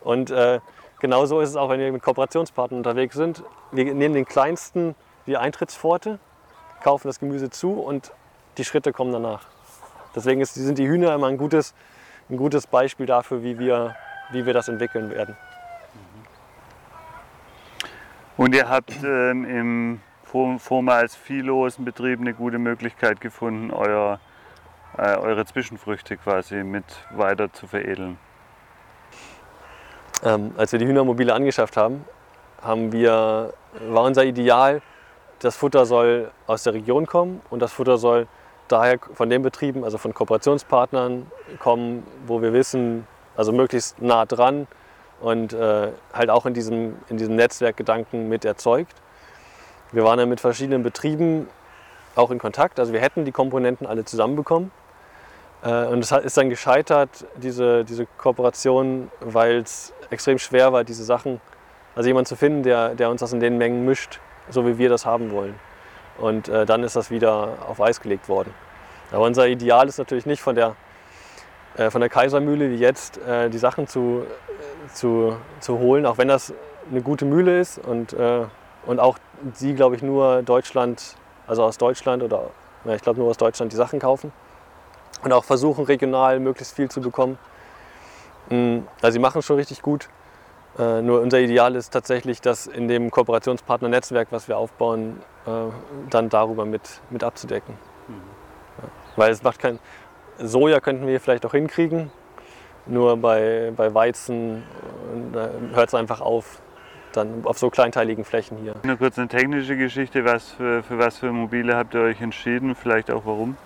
Und 0.00 0.30
äh, 0.30 0.60
genauso 1.00 1.40
ist 1.40 1.50
es 1.50 1.56
auch, 1.56 1.70
wenn 1.70 1.80
wir 1.80 1.92
mit 1.92 2.02
Kooperationspartnern 2.02 2.78
unterwegs 2.78 3.14
sind. 3.14 3.44
Wir 3.70 3.94
nehmen 3.94 4.14
den 4.14 4.24
kleinsten 4.24 4.94
die 5.26 5.36
Eintrittspforte, 5.36 6.18
kaufen 6.82 7.08
das 7.08 7.20
Gemüse 7.20 7.50
zu 7.50 7.72
und 7.72 8.12
die 8.58 8.64
Schritte 8.64 8.92
kommen 8.92 9.12
danach. 9.12 9.46
Deswegen 10.14 10.40
ist, 10.40 10.54
sind 10.54 10.78
die 10.78 10.88
Hühner 10.88 11.14
immer 11.14 11.28
ein 11.28 11.36
gutes, 11.36 11.74
ein 12.28 12.36
gutes 12.36 12.66
Beispiel 12.66 13.06
dafür, 13.06 13.42
wie 13.42 13.58
wir, 13.58 13.94
wie 14.32 14.44
wir 14.46 14.54
das 14.54 14.68
entwickeln 14.68 15.10
werden. 15.10 15.36
Und 18.36 18.54
ihr 18.54 18.68
habt 18.68 18.92
ähm, 19.04 19.44
im 19.44 20.00
vormals 20.58 21.14
viellosen 21.14 21.84
Betrieb 21.84 22.20
eine 22.20 22.34
gute 22.34 22.58
Möglichkeit 22.58 23.20
gefunden, 23.20 23.70
euer, 23.70 24.20
äh, 25.00 25.16
eure 25.16 25.46
Zwischenfrüchte 25.46 26.18
quasi 26.18 26.62
mit 26.62 26.84
weiter 27.10 27.50
zu 27.52 27.66
veredeln. 27.66 28.18
Ähm, 30.22 30.52
als 30.58 30.72
wir 30.72 30.78
die 30.78 30.86
Hühnermobile 30.86 31.32
angeschafft 31.32 31.78
haben, 31.78 32.04
haben 32.62 32.92
wir, 32.92 33.54
war 33.88 34.04
unser 34.04 34.24
Ideal, 34.24 34.82
das 35.38 35.56
Futter 35.56 35.86
soll 35.86 36.30
aus 36.46 36.64
der 36.64 36.74
Region 36.74 37.06
kommen 37.06 37.40
und 37.48 37.60
das 37.60 37.72
Futter 37.72 37.96
soll 37.96 38.26
daher 38.68 38.98
von 39.14 39.30
den 39.30 39.42
Betrieben, 39.42 39.84
also 39.84 39.96
von 39.96 40.12
Kooperationspartnern 40.12 41.30
kommen, 41.58 42.06
wo 42.26 42.42
wir 42.42 42.52
wissen, 42.52 43.06
also 43.36 43.52
möglichst 43.52 44.02
nah 44.02 44.26
dran 44.26 44.66
und 45.20 45.54
äh, 45.54 45.92
halt 46.12 46.28
auch 46.28 46.44
in 46.44 46.52
diesem, 46.52 46.96
in 47.08 47.16
diesem 47.16 47.36
Netzwerkgedanken 47.36 48.28
mit 48.28 48.44
erzeugt. 48.44 48.94
Wir 49.92 50.04
waren 50.04 50.18
dann 50.18 50.28
mit 50.28 50.40
verschiedenen 50.40 50.82
Betrieben 50.82 51.48
auch 52.16 52.30
in 52.30 52.38
Kontakt, 52.38 52.78
also 52.78 52.92
wir 52.92 53.00
hätten 53.00 53.24
die 53.24 53.32
Komponenten 53.32 53.86
alle 53.86 54.04
zusammenbekommen. 54.04 54.70
Äh, 55.62 55.86
und 55.86 56.00
es 56.00 56.12
ist 56.12 56.36
dann 56.36 56.50
gescheitert, 56.50 57.26
diese, 57.36 57.84
diese 57.84 58.06
Kooperation, 58.06 59.10
weil 59.20 59.58
es 59.58 59.92
extrem 60.10 60.38
schwer 60.38 60.72
war, 60.72 60.84
diese 60.84 61.04
Sachen, 61.04 61.40
also 61.94 62.08
jemanden 62.08 62.26
zu 62.26 62.36
finden, 62.36 62.62
der, 62.62 62.94
der 62.94 63.10
uns 63.10 63.20
das 63.20 63.32
in 63.32 63.40
den 63.40 63.58
Mengen 63.58 63.84
mischt, 63.84 64.20
so 64.48 64.66
wie 64.66 64.78
wir 64.78 64.88
das 64.88 65.06
haben 65.06 65.30
wollen. 65.32 65.54
Und 66.18 66.48
äh, 66.48 66.66
dann 66.66 66.82
ist 66.82 66.96
das 66.96 67.10
wieder 67.10 67.58
auf 67.68 67.80
Eis 67.80 68.00
gelegt 68.00 68.28
worden. 68.28 68.52
Aber 69.12 69.24
unser 69.24 69.48
Ideal 69.48 69.88
ist 69.88 69.98
natürlich 69.98 70.26
nicht 70.26 70.40
von 70.40 70.54
der, 70.54 70.76
äh, 71.76 71.90
von 71.90 72.00
der 72.00 72.10
Kaisermühle 72.10 72.70
wie 72.70 72.76
jetzt 72.76 73.18
äh, 73.18 73.48
die 73.50 73.58
Sachen 73.58 73.86
zu, 73.86 74.24
zu, 74.92 75.36
zu 75.60 75.78
holen, 75.78 76.06
auch 76.06 76.18
wenn 76.18 76.28
das 76.28 76.52
eine 76.90 77.02
gute 77.02 77.24
Mühle 77.24 77.60
ist 77.60 77.78
und, 77.78 78.12
äh, 78.12 78.42
und 78.86 78.98
auch 78.98 79.18
sie, 79.54 79.74
glaube 79.74 79.96
ich, 79.96 80.02
nur 80.02 80.42
Deutschland, 80.42 81.16
also 81.46 81.64
aus 81.64 81.78
Deutschland 81.78 82.22
oder 82.22 82.50
ja, 82.84 82.94
ich 82.94 83.02
glaube 83.02 83.20
nur 83.20 83.28
aus 83.28 83.36
Deutschland 83.36 83.72
die 83.72 83.76
Sachen 83.76 83.98
kaufen 83.98 84.32
und 85.22 85.32
auch 85.32 85.44
versuchen 85.44 85.84
regional 85.84 86.40
möglichst 86.40 86.74
viel 86.74 86.90
zu 86.90 87.00
bekommen. 87.00 87.38
Mm, 88.48 88.78
also 89.02 89.12
sie 89.12 89.18
machen 89.18 89.38
es 89.38 89.46
schon 89.46 89.56
richtig 89.56 89.82
gut. 89.82 90.08
Äh, 90.78 91.02
nur 91.02 91.20
unser 91.20 91.40
Ideal 91.40 91.74
ist 91.74 91.90
tatsächlich, 91.90 92.40
das 92.40 92.66
in 92.66 92.88
dem 92.88 93.10
Kooperationspartner-Netzwerk, 93.10 94.28
was 94.30 94.48
wir 94.48 94.56
aufbauen, 94.56 95.20
äh, 95.46 95.50
dann 96.10 96.28
darüber 96.28 96.64
mit, 96.64 97.00
mit 97.10 97.24
abzudecken. 97.24 97.74
Mhm. 98.08 98.14
Ja. 98.78 98.88
Weil 99.16 99.32
es 99.32 99.42
macht 99.42 99.58
kein. 99.58 99.78
Soja 100.38 100.80
könnten 100.80 101.06
wir 101.06 101.20
vielleicht 101.20 101.44
auch 101.44 101.52
hinkriegen, 101.52 102.10
nur 102.86 103.16
bei, 103.18 103.72
bei 103.76 103.92
Weizen 103.92 104.62
äh, 105.34 105.74
hört 105.74 105.88
es 105.88 105.94
einfach 105.94 106.22
auf, 106.22 106.62
dann 107.12 107.44
auf 107.44 107.58
so 107.58 107.68
kleinteiligen 107.68 108.24
Flächen 108.24 108.56
hier. 108.56 108.74
Nur 108.82 108.96
kurz 108.96 109.18
eine 109.18 109.28
technische 109.28 109.76
Geschichte, 109.76 110.24
was 110.24 110.50
für, 110.52 110.82
für 110.82 110.98
was 110.98 111.18
für 111.18 111.30
Mobile 111.30 111.76
habt 111.76 111.94
ihr 111.94 112.00
euch 112.00 112.22
entschieden, 112.22 112.74
vielleicht 112.74 113.10
auch 113.10 113.26
warum? 113.26 113.58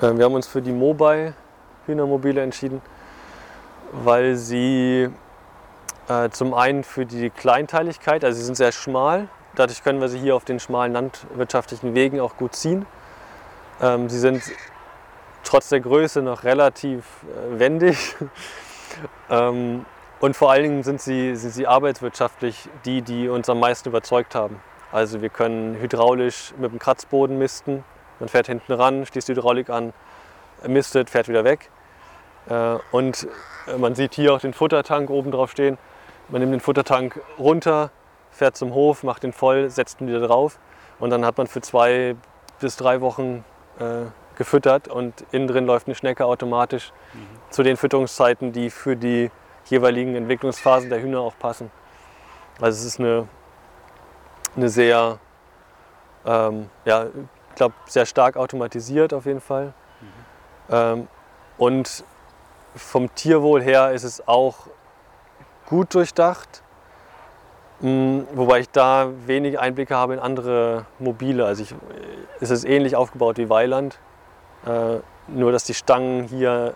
Äh, 0.00 0.16
wir 0.16 0.24
haben 0.24 0.34
uns 0.34 0.46
für 0.46 0.62
die 0.62 0.72
Mobile 0.72 1.34
Hühnermobile 1.86 2.42
entschieden, 2.42 2.82
weil 3.92 4.36
sie 4.36 5.08
äh, 6.08 6.28
zum 6.30 6.54
einen 6.54 6.84
für 6.84 7.06
die 7.06 7.30
Kleinteiligkeit, 7.30 8.24
also 8.24 8.38
sie 8.38 8.44
sind 8.44 8.56
sehr 8.56 8.72
schmal, 8.72 9.28
dadurch 9.54 9.82
können 9.82 10.00
wir 10.00 10.08
sie 10.08 10.18
hier 10.18 10.36
auf 10.36 10.44
den 10.44 10.60
schmalen 10.60 10.92
landwirtschaftlichen 10.92 11.94
Wegen 11.94 12.20
auch 12.20 12.36
gut 12.36 12.54
ziehen. 12.54 12.86
Ähm, 13.80 14.08
sie 14.08 14.18
sind 14.18 14.42
trotz 15.44 15.68
der 15.70 15.80
Größe 15.80 16.22
noch 16.22 16.44
relativ 16.44 17.04
äh, 17.24 17.58
wendig. 17.58 18.16
ähm, 19.30 19.86
und 20.20 20.36
vor 20.36 20.50
allen 20.50 20.64
Dingen 20.64 20.82
sind 20.82 21.00
sie, 21.00 21.36
sind 21.36 21.52
sie 21.52 21.66
arbeitswirtschaftlich 21.66 22.68
die, 22.84 23.02
die 23.02 23.28
uns 23.28 23.48
am 23.48 23.60
meisten 23.60 23.88
überzeugt 23.88 24.34
haben. 24.34 24.60
Also 24.90 25.22
wir 25.22 25.28
können 25.28 25.76
hydraulisch 25.76 26.54
mit 26.58 26.72
dem 26.72 26.78
Kratzboden 26.78 27.38
misten. 27.38 27.84
Man 28.20 28.28
fährt 28.28 28.46
hinten 28.46 28.72
ran, 28.72 29.06
schließt 29.06 29.28
die 29.28 29.32
Hydraulik 29.32 29.70
an, 29.70 29.92
mistet, 30.66 31.10
fährt 31.10 31.28
wieder 31.28 31.44
weg. 31.44 31.70
Äh, 32.48 32.78
und 32.90 33.28
man 33.78 33.94
sieht 33.94 34.14
hier 34.14 34.34
auch 34.34 34.40
den 34.40 34.54
Futtertank 34.54 35.10
oben 35.10 35.30
drauf 35.30 35.50
stehen. 35.50 35.78
Man 36.28 36.40
nimmt 36.40 36.52
den 36.52 36.60
Futtertank 36.60 37.20
runter, 37.38 37.90
fährt 38.30 38.56
zum 38.56 38.74
Hof, 38.74 39.02
macht 39.02 39.22
den 39.22 39.32
voll, 39.32 39.70
setzt 39.70 40.00
ihn 40.00 40.08
wieder 40.08 40.20
drauf 40.20 40.58
und 40.98 41.10
dann 41.10 41.24
hat 41.24 41.38
man 41.38 41.46
für 41.46 41.60
zwei 41.60 42.16
bis 42.60 42.76
drei 42.76 43.00
Wochen 43.00 43.44
äh, 43.78 44.06
gefüttert 44.36 44.88
und 44.88 45.24
innen 45.32 45.48
drin 45.48 45.66
läuft 45.66 45.86
eine 45.86 45.94
Schnecke 45.94 46.24
automatisch 46.24 46.92
mhm. 47.14 47.50
zu 47.50 47.62
den 47.62 47.76
Fütterungszeiten, 47.76 48.52
die 48.52 48.70
für 48.70 48.96
die 48.96 49.30
jeweiligen 49.66 50.14
Entwicklungsphasen 50.14 50.88
der 50.90 51.02
Hühner 51.02 51.20
auch 51.20 51.38
passen. 51.38 51.70
Also 52.60 52.78
es 52.78 52.84
ist 52.84 53.00
eine, 53.00 53.28
eine 54.56 54.68
sehr, 54.68 55.18
ähm, 56.26 56.70
ja, 56.84 57.06
glaube, 57.58 57.74
sehr 57.86 58.06
stark 58.06 58.36
automatisiert 58.36 59.12
auf 59.12 59.26
jeden 59.26 59.40
Fall. 59.40 59.66
Mhm. 59.66 60.06
Ähm, 60.70 61.08
und 61.58 62.04
vom 62.74 63.14
Tierwohl 63.14 63.62
her 63.62 63.92
ist 63.92 64.04
es 64.04 64.26
auch 64.26 64.68
gut 65.66 65.94
durchdacht, 65.94 66.62
mm, 67.80 68.20
wobei 68.34 68.60
ich 68.60 68.70
da 68.70 69.10
wenig 69.26 69.58
Einblicke 69.58 69.94
habe 69.94 70.14
in 70.14 70.20
andere 70.20 70.86
Mobile. 70.98 71.44
Also 71.44 71.62
ich, 71.62 71.74
es 72.40 72.50
ist 72.50 72.64
ähnlich 72.64 72.96
aufgebaut 72.96 73.36
wie 73.36 73.50
Weiland, 73.50 73.98
äh, 74.66 74.98
nur 75.28 75.52
dass 75.52 75.64
die 75.64 75.74
Stangen 75.74 76.24
hier 76.24 76.74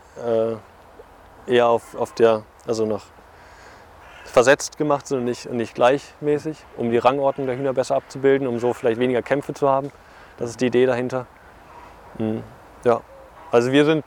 äh, 1.47 1.53
eher 1.53 1.69
auf, 1.69 1.95
auf 1.95 2.13
der, 2.13 2.43
also 2.67 2.85
noch 2.85 3.05
versetzt 4.25 4.79
gemacht 4.79 5.07
sind 5.07 5.19
und 5.19 5.25
nicht, 5.25 5.51
nicht 5.51 5.75
gleichmäßig, 5.75 6.57
um 6.77 6.91
die 6.91 6.99
Rangordnung 6.99 7.47
der 7.47 7.57
Hühner 7.57 7.73
besser 7.73 7.97
abzubilden, 7.97 8.47
um 8.47 8.59
so 8.59 8.73
vielleicht 8.73 8.99
weniger 8.99 9.23
Kämpfe 9.23 9.55
zu 9.55 9.69
haben. 9.69 9.91
Das 10.39 10.51
ist 10.51 10.61
die 10.61 10.67
Idee 10.67 10.87
dahinter. 10.87 11.27
Mhm. 12.19 12.43
Ja, 12.85 13.01
also 13.51 13.71
wir 13.73 13.85
sind 13.85 14.05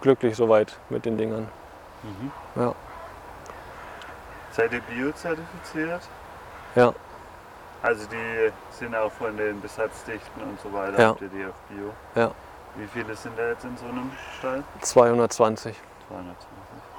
glücklich 0.00 0.36
soweit 0.36 0.78
mit 0.88 1.04
den 1.04 1.16
Dingern. 1.16 1.48
Mhm. 2.02 2.32
Ja. 2.60 2.74
Seid 4.52 4.72
ihr 4.72 4.80
biozertifiziert? 4.80 6.02
Ja. 6.74 6.92
Also 7.82 8.06
die 8.06 8.52
sind 8.70 8.94
auch 8.94 9.12
von 9.12 9.36
den 9.36 9.60
Besatzdichten 9.60 10.42
und 10.42 10.60
so 10.60 10.72
weiter, 10.72 10.98
ja. 10.98 11.08
habt 11.08 11.22
ihr 11.22 11.28
die 11.28 11.44
auf 11.44 11.54
Bio? 11.68 11.92
Ja. 12.14 12.30
Wie 12.76 12.86
viele 12.86 13.14
sind 13.14 13.38
da 13.38 13.48
jetzt 13.48 13.64
in 13.64 13.76
so 13.76 13.86
einem 13.86 14.10
Stall? 14.38 14.62
220. 14.80 15.76
220. 16.08 16.48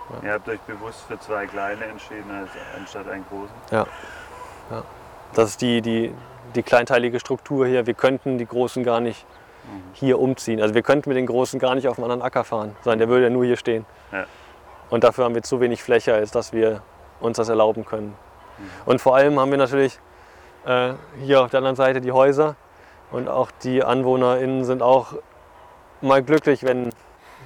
Ja. 0.10 0.28
Ihr 0.28 0.34
habt 0.34 0.48
euch 0.48 0.60
bewusst 0.62 1.02
für 1.08 1.20
zwei 1.20 1.46
kleine 1.46 1.86
entschieden 1.86 2.32
als, 2.32 2.50
anstatt 2.78 3.08
einen 3.10 3.26
großen? 3.30 3.56
Ja. 3.72 3.86
ja. 4.72 4.84
Das 5.34 5.50
ist 5.50 5.62
die, 5.62 5.82
die, 5.82 6.16
die 6.58 6.64
kleinteilige 6.64 7.20
Struktur 7.20 7.66
hier. 7.66 7.86
Wir 7.86 7.94
könnten 7.94 8.38
die 8.38 8.46
Großen 8.46 8.84
gar 8.84 9.00
nicht 9.00 9.26
hier 9.94 10.20
umziehen. 10.20 10.62
Also 10.62 10.74
wir 10.74 10.82
könnten 10.82 11.10
mit 11.10 11.18
den 11.18 11.26
Großen 11.26 11.60
gar 11.60 11.76
nicht 11.76 11.88
auf 11.88 11.98
einen 11.98 12.06
anderen 12.06 12.22
Acker 12.22 12.44
fahren, 12.44 12.76
sondern 12.84 13.00
der 13.00 13.10
würde 13.10 13.26
ja 13.26 13.30
nur 13.30 13.46
hier 13.46 13.58
stehen. 13.58 13.86
Ja. 14.12 14.26
Und 14.90 15.04
dafür 15.04 15.26
haben 15.26 15.36
wir 15.36 15.44
zu 15.44 15.60
wenig 15.60 15.84
Fläche, 15.84 16.14
als 16.14 16.32
dass 16.32 16.54
wir 16.54 16.82
uns 17.20 17.38
das 17.38 17.50
erlauben 17.50 17.86
können. 17.86 18.08
Mhm. 18.58 18.64
Und 18.86 19.02
vor 19.02 19.16
allem 19.16 19.40
haben 19.40 19.52
wir 19.52 19.58
natürlich 19.58 20.00
äh, 20.66 20.94
hier 21.24 21.42
auf 21.42 21.52
der 21.52 21.60
anderen 21.60 21.76
Seite 21.76 22.02
die 22.02 22.12
Häuser 22.12 22.56
und 23.12 23.28
auch 23.28 23.52
die 23.64 23.84
AnwohnerInnen 23.84 24.64
sind 24.64 24.82
auch 24.82 25.14
mal 26.02 26.24
glücklich, 26.24 26.64
wenn 26.64 26.90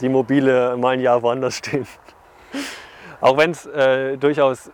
die 0.01 0.09
Mobile 0.09 0.77
mal 0.77 0.93
ein 0.93 0.99
Jahr 0.99 1.21
woanders 1.21 1.55
stehen. 1.55 1.87
auch 3.21 3.37
wenn 3.37 3.51
es 3.51 3.65
äh, 3.65 4.17
durchaus, 4.17 4.71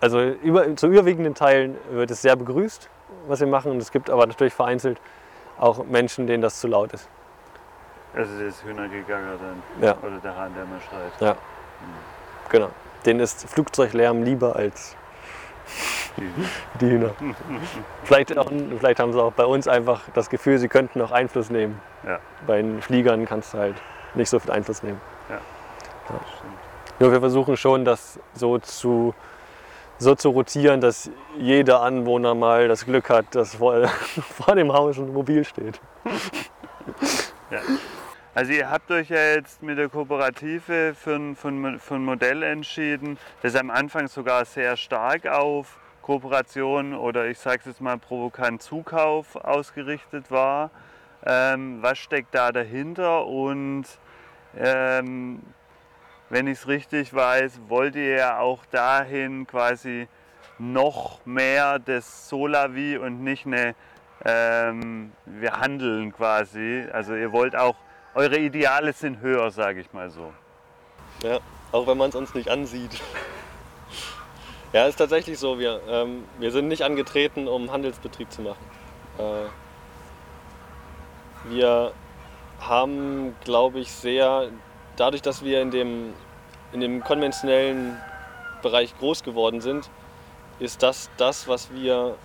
also 0.00 0.20
über, 0.20 0.76
zu 0.76 0.88
überwiegenden 0.88 1.34
Teilen 1.34 1.76
wird 1.90 2.10
es 2.10 2.22
sehr 2.22 2.36
begrüßt, 2.36 2.90
was 3.26 3.40
wir 3.40 3.46
machen. 3.46 3.72
Und 3.72 3.78
es 3.78 3.90
gibt 3.90 4.10
aber 4.10 4.26
natürlich 4.26 4.54
vereinzelt 4.54 5.00
auch 5.58 5.84
Menschen, 5.84 6.26
denen 6.26 6.42
das 6.42 6.60
zu 6.60 6.68
laut 6.68 6.92
ist. 6.92 7.08
Also 8.14 8.44
das 8.44 8.62
Hühnergegacker 8.64 9.38
dann? 9.40 9.62
Ja. 9.82 9.96
Oder 10.02 10.18
der 10.22 10.36
Hahn, 10.36 10.54
der 10.54 10.64
mal 10.64 10.80
schreit? 10.80 11.12
Ja. 11.20 11.32
Mhm. 11.32 12.48
Genau. 12.50 12.70
Denen 13.04 13.20
ist 13.20 13.48
Flugzeuglärm 13.48 14.22
lieber 14.22 14.56
als 14.56 14.96
die 16.80 16.86
Hühner. 16.86 17.10
vielleicht, 18.04 18.36
auch, 18.38 18.50
vielleicht 18.78 19.00
haben 19.00 19.12
sie 19.12 19.20
auch 19.20 19.32
bei 19.32 19.44
uns 19.44 19.66
einfach 19.66 20.02
das 20.14 20.30
Gefühl, 20.30 20.58
sie 20.58 20.68
könnten 20.68 20.98
noch 20.98 21.10
Einfluss 21.10 21.50
nehmen. 21.50 21.80
Ja. 22.06 22.20
Bei 22.46 22.62
den 22.62 22.80
Fliegern 22.82 23.26
kannst 23.26 23.54
du 23.54 23.58
halt 23.58 23.76
nicht 24.14 24.28
so 24.28 24.38
viel 24.38 24.52
Einfluss 24.52 24.82
nehmen. 24.82 25.00
Ja. 25.28 25.36
ja. 25.36 26.20
Nur 27.00 27.10
wir 27.10 27.20
versuchen 27.20 27.56
schon, 27.56 27.84
das 27.84 28.20
so 28.34 28.58
zu, 28.58 29.14
so 30.04 30.14
zu 30.14 30.28
rotieren, 30.28 30.80
dass 30.80 31.10
jeder 31.38 31.80
Anwohner 31.80 32.34
mal 32.34 32.68
das 32.68 32.84
Glück 32.84 33.10
hat, 33.10 33.34
dass 33.34 33.56
vor, 33.56 33.88
vor 33.88 34.54
dem 34.54 34.72
Haus 34.72 34.98
ein 34.98 35.12
Mobil 35.12 35.44
steht. 35.44 35.80
Ja. 37.50 37.60
Also 38.34 38.52
ihr 38.52 38.68
habt 38.68 38.90
euch 38.90 39.10
ja 39.10 39.34
jetzt 39.34 39.62
mit 39.62 39.78
der 39.78 39.88
Kooperative 39.88 40.94
für 40.94 41.14
ein, 41.14 41.36
für 41.36 41.48
ein, 41.48 41.78
für 41.78 41.94
ein 41.94 42.04
Modell 42.04 42.42
entschieden, 42.42 43.16
das 43.42 43.54
am 43.54 43.70
Anfang 43.70 44.08
sogar 44.08 44.44
sehr 44.44 44.76
stark 44.76 45.26
auf 45.26 45.78
Kooperation 46.02 46.94
oder 46.94 47.26
ich 47.26 47.38
sage 47.38 47.60
es 47.60 47.66
jetzt 47.66 47.80
mal 47.80 47.96
provokant 47.96 48.60
Zukauf 48.60 49.36
ausgerichtet 49.36 50.30
war. 50.30 50.70
Ähm, 51.24 51.78
was 51.80 51.98
steckt 51.98 52.34
da 52.34 52.52
dahinter 52.52 53.26
und 53.26 53.84
ähm, 54.58 55.40
wenn 56.34 56.48
ich 56.48 56.58
es 56.58 56.66
richtig 56.66 57.14
weiß, 57.14 57.60
wollt 57.68 57.94
ihr 57.94 58.16
ja 58.16 58.40
auch 58.40 58.66
dahin 58.66 59.46
quasi 59.46 60.08
noch 60.58 61.24
mehr 61.24 61.78
das 61.78 62.28
Solavi 62.28 62.98
und 62.98 63.22
nicht 63.22 63.46
eine, 63.46 63.76
ähm, 64.24 65.12
wir 65.26 65.52
handeln 65.60 66.12
quasi. 66.12 66.88
Also 66.92 67.14
ihr 67.14 67.30
wollt 67.30 67.54
auch 67.54 67.76
eure 68.16 68.36
Ideale 68.36 68.92
sind 68.92 69.20
höher, 69.20 69.52
sage 69.52 69.80
ich 69.80 69.92
mal 69.92 70.10
so. 70.10 70.32
Ja, 71.22 71.38
auch 71.70 71.86
wenn 71.86 71.98
man 71.98 72.08
es 72.08 72.16
uns 72.16 72.34
nicht 72.34 72.48
ansieht. 72.48 73.00
ja, 74.72 74.86
ist 74.86 74.96
tatsächlich 74.96 75.38
so. 75.38 75.60
Wir, 75.60 75.82
ähm, 75.88 76.24
wir 76.40 76.50
sind 76.50 76.66
nicht 76.66 76.82
angetreten, 76.82 77.46
um 77.46 77.70
Handelsbetrieb 77.70 78.32
zu 78.32 78.42
machen. 78.42 78.66
Äh, 79.18 79.44
wir 81.48 81.92
haben, 82.58 83.36
glaube 83.44 83.78
ich, 83.78 83.92
sehr, 83.92 84.48
dadurch, 84.96 85.22
dass 85.22 85.44
wir 85.44 85.62
in 85.62 85.70
dem, 85.70 86.14
in 86.74 86.80
dem 86.80 87.02
konventionellen 87.02 87.98
Bereich 88.62 88.96
groß 88.98 89.22
geworden 89.22 89.62
sind, 89.62 89.88
ist 90.58 90.82
das 90.82 91.08
das, 91.16 91.48
was 91.48 91.72
wir, 91.72 92.16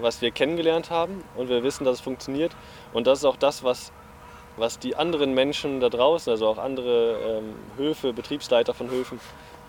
was 0.00 0.20
wir 0.20 0.30
kennengelernt 0.30 0.90
haben 0.90 1.24
und 1.36 1.48
wir 1.48 1.62
wissen, 1.62 1.84
dass 1.84 1.94
es 1.94 2.00
funktioniert. 2.00 2.52
Und 2.92 3.06
das 3.06 3.20
ist 3.20 3.24
auch 3.24 3.36
das, 3.36 3.64
was 3.64 3.92
was 4.56 4.78
die 4.78 4.96
anderen 4.96 5.34
Menschen 5.34 5.80
da 5.80 5.88
draußen, 5.88 6.30
also 6.30 6.46
auch 6.46 6.58
andere 6.58 7.16
ähm, 7.24 7.54
Höfe, 7.76 8.12
Betriebsleiter 8.12 8.74
von 8.74 8.90
Höfen, 8.90 9.20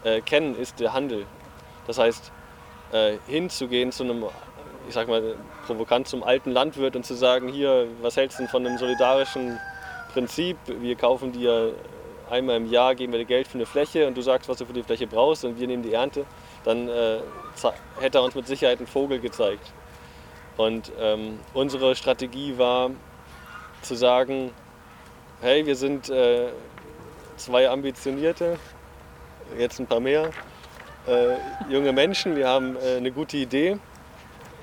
äh, 0.03 0.21
kennen, 0.21 0.55
ist 0.55 0.79
der 0.79 0.93
Handel. 0.93 1.25
Das 1.87 1.97
heißt, 1.97 2.31
äh, 2.91 3.17
hinzugehen 3.27 3.91
zu 3.91 4.03
einem, 4.03 4.25
ich 4.87 4.93
sag 4.93 5.07
mal, 5.07 5.35
provokant 5.65 6.07
zum 6.07 6.23
alten 6.23 6.51
Landwirt 6.51 6.95
und 6.95 7.05
zu 7.05 7.13
sagen, 7.13 7.47
hier, 7.47 7.87
was 8.01 8.17
hältst 8.17 8.37
du 8.37 8.43
denn 8.43 8.49
von 8.49 8.65
einem 8.65 8.77
solidarischen 8.77 9.59
Prinzip? 10.13 10.57
Wir 10.65 10.95
kaufen 10.95 11.31
dir 11.31 11.73
einmal 12.31 12.57
im 12.57 12.71
Jahr, 12.71 12.95
geben 12.95 13.11
wir 13.11 13.19
dir 13.19 13.25
Geld 13.25 13.47
für 13.47 13.57
eine 13.57 13.65
Fläche 13.65 14.07
und 14.07 14.17
du 14.17 14.21
sagst, 14.21 14.49
was 14.49 14.57
du 14.57 14.65
für 14.65 14.73
die 14.73 14.83
Fläche 14.83 15.05
brauchst 15.05 15.45
und 15.45 15.59
wir 15.59 15.67
nehmen 15.67 15.83
die 15.83 15.93
Ernte, 15.93 16.25
dann 16.63 16.87
äh, 16.87 17.19
hätte 17.99 18.19
er 18.19 18.23
uns 18.23 18.35
mit 18.35 18.47
Sicherheit 18.47 18.79
einen 18.79 18.87
Vogel 18.87 19.19
gezeigt. 19.19 19.71
Und 20.57 20.91
ähm, 20.99 21.39
unsere 21.53 21.95
Strategie 21.95 22.57
war 22.57 22.91
zu 23.81 23.95
sagen, 23.95 24.51
hey, 25.41 25.65
wir 25.65 25.75
sind 25.75 26.09
äh, 26.09 26.49
zwei 27.37 27.69
ambitionierte, 27.69 28.57
jetzt 29.57 29.79
ein 29.79 29.87
paar 29.87 29.99
mehr, 29.99 30.31
äh, 31.07 31.35
junge 31.71 31.93
Menschen, 31.93 32.35
wir 32.35 32.47
haben 32.47 32.75
äh, 32.75 32.97
eine 32.97 33.11
gute 33.11 33.37
Idee 33.37 33.77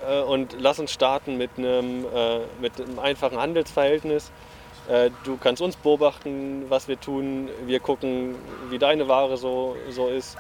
äh, 0.09 0.21
und 0.21 0.57
lass 0.59 0.79
uns 0.79 0.93
starten 0.93 1.37
mit 1.37 1.51
einem, 1.57 2.05
äh, 2.05 2.41
mit 2.61 2.81
einem 2.81 2.99
einfachen 2.99 3.39
Handelsverhältnis. 3.39 4.31
Äh, 4.89 5.11
du 5.25 5.37
kannst 5.37 5.61
uns 5.61 5.77
beobachten, 5.77 6.65
was 6.69 6.89
wir 6.89 6.99
tun, 6.99 7.49
wir 7.67 7.81
gucken, 7.81 8.35
wie 8.71 8.79
deine 8.79 9.07
Ware 9.07 9.37
so, 9.37 9.77
so 9.91 10.09
ist 10.09 10.37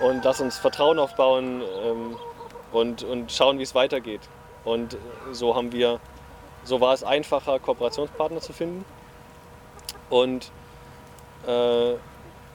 und 0.00 0.24
lass 0.24 0.40
uns 0.40 0.58
Vertrauen 0.58 0.98
aufbauen 0.98 1.62
ähm, 1.84 2.16
und, 2.72 3.02
und 3.02 3.32
schauen, 3.32 3.58
wie 3.58 3.62
es 3.64 3.74
weitergeht. 3.74 4.20
Und 4.64 4.96
so 5.32 5.56
haben 5.56 5.72
wir, 5.72 5.98
so 6.64 6.80
war 6.80 6.94
es 6.94 7.02
einfacher, 7.02 7.58
Kooperationspartner 7.58 8.40
zu 8.40 8.52
finden. 8.52 8.84
Und 10.10 10.52
äh, 11.46 11.94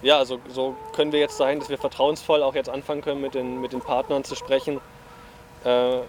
ja, 0.01 0.23
so, 0.23 0.39
so 0.47 0.75
können 0.93 1.11
wir 1.11 1.19
jetzt 1.19 1.38
sein, 1.38 1.59
dass 1.59 1.69
wir 1.69 1.78
vertrauensvoll 1.78 2.43
auch 2.43 2.55
jetzt 2.55 2.69
anfangen 2.69 3.01
können, 3.01 3.19
mit 3.19 3.34
den, 3.34 3.59
mit 3.59 3.73
den 3.73 3.82
Partnern 3.82 4.23
zu 4.23 4.36
sprechen. 4.36 4.80
Äh, 5.65 5.99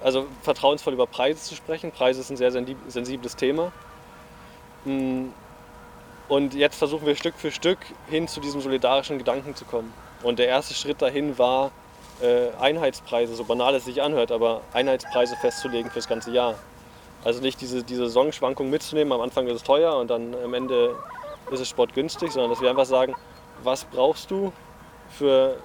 also 0.00 0.26
vertrauensvoll 0.42 0.92
über 0.92 1.06
Preise 1.06 1.40
zu 1.40 1.54
sprechen. 1.56 1.90
Preise 1.90 2.20
ist 2.20 2.30
ein 2.30 2.36
sehr 2.36 2.52
sensibles 2.52 3.34
Thema. 3.34 3.72
Mm, 4.84 5.26
und 6.28 6.54
jetzt 6.54 6.76
versuchen 6.76 7.06
wir 7.06 7.16
Stück 7.16 7.34
für 7.36 7.50
Stück 7.50 7.78
hin 8.08 8.28
zu 8.28 8.40
diesem 8.40 8.60
solidarischen 8.60 9.18
Gedanken 9.18 9.54
zu 9.54 9.64
kommen. 9.64 9.92
Und 10.22 10.38
der 10.38 10.48
erste 10.48 10.74
Schritt 10.74 11.02
dahin 11.02 11.38
war, 11.38 11.70
äh, 12.22 12.48
Einheitspreise, 12.58 13.34
so 13.34 13.44
banal 13.44 13.74
es 13.74 13.84
sich 13.84 14.00
anhört, 14.00 14.32
aber 14.32 14.62
Einheitspreise 14.72 15.36
festzulegen 15.36 15.90
fürs 15.90 16.08
ganze 16.08 16.30
Jahr. 16.30 16.54
Also 17.24 17.40
nicht 17.40 17.60
diese, 17.60 17.82
diese 17.82 18.06
Saisonschwankung 18.06 18.70
mitzunehmen, 18.70 19.12
am 19.12 19.20
Anfang 19.20 19.46
ist 19.46 19.56
es 19.56 19.62
teuer 19.62 19.96
und 19.96 20.10
dann 20.10 20.34
am 20.34 20.54
Ende 20.54 20.94
ist 21.50 21.60
es 21.60 21.68
sportgünstig, 21.68 22.32
sondern 22.32 22.50
dass 22.50 22.60
wir 22.60 22.70
einfach 22.70 22.86
sagen, 22.86 23.14
was 23.62 23.84
brauchst 23.84 24.30
du 24.30 24.52
für, 25.10 25.56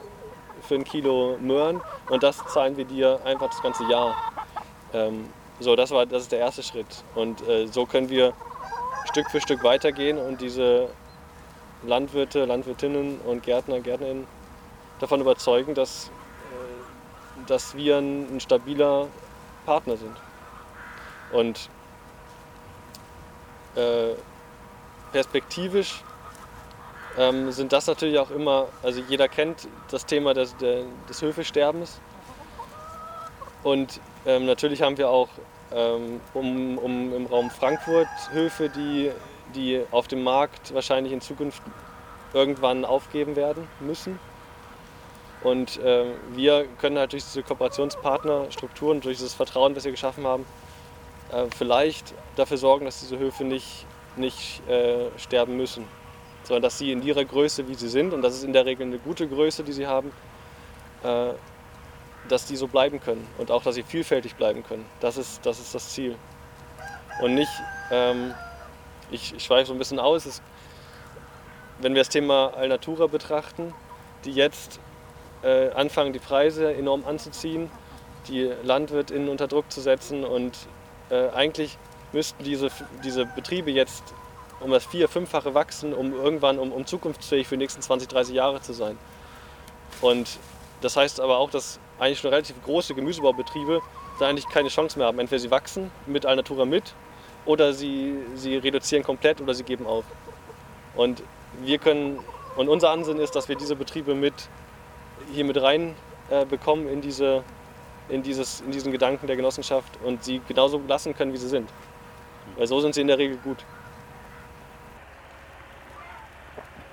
für 0.61 0.75
ein 0.75 0.83
Kilo 0.83 1.37
Möhren 1.39 1.81
und 2.09 2.23
das 2.23 2.37
zahlen 2.47 2.77
wir 2.77 2.85
dir 2.85 3.19
einfach 3.25 3.49
das 3.49 3.61
ganze 3.61 3.83
Jahr. 3.89 4.15
Ähm, 4.93 5.29
so, 5.59 5.75
das, 5.75 5.91
war, 5.91 6.05
das 6.05 6.23
ist 6.23 6.31
der 6.31 6.39
erste 6.39 6.63
Schritt. 6.63 7.03
Und 7.15 7.45
äh, 7.47 7.67
so 7.67 7.85
können 7.85 8.09
wir 8.09 8.33
Stück 9.09 9.31
für 9.31 9.41
Stück 9.41 9.63
weitergehen 9.63 10.17
und 10.17 10.39
diese 10.39 10.89
Landwirte, 11.83 12.45
Landwirtinnen 12.45 13.19
und 13.21 13.41
Gärtner, 13.43 13.79
Gärtnerinnen 13.79 14.27
davon 14.99 15.21
überzeugen, 15.21 15.73
dass, 15.73 16.11
äh, 16.51 17.47
dass 17.47 17.75
wir 17.75 17.97
ein, 17.97 18.35
ein 18.35 18.39
stabiler 18.39 19.07
Partner 19.65 19.97
sind. 19.97 20.15
Und 21.31 21.69
äh, 23.75 24.13
perspektivisch 25.11 26.03
ähm, 27.17 27.51
sind 27.51 27.73
das 27.73 27.87
natürlich 27.87 28.19
auch 28.19 28.29
immer, 28.29 28.67
also 28.83 29.01
jeder 29.09 29.27
kennt 29.27 29.67
das 29.89 30.05
Thema 30.05 30.35
des, 30.35 30.55
des 30.57 31.21
Höfesterbens. 31.21 31.99
Und 33.63 33.99
ähm, 34.27 34.45
natürlich 34.45 34.83
haben 34.83 34.97
wir 34.97 35.09
auch 35.09 35.29
um, 35.71 36.77
um, 36.77 37.13
im 37.13 37.25
Raum 37.25 37.49
Frankfurt 37.49 38.07
Höfe, 38.31 38.69
die, 38.69 39.11
die 39.55 39.83
auf 39.91 40.07
dem 40.07 40.23
Markt 40.23 40.73
wahrscheinlich 40.73 41.13
in 41.13 41.21
Zukunft 41.21 41.61
irgendwann 42.33 42.85
aufgeben 42.85 43.35
werden 43.35 43.67
müssen. 43.79 44.19
Und 45.41 45.79
äh, 45.79 46.05
wir 46.31 46.65
können 46.79 46.97
halt 46.97 47.13
durch 47.13 47.23
diese 47.23 47.43
Kooperationspartnerstrukturen, 47.43 49.01
durch 49.01 49.17
dieses 49.17 49.33
Vertrauen, 49.33 49.73
das 49.73 49.85
wir 49.85 49.91
geschaffen 49.91 50.25
haben, 50.27 50.45
äh, 51.31 51.45
vielleicht 51.55 52.13
dafür 52.35 52.57
sorgen, 52.57 52.85
dass 52.85 52.99
diese 52.99 53.17
Höfe 53.17 53.45
nicht, 53.45 53.85
nicht 54.17 54.67
äh, 54.67 55.05
sterben 55.17 55.55
müssen, 55.55 55.85
sondern 56.43 56.63
dass 56.63 56.77
sie 56.77 56.91
in 56.91 57.03
ihrer 57.03 57.23
Größe, 57.23 57.67
wie 57.69 57.75
sie 57.75 57.87
sind, 57.87 58.13
und 58.13 58.21
das 58.21 58.35
ist 58.35 58.43
in 58.43 58.53
der 58.53 58.65
Regel 58.65 58.87
eine 58.87 58.97
gute 58.97 59.27
Größe, 59.27 59.63
die 59.63 59.71
sie 59.71 59.87
haben, 59.87 60.11
äh, 61.03 61.29
dass 62.31 62.45
die 62.45 62.55
so 62.55 62.67
bleiben 62.67 63.01
können 63.01 63.27
und 63.37 63.51
auch, 63.51 63.63
dass 63.63 63.75
sie 63.75 63.83
vielfältig 63.83 64.35
bleiben 64.35 64.63
können. 64.63 64.85
Das 64.99 65.17
ist 65.17 65.45
das, 65.45 65.59
ist 65.59 65.75
das 65.75 65.89
Ziel. 65.89 66.15
Und 67.21 67.35
nicht, 67.35 67.51
ähm, 67.91 68.33
ich, 69.11 69.33
ich 69.35 69.43
schweife 69.43 69.67
so 69.67 69.73
ein 69.73 69.79
bisschen 69.79 69.99
aus, 69.99 70.25
es, 70.25 70.41
wenn 71.79 71.93
wir 71.93 72.01
das 72.01 72.09
Thema 72.09 72.53
Alnatura 72.55 73.07
betrachten, 73.07 73.73
die 74.25 74.31
jetzt 74.31 74.79
äh, 75.43 75.69
anfangen, 75.71 76.13
die 76.13 76.19
Preise 76.19 76.73
enorm 76.73 77.05
anzuziehen, 77.05 77.69
die 78.27 78.51
LandwirtInnen 78.63 79.29
unter 79.29 79.47
Druck 79.47 79.71
zu 79.71 79.81
setzen 79.81 80.23
und 80.23 80.57
äh, 81.09 81.29
eigentlich 81.29 81.77
müssten 82.11 82.43
diese, 82.43 82.69
diese 83.03 83.25
Betriebe 83.25 83.71
jetzt 83.71 84.03
um 84.59 84.71
das 84.71 84.85
vier-, 84.85 85.07
fünffache 85.07 85.53
wachsen, 85.53 85.93
um 85.93 86.13
irgendwann 86.13 86.59
um, 86.59 86.71
um 86.71 86.85
zukunftsfähig 86.85 87.47
für 87.47 87.55
die 87.55 87.63
nächsten 87.63 87.81
20, 87.81 88.07
30 88.09 88.35
Jahre 88.35 88.61
zu 88.61 88.73
sein. 88.73 88.97
Und 90.01 90.27
das 90.81 90.95
heißt 90.95 91.19
aber 91.19 91.37
auch, 91.37 91.49
dass 91.49 91.79
eigentlich 91.99 92.19
schon 92.19 92.29
relativ 92.29 92.61
große 92.63 92.93
Gemüsebaubetriebe 92.93 93.81
da 94.19 94.27
eigentlich 94.27 94.47
keine 94.49 94.69
Chance 94.69 94.97
mehr 94.97 95.07
haben. 95.07 95.19
Entweder 95.19 95.39
sie 95.39 95.51
wachsen 95.51 95.91
mit 96.05 96.25
Alnatura 96.25 96.65
mit 96.65 96.93
oder 97.45 97.73
sie, 97.73 98.17
sie 98.35 98.57
reduzieren 98.57 99.03
komplett 99.03 99.41
oder 99.41 99.53
sie 99.53 99.63
geben 99.63 99.87
auf. 99.87 100.05
Und 100.95 101.23
wir 101.61 101.77
können, 101.77 102.19
und 102.55 102.69
unser 102.69 102.91
Ansinnen 102.91 103.21
ist, 103.21 103.35
dass 103.35 103.47
wir 103.47 103.55
diese 103.55 103.75
Betriebe 103.75 104.15
mit 104.15 104.33
hier 105.33 105.45
mit 105.45 105.61
rein 105.61 105.95
äh, 106.29 106.45
bekommen 106.45 106.87
in, 106.87 107.01
diese, 107.01 107.43
in, 108.09 108.23
dieses, 108.23 108.61
in 108.61 108.71
diesen 108.71 108.91
Gedanken 108.91 109.27
der 109.27 109.35
Genossenschaft 109.35 109.97
und 110.03 110.23
sie 110.23 110.41
genauso 110.47 110.81
lassen 110.87 111.15
können, 111.15 111.33
wie 111.33 111.37
sie 111.37 111.49
sind. 111.49 111.69
Weil 112.57 112.67
so 112.67 112.79
sind 112.79 112.95
sie 112.95 113.01
in 113.01 113.07
der 113.07 113.17
Regel 113.17 113.37
gut. 113.37 113.63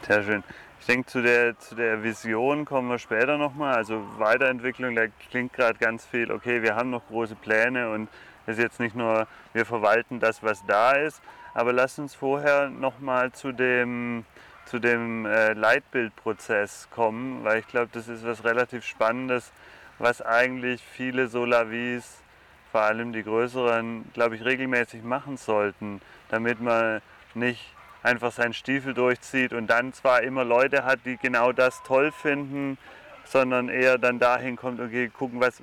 Sehr 0.07 0.23
schön. 0.23 0.45
Ich 0.87 0.93
denke, 0.95 1.11
zu 1.11 1.21
der, 1.21 1.59
zu 1.59 1.75
der 1.75 2.05
Vision 2.05 2.65
kommen 2.65 2.89
wir 2.89 3.01
später 3.01 3.39
nochmal. 3.39 3.75
Also 3.75 4.05
Weiterentwicklung, 4.19 4.95
da 4.95 5.07
klingt 5.31 5.53
gerade 5.53 5.77
ganz 5.81 6.07
viel, 6.07 6.31
okay, 6.31 6.63
wir 6.63 6.77
haben 6.77 6.91
noch 6.91 7.05
große 7.09 7.35
Pläne 7.35 7.91
und 7.91 8.09
es 8.47 8.57
ist 8.57 8.63
jetzt 8.63 8.79
nicht 8.79 8.95
nur, 8.95 9.27
wir 9.53 9.67
verwalten 9.67 10.21
das, 10.21 10.45
was 10.45 10.65
da 10.65 10.93
ist, 10.93 11.21
aber 11.55 11.73
lass 11.73 11.99
uns 11.99 12.15
vorher 12.15 12.71
nochmal 12.71 13.33
zu 13.33 13.51
dem, 13.51 14.25
zu 14.65 14.79
dem 14.79 15.27
äh, 15.27 15.55
Leitbildprozess 15.55 16.87
kommen, 16.93 17.43
weil 17.43 17.59
ich 17.59 17.67
glaube, 17.67 17.89
das 17.93 18.07
ist 18.07 18.25
was 18.25 18.45
relativ 18.45 18.85
Spannendes, 18.85 19.51
was 19.99 20.23
eigentlich 20.23 20.81
viele 20.85 21.27
Solavis, 21.27 22.23
vor 22.71 22.83
allem 22.83 23.13
die 23.13 23.25
größeren, 23.25 24.05
glaube 24.15 24.37
ich, 24.37 24.45
regelmäßig 24.45 25.03
machen 25.03 25.37
sollten, 25.37 26.01
damit 26.29 26.61
man 26.61 27.03
nicht 27.35 27.76
einfach 28.07 28.33
seinen 28.33 28.55
Stiefel 28.55 28.95
durchzieht 28.95 29.53
und 29.53 29.67
dann 29.67 29.93
zwar 29.93 30.23
immer 30.23 30.45
Leute 30.45 30.85
hat, 30.85 31.01
die 31.05 31.17
genau 31.17 31.53
das 31.53 31.83
toll 31.83 32.13
finden, 32.13 32.79
sondern 33.25 33.69
eher 33.69 33.99
dann 33.99 34.19
dahin 34.19 34.57
kommt, 34.57 34.81
okay, 34.81 35.09
gucken, 35.09 35.41
was, 35.41 35.61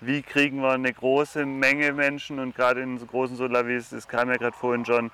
wie 0.00 0.22
kriegen 0.22 0.60
wir 0.60 0.72
eine 0.72 0.92
große 0.92 1.46
Menge 1.46 1.92
Menschen 1.92 2.40
und 2.40 2.54
gerade 2.56 2.80
in 2.80 2.98
so 2.98 3.06
großen 3.06 3.36
Solavis, 3.36 3.92
es 3.92 4.08
kam 4.08 4.28
ja 4.28 4.36
gerade 4.36 4.56
vorhin 4.56 4.84
schon, 4.84 5.10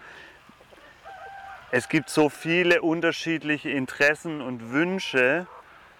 es 1.71 1.89
gibt 1.89 2.11
so 2.11 2.29
viele 2.29 2.83
unterschiedliche 2.83 3.71
Interessen 3.71 4.41
und 4.41 4.73
Wünsche, 4.73 5.47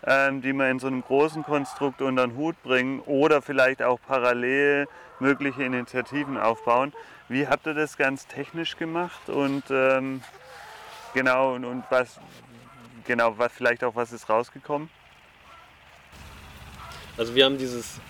ähm, 0.05 0.41
die 0.41 0.53
man 0.53 0.71
in 0.71 0.79
so 0.79 0.87
einem 0.87 1.03
großen 1.03 1.45
Konstrukt 1.45 2.01
unter 2.01 2.27
den 2.27 2.37
Hut 2.37 2.61
bringen 2.63 3.01
oder 3.01 3.43
vielleicht 3.43 3.83
auch 3.83 4.01
parallel 4.09 4.89
mögliche 5.21 5.63
Initiativen 5.63 6.39
aufbauen. 6.39 6.93
Wie 7.29 7.47
habt 7.47 7.67
ihr 7.67 7.75
das 7.75 7.99
ganz 7.99 8.27
technisch 8.27 8.79
gemacht 8.79 9.29
und 9.29 9.65
ähm, 9.71 10.23
genau 11.15 11.55
und, 11.55 11.65
und 11.65 11.85
was 11.91 12.19
genau 13.05 13.37
was 13.39 13.53
vielleicht 13.53 13.85
auch 13.85 13.95
was 13.95 14.13
ist 14.13 14.29
rausgekommen? 14.29 14.91
Also 17.17 17.35
wir 17.35 17.45
haben 17.45 17.59
dieses, 17.59 18.01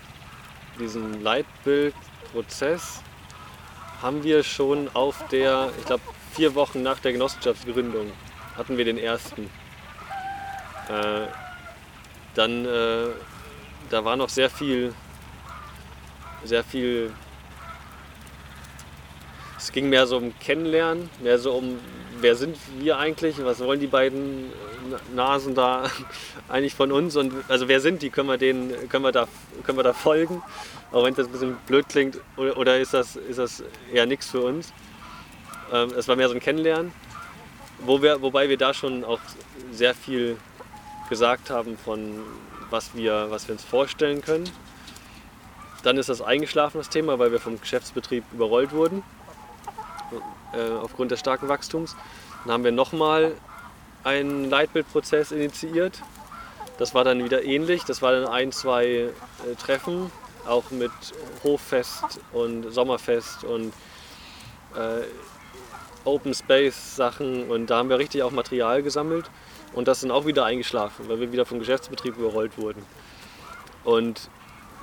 diesen 0.79 1.21
Leitbildprozess 1.21 3.01
haben 4.01 4.23
wir 4.23 4.43
schon 4.43 4.89
auf 4.93 5.27
der, 5.27 5.71
ich 5.77 5.85
glaube 5.85 6.03
vier 6.33 6.55
Wochen 6.55 6.81
nach 6.81 6.99
der 6.99 7.11
Genossenschaftsgründung 7.11 8.11
hatten 8.57 8.77
wir 8.77 8.85
den 8.85 8.97
ersten. 8.97 9.49
Äh, 10.87 11.27
dann, 12.35 12.65
äh, 12.65 13.07
da 13.89 14.05
war 14.05 14.15
noch 14.15 14.29
sehr 14.29 14.49
viel, 14.49 14.93
sehr 16.43 16.63
viel, 16.63 17.11
es 19.61 19.71
ging 19.71 19.89
mehr 19.89 20.07
so 20.07 20.17
um 20.17 20.33
Kennenlernen, 20.39 21.09
mehr 21.21 21.37
so 21.37 21.53
um, 21.53 21.77
wer 22.19 22.35
sind 22.35 22.57
wir 22.79 22.97
eigentlich, 22.97 23.35
was 23.43 23.59
wollen 23.59 23.79
die 23.79 23.87
beiden 23.87 24.51
Nasen 25.13 25.53
da 25.53 25.89
eigentlich 26.49 26.73
von 26.73 26.91
uns 26.91 27.15
und 27.15 27.31
also 27.47 27.67
wer 27.67 27.79
sind 27.79 28.01
die, 28.01 28.09
können 28.09 28.27
wir, 28.27 28.37
denen, 28.37 28.89
können 28.89 29.03
wir, 29.03 29.11
da, 29.11 29.27
können 29.63 29.77
wir 29.77 29.83
da 29.83 29.93
folgen, 29.93 30.41
auch 30.91 31.03
wenn 31.03 31.13
das 31.13 31.27
ein 31.27 31.31
bisschen 31.31 31.57
blöd 31.67 31.87
klingt 31.87 32.19
oder, 32.37 32.57
oder 32.57 32.79
ist, 32.79 32.95
das, 32.95 33.15
ist 33.15 33.37
das 33.37 33.63
eher 33.93 34.07
nichts 34.07 34.31
für 34.31 34.41
uns. 34.41 34.73
Ähm, 35.71 35.91
es 35.95 36.07
war 36.07 36.15
mehr 36.15 36.27
so 36.27 36.33
ein 36.33 36.39
Kennenlernen, 36.39 36.91
wo 37.85 38.01
wir, 38.01 38.19
wobei 38.21 38.49
wir 38.49 38.57
da 38.57 38.73
schon 38.73 39.03
auch 39.03 39.19
sehr 39.71 39.93
viel 39.93 40.37
gesagt 41.07 41.51
haben 41.51 41.77
von 41.77 42.19
was 42.71 42.95
wir, 42.95 43.27
was 43.29 43.47
wir 43.47 43.53
uns 43.53 43.63
vorstellen 43.63 44.23
können. 44.23 44.49
Dann 45.83 45.97
ist 45.97 46.09
das 46.09 46.21
eingeschlafen, 46.21 46.79
das 46.79 46.89
Thema, 46.89 47.19
weil 47.19 47.31
wir 47.31 47.39
vom 47.39 47.59
Geschäftsbetrieb 47.59 48.23
überrollt 48.33 48.71
wurden 48.71 49.03
äh, 50.53 50.71
aufgrund 50.81 51.11
des 51.11 51.19
starken 51.19 51.47
Wachstums. 51.47 51.95
Dann 52.43 52.53
haben 52.53 52.63
wir 52.63 52.71
nochmal 52.71 53.33
einen 54.03 54.49
Leitbildprozess 54.49 55.31
initiiert. 55.31 56.01
Das 56.77 56.95
war 56.95 57.03
dann 57.03 57.23
wieder 57.23 57.43
ähnlich. 57.43 57.83
Das 57.83 58.01
war 58.01 58.11
dann 58.11 58.27
ein, 58.27 58.51
zwei 58.51 58.85
äh, 58.85 59.11
Treffen, 59.59 60.11
auch 60.47 60.71
mit 60.71 60.91
Hoffest 61.43 62.19
und 62.33 62.71
Sommerfest 62.71 63.43
und 63.43 63.73
äh, 64.75 65.03
Open 66.03 66.33
Space 66.33 66.95
Sachen 66.95 67.49
und 67.49 67.67
da 67.69 67.77
haben 67.77 67.89
wir 67.89 67.99
richtig 67.99 68.23
auch 68.23 68.31
Material 68.31 68.81
gesammelt 68.81 69.29
und 69.73 69.87
das 69.87 70.01
sind 70.01 70.09
auch 70.09 70.25
wieder 70.25 70.45
eingeschlafen, 70.45 71.07
weil 71.07 71.19
wir 71.19 71.31
wieder 71.31 71.45
vom 71.45 71.59
Geschäftsbetrieb 71.59 72.17
überrollt 72.17 72.57
wurden. 72.57 72.83
Und 73.83 74.29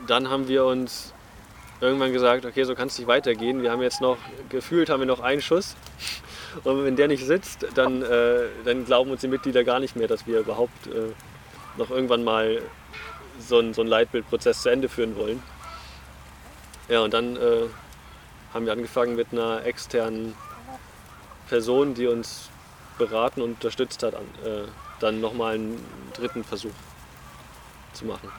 dann 0.06 0.30
haben 0.30 0.48
wir 0.48 0.64
uns 0.64 1.12
irgendwann 1.80 2.12
gesagt, 2.12 2.44
okay, 2.44 2.64
so 2.64 2.74
kann 2.74 2.88
es 2.88 2.98
nicht 2.98 3.06
weitergehen. 3.06 3.62
Wir 3.62 3.70
haben 3.70 3.82
jetzt 3.82 4.00
noch, 4.00 4.18
gefühlt 4.48 4.90
haben 4.90 5.00
wir 5.00 5.06
noch 5.06 5.20
einen 5.20 5.42
Schuss. 5.42 5.76
Und 6.64 6.84
wenn 6.84 6.96
der 6.96 7.08
nicht 7.08 7.24
sitzt, 7.24 7.66
dann, 7.74 8.02
äh, 8.02 8.46
dann 8.64 8.84
glauben 8.84 9.10
uns 9.10 9.20
die 9.20 9.28
Mitglieder 9.28 9.64
gar 9.64 9.80
nicht 9.80 9.96
mehr, 9.96 10.08
dass 10.08 10.26
wir 10.26 10.40
überhaupt 10.40 10.86
äh, 10.86 11.12
noch 11.76 11.90
irgendwann 11.90 12.24
mal 12.24 12.62
so 13.38 13.58
einen, 13.58 13.74
so 13.74 13.82
Leitbildprozess 13.82 14.62
zu 14.62 14.70
Ende 14.70 14.88
führen 14.88 15.16
wollen. 15.16 15.42
Ja, 16.88 17.00
und 17.00 17.14
dann 17.14 17.36
äh, 17.36 17.66
haben 18.52 18.64
wir 18.64 18.72
angefangen 18.72 19.14
mit 19.14 19.28
einer 19.32 19.64
externen 19.64 20.34
Person, 21.48 21.94
die 21.94 22.06
uns 22.06 22.48
beraten 22.96 23.42
und 23.42 23.50
unterstützt 23.50 24.02
hat, 24.02 24.14
äh, 24.14 24.64
dann 25.00 25.20
nochmal 25.20 25.54
einen 25.54 25.84
dritten 26.14 26.42
Versuch 26.42 26.72
zu 27.92 28.06
machen. 28.06 28.30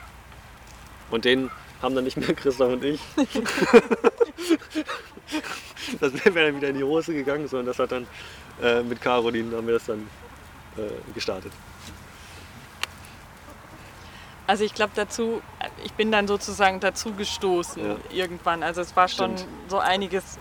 Und 1.12 1.26
den 1.26 1.50
haben 1.82 1.96
dann 1.96 2.04
nicht 2.04 2.18
mehr 2.18 2.34
Christoph 2.34 2.74
und 2.74 2.84
ich. 2.84 3.00
das 6.00 6.14
wäre 6.14 6.48
dann 6.48 6.56
wieder 6.58 6.70
in 6.70 6.78
die 6.78 6.84
Hose 6.84 7.14
gegangen, 7.14 7.48
sondern 7.48 7.68
das 7.68 7.80
hat 7.80 7.92
dann 7.92 8.06
äh, 8.62 8.84
mit 8.84 9.02
Caroline 9.02 9.56
haben 9.56 9.68
wir 9.68 9.76
das 9.76 9.86
dann 9.86 10.08
äh, 10.78 11.14
gestartet. 11.14 11.52
Also 14.48 14.64
ich 14.64 14.74
glaube 14.74 14.94
dazu, 14.96 15.42
ich 15.84 15.94
bin 15.94 16.12
dann 16.12 16.28
sozusagen 16.28 16.80
dazu 16.80 17.14
gestoßen 17.14 17.86
ja. 17.86 17.96
irgendwann. 18.10 18.64
Also 18.64 18.82
es 18.82 18.96
war 18.96 19.08
schon 19.08 19.38
Stimmt. 19.38 19.52
so 19.68 19.78
einiges 19.78 20.40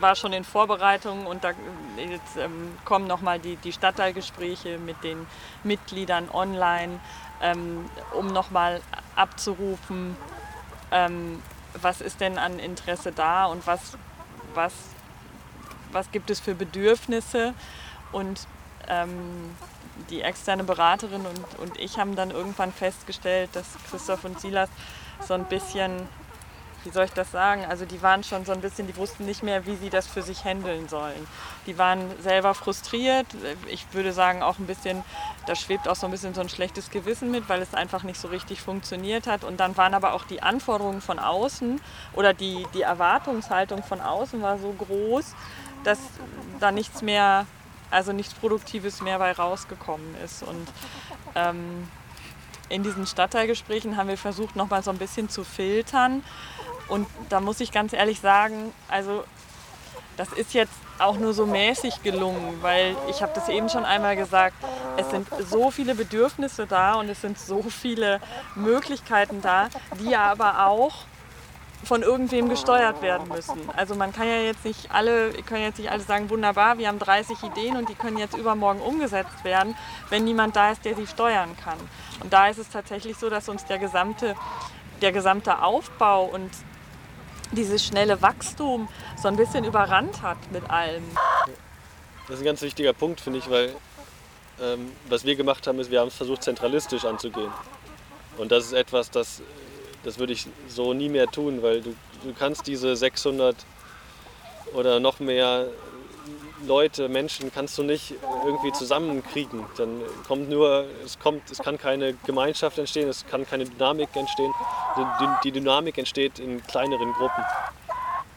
war 0.00 0.14
schon 0.14 0.32
in 0.32 0.44
Vorbereitung 0.44 1.26
und 1.26 1.44
da 1.44 1.50
jetzt, 1.96 2.36
ähm, 2.36 2.72
kommen 2.84 3.06
nochmal 3.06 3.38
die, 3.38 3.56
die 3.56 3.72
Stadtteilgespräche 3.72 4.78
mit 4.78 5.02
den 5.02 5.26
Mitgliedern 5.64 6.28
online, 6.32 7.00
ähm, 7.42 7.84
um 8.12 8.28
nochmal 8.28 8.80
abzurufen, 9.16 10.16
ähm, 10.90 11.42
was 11.80 12.00
ist 12.00 12.20
denn 12.20 12.38
an 12.38 12.58
Interesse 12.58 13.12
da 13.12 13.46
und 13.46 13.66
was, 13.66 13.96
was, 14.54 14.72
was 15.92 16.10
gibt 16.10 16.30
es 16.30 16.40
für 16.40 16.54
Bedürfnisse. 16.54 17.54
Und 18.12 18.46
ähm, 18.88 19.54
die 20.08 20.22
externe 20.22 20.64
Beraterin 20.64 21.26
und, 21.26 21.58
und 21.58 21.78
ich 21.78 21.98
haben 21.98 22.16
dann 22.16 22.30
irgendwann 22.30 22.72
festgestellt, 22.72 23.50
dass 23.52 23.66
Christoph 23.88 24.24
und 24.24 24.40
Silas 24.40 24.68
so 25.26 25.34
ein 25.34 25.44
bisschen 25.44 26.08
wie 26.84 26.90
soll 26.90 27.04
ich 27.04 27.12
das 27.12 27.30
sagen? 27.30 27.64
Also 27.66 27.84
die 27.84 28.00
waren 28.02 28.24
schon 28.24 28.44
so 28.44 28.52
ein 28.52 28.60
bisschen, 28.60 28.86
die 28.86 28.96
wussten 28.96 29.24
nicht 29.24 29.42
mehr, 29.42 29.66
wie 29.66 29.76
sie 29.76 29.90
das 29.90 30.06
für 30.06 30.22
sich 30.22 30.44
handeln 30.44 30.88
sollen. 30.88 31.26
Die 31.66 31.76
waren 31.78 32.00
selber 32.22 32.54
frustriert. 32.54 33.26
Ich 33.68 33.86
würde 33.92 34.12
sagen 34.12 34.42
auch 34.42 34.58
ein 34.58 34.66
bisschen, 34.66 35.04
da 35.46 35.54
schwebt 35.54 35.88
auch 35.88 35.96
so 35.96 36.06
ein 36.06 36.10
bisschen 36.10 36.34
so 36.34 36.40
ein 36.40 36.48
schlechtes 36.48 36.90
Gewissen 36.90 37.30
mit, 37.30 37.48
weil 37.48 37.60
es 37.60 37.74
einfach 37.74 38.02
nicht 38.02 38.20
so 38.20 38.28
richtig 38.28 38.62
funktioniert 38.62 39.26
hat. 39.26 39.44
Und 39.44 39.60
dann 39.60 39.76
waren 39.76 39.94
aber 39.94 40.14
auch 40.14 40.24
die 40.24 40.42
Anforderungen 40.42 41.00
von 41.00 41.18
außen 41.18 41.80
oder 42.14 42.32
die, 42.32 42.66
die 42.74 42.82
Erwartungshaltung 42.82 43.82
von 43.82 44.00
außen 44.00 44.40
war 44.40 44.58
so 44.58 44.72
groß, 44.72 45.34
dass 45.84 45.98
da 46.60 46.72
nichts 46.72 47.02
mehr, 47.02 47.46
also 47.90 48.12
nichts 48.12 48.34
Produktives 48.34 49.00
mehr 49.02 49.18
bei 49.18 49.32
rausgekommen 49.32 50.14
ist. 50.24 50.42
Und 50.42 50.68
ähm, 51.34 51.88
in 52.70 52.82
diesen 52.84 53.06
Stadtteilgesprächen 53.06 53.96
haben 53.96 54.08
wir 54.08 54.16
versucht, 54.16 54.56
noch 54.56 54.70
mal 54.70 54.82
so 54.82 54.90
ein 54.90 54.98
bisschen 54.98 55.28
zu 55.28 55.44
filtern. 55.44 56.22
Und 56.90 57.06
da 57.28 57.40
muss 57.40 57.60
ich 57.60 57.72
ganz 57.72 57.92
ehrlich 57.92 58.20
sagen, 58.20 58.72
also 58.88 59.24
das 60.16 60.32
ist 60.32 60.52
jetzt 60.52 60.74
auch 60.98 61.16
nur 61.16 61.32
so 61.32 61.46
mäßig 61.46 62.02
gelungen, 62.02 62.58
weil 62.60 62.94
ich 63.08 63.22
habe 63.22 63.32
das 63.34 63.48
eben 63.48 63.70
schon 63.70 63.84
einmal 63.86 64.16
gesagt, 64.16 64.54
es 64.98 65.08
sind 65.08 65.26
so 65.48 65.70
viele 65.70 65.94
Bedürfnisse 65.94 66.66
da 66.66 66.94
und 66.94 67.08
es 67.08 67.22
sind 67.22 67.38
so 67.38 67.62
viele 67.62 68.20
Möglichkeiten 68.54 69.40
da, 69.40 69.68
die 69.98 70.14
aber 70.14 70.66
auch 70.66 70.92
von 71.84 72.02
irgendwem 72.02 72.50
gesteuert 72.50 73.00
werden 73.00 73.28
müssen. 73.28 73.70
Also 73.74 73.94
man 73.94 74.12
kann 74.12 74.28
ja 74.28 74.40
jetzt 74.40 74.64
nicht 74.64 74.92
alle, 74.92 75.32
können 75.44 75.62
jetzt 75.62 75.78
nicht 75.78 75.90
alle 75.90 76.02
sagen, 76.02 76.28
wunderbar, 76.28 76.76
wir 76.76 76.88
haben 76.88 76.98
30 76.98 77.42
Ideen 77.42 77.76
und 77.76 77.88
die 77.88 77.94
können 77.94 78.18
jetzt 78.18 78.36
übermorgen 78.36 78.80
umgesetzt 78.80 79.44
werden, 79.44 79.74
wenn 80.10 80.24
niemand 80.24 80.56
da 80.56 80.72
ist, 80.72 80.84
der 80.84 80.94
sie 80.94 81.06
steuern 81.06 81.56
kann. 81.64 81.78
Und 82.22 82.32
da 82.32 82.48
ist 82.48 82.58
es 82.58 82.68
tatsächlich 82.68 83.16
so, 83.16 83.30
dass 83.30 83.48
uns 83.48 83.64
der 83.64 83.78
gesamte, 83.78 84.34
der 85.00 85.12
gesamte 85.12 85.62
Aufbau 85.62 86.24
und 86.26 86.50
dieses 87.52 87.84
schnelle 87.84 88.22
Wachstum 88.22 88.88
so 89.20 89.28
ein 89.28 89.36
bisschen 89.36 89.64
überrannt 89.64 90.22
hat 90.22 90.38
mit 90.52 90.68
allem. 90.70 91.04
Das 92.26 92.36
ist 92.36 92.42
ein 92.42 92.46
ganz 92.46 92.62
wichtiger 92.62 92.92
Punkt, 92.92 93.20
finde 93.20 93.38
ich, 93.38 93.50
weil 93.50 93.74
ähm, 94.60 94.92
was 95.08 95.24
wir 95.24 95.36
gemacht 95.36 95.66
haben, 95.66 95.78
ist, 95.80 95.90
wir 95.90 96.00
haben 96.00 96.08
es 96.08 96.14
versucht, 96.14 96.42
zentralistisch 96.42 97.04
anzugehen. 97.04 97.50
Und 98.38 98.52
das 98.52 98.66
ist 98.66 98.72
etwas, 98.72 99.10
das 99.10 99.42
das 100.02 100.18
würde 100.18 100.32
ich 100.32 100.46
so 100.68 100.94
nie 100.94 101.08
mehr 101.08 101.26
tun, 101.26 101.62
weil 101.62 101.82
du, 101.82 101.94
du 102.24 102.32
kannst 102.38 102.66
diese 102.66 102.96
600 102.96 103.56
oder 104.74 105.00
noch 105.00 105.20
mehr 105.20 105.66
Leute, 106.66 107.08
Menschen 107.08 107.52
kannst 107.52 107.78
du 107.78 107.82
nicht 107.82 108.14
irgendwie 108.44 108.72
zusammenkriegen. 108.72 109.64
Dann 109.76 110.02
kommt 110.26 110.50
nur, 110.50 110.86
es 111.04 111.18
kommt, 111.18 111.50
es 111.50 111.58
kann 111.58 111.78
keine 111.78 112.14
Gemeinschaft 112.24 112.78
entstehen, 112.78 113.08
es 113.08 113.26
kann 113.26 113.46
keine 113.46 113.64
Dynamik 113.64 114.14
entstehen. 114.14 114.52
Die, 114.96 115.26
die 115.44 115.52
Dynamik 115.52 115.96
entsteht 115.98 116.38
in 116.38 116.62
kleineren 116.66 117.12
Gruppen. 117.12 117.44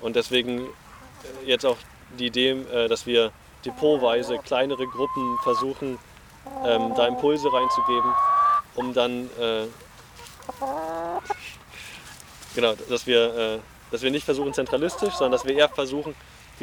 Und 0.02 0.16
deswegen 0.16 0.62
äh, 0.62 0.68
jetzt 1.46 1.66
auch 1.66 1.78
die 2.18 2.28
Idee, 2.28 2.52
äh, 2.52 2.88
dass 2.88 3.06
wir 3.06 3.32
depotweise 3.66 4.38
kleinere 4.40 4.88
Gruppen 4.88 5.38
versuchen, 5.44 5.98
ähm, 6.66 6.94
da 6.96 7.08
Impulse 7.08 7.52
reinzugeben, 7.52 8.12
um 8.76 8.94
dann 8.94 9.30
äh, 9.40 9.66
Genau, 12.54 12.74
dass 12.90 13.08
wir, 13.08 13.62
dass 13.90 14.02
wir 14.04 14.12
nicht 14.12 14.26
versuchen 14.26 14.54
zentralistisch, 14.54 15.14
sondern 15.14 15.32
dass 15.32 15.46
wir 15.46 15.56
eher 15.56 15.70
versuchen, 15.70 16.14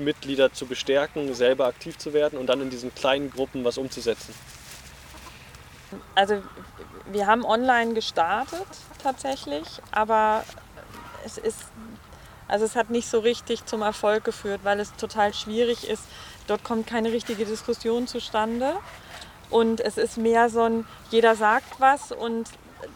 die 0.01 0.05
Mitglieder 0.05 0.53
zu 0.53 0.67
bestärken, 0.67 1.33
selber 1.35 1.67
aktiv 1.67 1.99
zu 1.99 2.13
werden 2.13 2.39
und 2.39 2.47
dann 2.47 2.61
in 2.61 2.71
diesen 2.71 2.95
kleinen 2.95 3.31
Gruppen 3.31 3.65
was 3.65 3.79
umzusetzen. 3.79 4.35
Also 6.15 6.43
wir 7.13 7.27
haben 7.27 7.45
online 7.45 7.95
gestartet 7.95 8.67
tatsächlich, 9.03 9.67
aber 9.93 10.45
es 11.25 11.39
ist 11.39 11.67
also 12.49 12.65
es 12.65 12.75
hat 12.75 12.91
nicht 12.91 13.09
so 13.09 13.21
richtig 13.21 13.65
zum 13.67 13.83
Erfolg 13.83 14.25
geführt, 14.25 14.63
weil 14.65 14.81
es 14.81 14.93
total 14.97 15.33
schwierig 15.33 15.89
ist. 15.89 16.03
Dort 16.49 16.65
kommt 16.65 16.89
keine 16.89 17.13
richtige 17.13 17.45
Diskussion 17.45 18.09
zustande. 18.09 18.73
Und 19.51 19.81
es 19.81 19.97
ist 19.97 20.17
mehr 20.17 20.49
so 20.49 20.63
ein, 20.63 20.85
jeder 21.11 21.37
sagt 21.37 21.79
was 21.79 22.11
und 22.11 22.49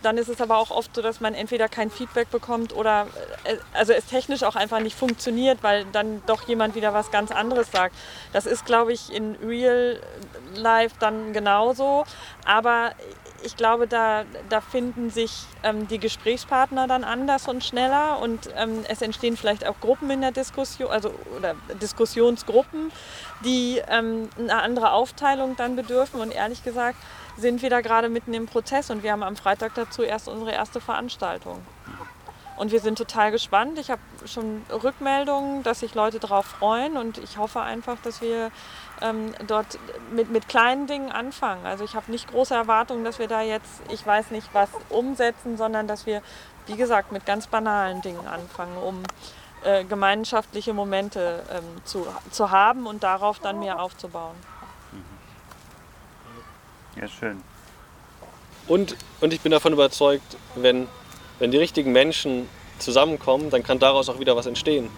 dann 0.03 0.19
ist 0.19 0.29
es 0.29 0.41
aber 0.41 0.59
auch 0.59 0.71
oft 0.71 0.95
so, 0.95 1.03
dass 1.03 1.21
man 1.21 1.35
entweder 1.35 1.69
kein 1.69 1.91
Feedback 1.91 2.31
bekommt 2.31 2.75
oder 2.75 3.07
äh, 3.45 3.57
also 3.73 3.93
es 3.93 4.07
technisch 4.07 4.43
auch 4.43 4.57
einfach 4.57 4.81
nicht 4.81 4.97
funktioniert, 4.97 5.63
weil 5.63 5.85
dann 5.93 6.23
doch 6.27 6.47
jemand 6.49 6.75
wieder 6.75 6.93
was 6.93 7.11
ganz 7.11 7.31
anderes 7.31 7.71
sagt. 7.71 7.95
Das 8.33 8.47
ist, 8.47 8.67
glaube 8.67 8.93
ich, 8.93 9.13
in 9.13 9.37
Real 9.37 10.01
Life 10.55 10.97
dann 10.99 11.33
genauso. 11.33 12.05
Aber 12.45 12.93
ich 13.45 13.57
glaube, 13.57 13.87
da, 13.87 14.25
da 14.49 14.61
finden 14.61 15.11
sich 15.11 15.45
ähm, 15.63 15.87
die 15.89 15.99
Gesprächspartner 15.99 16.87
dann 16.87 17.05
anders 17.05 17.47
und 17.47 17.63
schneller 17.63 18.19
und 18.21 18.49
ähm, 18.57 18.85
es 18.89 19.03
entstehen 19.03 19.37
vielleicht 19.37 19.67
auch 19.67 19.79
Gruppen 19.81 20.11
in 20.11 20.23
der 20.23 20.33
Diskussion, 20.33 20.91
also 20.91 21.13
oder 21.37 21.55
Diskussionsgruppen, 21.81 22.91
die 23.45 23.83
ähm, 23.89 24.31
eine 24.39 24.63
andere 24.63 24.93
Aufteilung 24.93 25.57
dann 25.57 25.77
bedürfen. 25.77 26.21
Und 26.21 26.35
ehrlich 26.35 26.65
gesagt, 26.65 26.97
sind 27.37 27.63
wir 27.63 27.71
da 27.71 27.81
gerade 27.81 28.09
mitten 28.09 28.35
im 28.35 28.47
Prozess 28.47 28.91
und 28.91 29.03
wir 29.03 29.13
haben 29.13 29.23
am 29.23 29.37
Freitag 29.37 29.75
dazu 29.75 30.03
erst 30.03 30.29
unsere 30.29 30.53
erste 30.53 30.81
Veranstaltung. 30.81 31.61
Und 32.57 32.71
wir 32.71 32.79
sind 32.79 32.97
total 32.97 33.33
gespannt. 33.33 33.79
Ich 33.81 33.91
habe 33.91 34.01
schon 34.27 34.63
Rückmeldungen, 34.71 35.65
dass 35.65 35.81
sich 35.81 35.95
Leute 35.95 36.21
darauf 36.21 36.47
freuen 36.47 36.97
und 36.97 37.19
ich 37.19 37.37
hoffe 37.37 37.61
einfach, 37.61 37.97
dass 38.05 38.21
wir 38.21 38.53
ähm, 39.03 39.35
dort 39.49 39.79
mit, 40.13 40.31
mit 40.31 40.49
kleinen 40.49 40.87
Dingen 40.87 41.11
anfangen. 41.11 41.67
Also 41.67 41.83
ich 41.83 41.97
habe 41.97 42.13
nicht 42.13 42.31
große 42.31 42.55
Erwartungen, 42.55 43.05
dass 43.05 43.19
wir 43.19 43.27
da 43.27 43.43
jetzt, 43.43 43.83
ich 43.91 44.07
weiß 44.07 44.31
nicht, 44.31 44.49
was 44.53 44.69
umsetzen, 44.89 45.57
sondern 45.57 45.89
dass 45.89 46.07
wir, 46.07 46.23
wie 46.67 46.77
gesagt, 46.77 47.11
mit 47.11 47.27
ganz 47.27 47.49
banalen 47.49 48.03
Dingen 48.03 48.27
anfangen, 48.29 48.77
um 48.77 49.03
äh, 49.65 49.83
gemeinschaftliche 49.85 50.75
Momente 50.75 51.43
ähm, 51.51 51.65
zu, 51.85 52.07
zu 52.31 52.53
haben 52.53 52.87
und 52.87 53.03
darauf 53.03 53.41
dann 53.41 53.59
mehr 53.59 53.81
aufzubauen. 53.81 54.37
Ja, 57.01 57.09
schön. 57.09 57.41
Und, 58.67 58.97
und 59.21 59.33
ich 59.33 59.41
bin 59.41 59.53
davon 59.53 59.73
überzeugt, 59.73 60.37
wenn, 60.55 60.89
wenn 61.39 61.51
die 61.51 61.59
richtigen 61.59 61.93
Menschen 61.93 62.49
zusammenkommen, 62.79 63.51
dann 63.51 63.63
kann 63.63 63.79
daraus 63.79 64.09
auch 64.09 64.21
wieder 64.21 64.37
was 64.37 64.47
entstehen. 64.47 64.89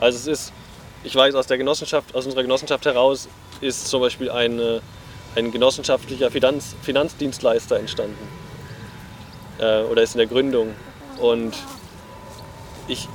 Also 0.00 0.18
es 0.18 0.26
ist, 0.26 0.52
ich 1.04 1.14
weiß 1.14 1.34
aus 1.34 1.46
der 1.46 1.58
Genossenschaft, 1.58 2.14
aus 2.14 2.26
unserer 2.26 2.42
Genossenschaft 2.42 2.84
heraus 2.86 3.28
ist 3.60 3.88
zum 3.88 4.00
Beispiel 4.00 4.30
eine, 4.30 4.80
ein 5.34 5.50
genossenschaftlicher 5.50 6.30
Finanz, 6.30 6.76
Finanzdienstleister 6.82 7.78
entstanden. 7.78 8.28
Äh, 9.58 9.82
oder 9.82 10.02
ist 10.02 10.14
in 10.14 10.18
der 10.18 10.26
Gründung. 10.26 10.74
Und 11.20 11.56
ich, 12.86 13.08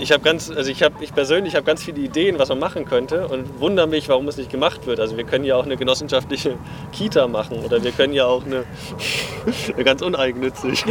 ich 0.00 0.12
habe 0.12 0.22
ganz, 0.22 0.50
also 0.50 0.70
ich 0.70 0.82
habe, 0.82 1.02
ich 1.02 1.14
persönlich 1.14 1.54
habe 1.54 1.64
ganz 1.64 1.82
viele 1.82 2.00
Ideen, 2.00 2.38
was 2.38 2.48
man 2.48 2.58
machen 2.58 2.84
könnte 2.84 3.28
und 3.28 3.60
wundere 3.60 3.86
mich, 3.86 4.08
warum 4.08 4.28
es 4.28 4.36
nicht 4.36 4.50
gemacht 4.50 4.86
wird. 4.86 5.00
Also 5.00 5.16
wir 5.16 5.24
können 5.24 5.44
ja 5.44 5.56
auch 5.56 5.64
eine 5.64 5.76
genossenschaftliche 5.76 6.56
Kita 6.92 7.28
machen 7.28 7.64
oder 7.64 7.82
wir 7.82 7.92
können 7.92 8.12
ja 8.12 8.26
auch 8.26 8.44
eine, 8.44 8.64
eine 9.74 9.84
ganz 9.84 10.02
uneigennützig. 10.02 10.84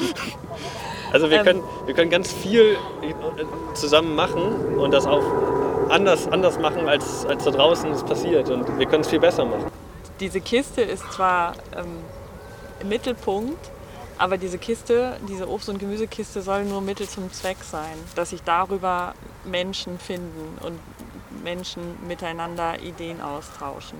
also 1.12 1.30
wir 1.30 1.38
ähm. 1.38 1.44
können, 1.44 1.62
wir 1.86 1.94
können 1.94 2.10
ganz 2.10 2.32
viel 2.32 2.76
zusammen 3.74 4.14
machen 4.14 4.76
und 4.76 4.92
das 4.92 5.06
auch 5.06 5.24
anders, 5.88 6.26
anders 6.28 6.58
machen, 6.58 6.88
als, 6.88 7.24
als 7.26 7.44
da 7.44 7.50
draußen 7.50 7.90
es 7.92 8.02
passiert 8.02 8.50
und 8.50 8.78
wir 8.78 8.86
können 8.86 9.02
es 9.02 9.08
viel 9.08 9.20
besser 9.20 9.44
machen. 9.44 9.66
Diese 10.20 10.40
Kiste 10.40 10.80
ist 10.80 11.12
zwar 11.12 11.54
ähm, 11.76 11.86
im 12.80 12.88
Mittelpunkt, 12.88 13.70
aber 14.18 14.38
diese 14.38 14.58
Kiste, 14.58 15.18
diese 15.28 15.48
Obst- 15.48 15.68
und 15.68 15.78
Gemüsekiste 15.78 16.42
soll 16.42 16.64
nur 16.64 16.80
Mittel 16.80 17.08
zum 17.08 17.30
Zweck 17.32 17.58
sein, 17.62 17.96
dass 18.14 18.30
sich 18.30 18.42
darüber 18.42 19.14
Menschen 19.44 19.98
finden 19.98 20.58
und 20.60 20.78
Menschen 21.44 21.82
miteinander 22.06 22.80
Ideen 22.80 23.20
austauschen. 23.20 23.98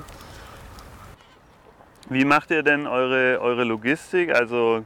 Wie 2.08 2.24
macht 2.24 2.50
ihr 2.50 2.62
denn 2.62 2.86
eure, 2.86 3.40
eure 3.40 3.64
Logistik? 3.64 4.34
Also 4.34 4.84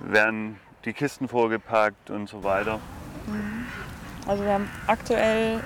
werden 0.00 0.60
die 0.84 0.92
Kisten 0.92 1.28
vorgepackt 1.28 2.10
und 2.10 2.28
so 2.28 2.44
weiter? 2.44 2.78
Mhm. 3.26 3.66
Also 4.26 4.44
wir 4.44 4.52
haben 4.52 4.70
aktuell 4.86 5.60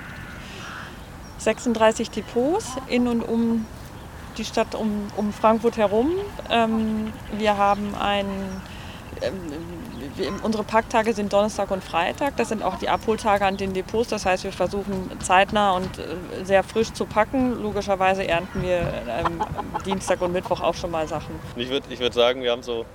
36 1.39 2.09
Depots 2.09 2.77
in 2.87 3.07
und 3.07 3.21
um 3.21 3.65
die 4.37 4.45
Stadt 4.45 4.73
um, 4.75 5.07
um 5.17 5.33
Frankfurt 5.33 5.77
herum. 5.77 6.11
Ähm, 6.49 7.11
wir 7.37 7.57
haben 7.57 7.93
einen 7.95 8.61
ähm, 9.23 10.39
unsere 10.43 10.63
Packtage 10.63 11.13
sind 11.13 11.31
Donnerstag 11.33 11.71
und 11.71 11.83
Freitag. 11.83 12.37
Das 12.37 12.49
sind 12.49 12.63
auch 12.63 12.77
die 12.77 12.89
Abholtage 12.89 13.45
an 13.45 13.57
den 13.57 13.73
Depots. 13.73 14.09
Das 14.09 14.25
heißt, 14.25 14.43
wir 14.43 14.51
versuchen 14.51 15.11
zeitnah 15.21 15.71
und 15.71 15.97
äh, 15.97 16.43
sehr 16.43 16.63
frisch 16.63 16.91
zu 16.93 17.05
packen. 17.05 17.61
Logischerweise 17.61 18.27
ernten 18.27 18.61
wir 18.61 18.79
ähm, 19.07 19.41
Dienstag 19.85 20.21
und 20.21 20.33
Mittwoch 20.33 20.61
auch 20.61 20.75
schon 20.75 20.91
mal 20.91 21.07
Sachen. 21.07 21.39
Ich 21.55 21.69
würde 21.69 21.87
ich 21.89 21.99
würd 21.99 22.13
sagen, 22.13 22.41
wir 22.41 22.51
haben 22.51 22.63
so 22.63 22.85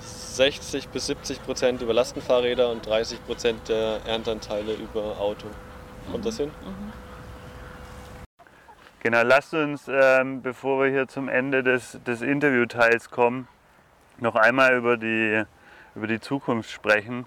60 0.00 0.88
bis 0.88 1.06
70 1.06 1.42
Prozent 1.42 1.82
über 1.82 1.94
Lastenfahrräder 1.94 2.70
und 2.70 2.86
30 2.86 3.24
Prozent 3.26 3.68
der 3.68 4.00
Erntanteile 4.06 4.74
über 4.74 5.18
Auto. 5.18 5.46
Kommt 6.10 6.24
mhm. 6.24 6.28
das 6.28 6.36
hin? 6.36 6.48
Mhm. 6.48 6.92
Genau, 9.00 9.22
lasst 9.22 9.54
uns, 9.54 9.88
ähm, 9.88 10.42
bevor 10.42 10.82
wir 10.82 10.90
hier 10.90 11.06
zum 11.06 11.28
Ende 11.28 11.62
des, 11.62 11.98
des 12.06 12.22
Interviewteils 12.22 13.10
kommen, 13.10 13.46
noch 14.18 14.34
einmal 14.34 14.76
über 14.76 14.96
die, 14.96 15.44
über 15.94 16.06
die 16.06 16.20
Zukunft 16.20 16.70
sprechen. 16.70 17.26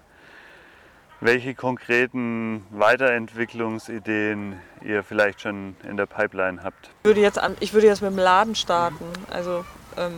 welche 1.20 1.54
konkreten 1.54 2.64
Weiterentwicklungsideen 2.70 4.58
ihr 4.82 5.04
vielleicht 5.04 5.42
schon 5.42 5.76
in 5.88 5.96
der 5.96 6.06
Pipeline 6.06 6.62
habt. 6.62 6.90
Ich 7.00 7.04
würde 7.04 7.20
jetzt, 7.20 7.40
ich 7.60 7.74
würde 7.74 7.86
jetzt 7.86 8.00
mit 8.00 8.10
dem 8.10 8.18
Laden 8.18 8.54
starten. 8.54 9.04
Also 9.30 9.64
ähm, 9.98 10.14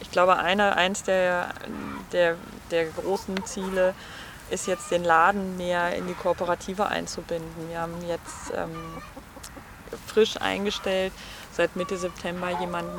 ich 0.00 0.10
glaube, 0.10 0.36
einer, 0.36 0.76
eins 0.76 1.02
der, 1.02 1.48
der, 2.12 2.36
der 2.70 2.86
großen 2.86 3.44
Ziele 3.46 3.94
ist 4.50 4.66
jetzt 4.66 4.90
den 4.90 5.04
Laden 5.04 5.56
mehr 5.56 5.96
in 5.96 6.06
die 6.06 6.14
Kooperative 6.14 6.86
einzubinden. 6.86 7.70
Wir 7.70 7.80
haben 7.80 7.94
jetzt 8.06 8.52
ähm, 8.54 9.02
frisch 10.06 10.36
eingestellt 10.38 11.12
seit 11.52 11.76
Mitte 11.76 11.96
September 11.96 12.48
jemanden, 12.60 12.98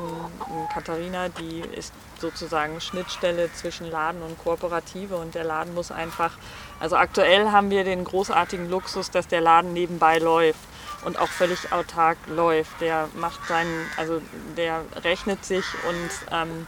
Katharina, 0.74 1.30
die 1.30 1.62
ist 1.76 1.94
sozusagen 2.20 2.80
Schnittstelle 2.80 3.52
zwischen 3.54 3.90
Laden 3.90 4.22
und 4.22 4.38
Kooperative 4.38 5.16
und 5.16 5.36
der 5.36 5.44
Laden 5.44 5.74
muss 5.74 5.92
einfach, 5.92 6.32
also 6.80 6.96
aktuell 6.96 7.52
haben 7.52 7.70
wir 7.70 7.84
den 7.84 8.04
großartigen 8.04 8.70
Luxus, 8.70 9.12
dass 9.12 9.28
der 9.28 9.42
Laden 9.42 9.74
nebenbei 9.74 10.20
läuft 10.20 10.60
und 11.04 11.20
auch 11.20 11.28
völlig 11.28 11.72
autark 11.72 12.18
läuft. 12.28 12.80
Der 12.82 13.10
macht 13.16 13.46
seinen, 13.48 13.88
also 13.98 14.22
der 14.56 14.86
rechnet 15.04 15.44
sich 15.44 15.66
und 15.88 16.10
ähm, 16.32 16.68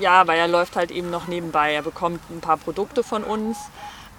ja, 0.00 0.26
weil 0.26 0.38
er 0.38 0.48
läuft 0.48 0.76
halt 0.76 0.90
eben 0.90 1.10
noch 1.10 1.26
nebenbei. 1.26 1.74
Er 1.74 1.82
bekommt 1.82 2.20
ein 2.30 2.40
paar 2.40 2.56
Produkte 2.56 3.02
von 3.02 3.24
uns, 3.24 3.58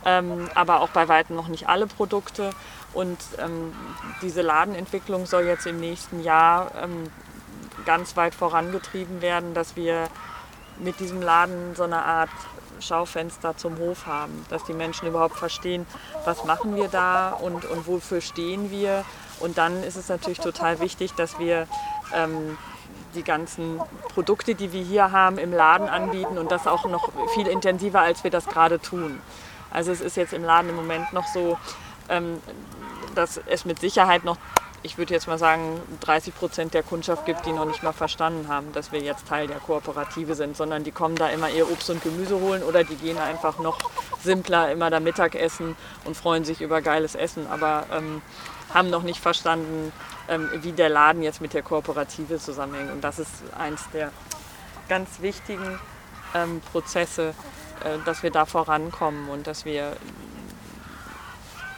ähm, 0.05 0.49
aber 0.55 0.81
auch 0.81 0.89
bei 0.89 1.07
weitem 1.07 1.35
noch 1.35 1.47
nicht 1.47 1.69
alle 1.69 1.87
Produkte. 1.87 2.51
Und 2.93 3.17
ähm, 3.37 3.73
diese 4.21 4.41
Ladenentwicklung 4.41 5.25
soll 5.25 5.43
jetzt 5.43 5.65
im 5.65 5.79
nächsten 5.79 6.21
Jahr 6.21 6.71
ähm, 6.81 7.09
ganz 7.85 8.17
weit 8.17 8.35
vorangetrieben 8.35 9.21
werden, 9.21 9.53
dass 9.53 9.75
wir 9.75 10.07
mit 10.77 10.99
diesem 10.99 11.21
Laden 11.21 11.75
so 11.75 11.83
eine 11.83 12.03
Art 12.03 12.29
Schaufenster 12.79 13.55
zum 13.57 13.77
Hof 13.77 14.07
haben, 14.07 14.45
dass 14.49 14.63
die 14.63 14.73
Menschen 14.73 15.07
überhaupt 15.07 15.37
verstehen, 15.37 15.85
was 16.25 16.45
machen 16.45 16.75
wir 16.75 16.87
da 16.87 17.29
und, 17.29 17.65
und 17.65 17.87
wofür 17.87 18.21
stehen 18.21 18.71
wir. 18.71 19.05
Und 19.39 19.57
dann 19.57 19.83
ist 19.83 19.95
es 19.95 20.09
natürlich 20.09 20.39
total 20.39 20.79
wichtig, 20.79 21.13
dass 21.13 21.39
wir 21.39 21.67
ähm, 22.13 22.57
die 23.15 23.23
ganzen 23.23 23.79
Produkte, 24.09 24.55
die 24.55 24.71
wir 24.71 24.83
hier 24.83 25.11
haben, 25.11 25.37
im 25.37 25.53
Laden 25.53 25.89
anbieten 25.89 26.37
und 26.37 26.51
das 26.51 26.67
auch 26.67 26.85
noch 26.85 27.09
viel 27.33 27.47
intensiver, 27.47 28.01
als 28.01 28.23
wir 28.23 28.31
das 28.31 28.45
gerade 28.45 28.79
tun. 28.79 29.19
Also 29.69 29.91
es 29.91 30.01
ist 30.01 30.17
jetzt 30.17 30.33
im 30.33 30.43
Laden 30.43 30.69
im 30.69 30.75
Moment 30.75 31.13
noch 31.13 31.27
so, 31.27 31.57
ähm, 32.09 32.41
dass 33.15 33.39
es 33.45 33.65
mit 33.65 33.79
Sicherheit 33.79 34.23
noch, 34.23 34.37
ich 34.83 34.97
würde 34.97 35.13
jetzt 35.13 35.27
mal 35.27 35.37
sagen, 35.37 35.79
30 36.01 36.35
Prozent 36.35 36.73
der 36.73 36.83
Kundschaft 36.83 37.25
gibt, 37.25 37.45
die 37.45 37.51
noch 37.51 37.65
nicht 37.65 37.83
mal 37.83 37.93
verstanden 37.93 38.47
haben, 38.47 38.71
dass 38.73 38.91
wir 38.91 38.99
jetzt 39.01 39.27
Teil 39.27 39.47
der 39.47 39.57
Kooperative 39.57 40.35
sind, 40.35 40.57
sondern 40.57 40.83
die 40.83 40.91
kommen 40.91 41.15
da 41.15 41.29
immer 41.29 41.49
ihr 41.49 41.69
Obst 41.71 41.89
und 41.89 42.03
Gemüse 42.03 42.39
holen 42.39 42.63
oder 42.63 42.83
die 42.83 42.95
gehen 42.95 43.17
einfach 43.17 43.59
noch 43.59 43.77
simpler 44.23 44.71
immer 44.71 44.89
da 44.89 44.99
Mittagessen 44.99 45.75
und 46.05 46.17
freuen 46.17 46.45
sich 46.45 46.61
über 46.61 46.81
geiles 46.81 47.15
Essen, 47.15 47.47
aber 47.47 47.85
ähm, 47.91 48.21
haben 48.73 48.89
noch 48.89 49.03
nicht 49.03 49.19
verstanden, 49.19 49.91
ähm, 50.27 50.49
wie 50.61 50.71
der 50.71 50.89
Laden 50.89 51.23
jetzt 51.23 51.41
mit 51.41 51.53
der 51.53 51.61
Kooperative 51.61 52.39
zusammenhängt. 52.39 52.91
Und 52.91 53.01
das 53.01 53.19
ist 53.19 53.31
eins 53.57 53.81
der 53.93 54.11
ganz 54.87 55.21
wichtigen 55.21 55.79
ähm, 56.33 56.61
Prozesse, 56.71 57.33
äh, 57.83 57.97
dass 58.05 58.23
wir 58.23 58.31
da 58.31 58.45
vorankommen 58.45 59.29
und 59.29 59.47
dass 59.47 59.65
wir, 59.65 59.95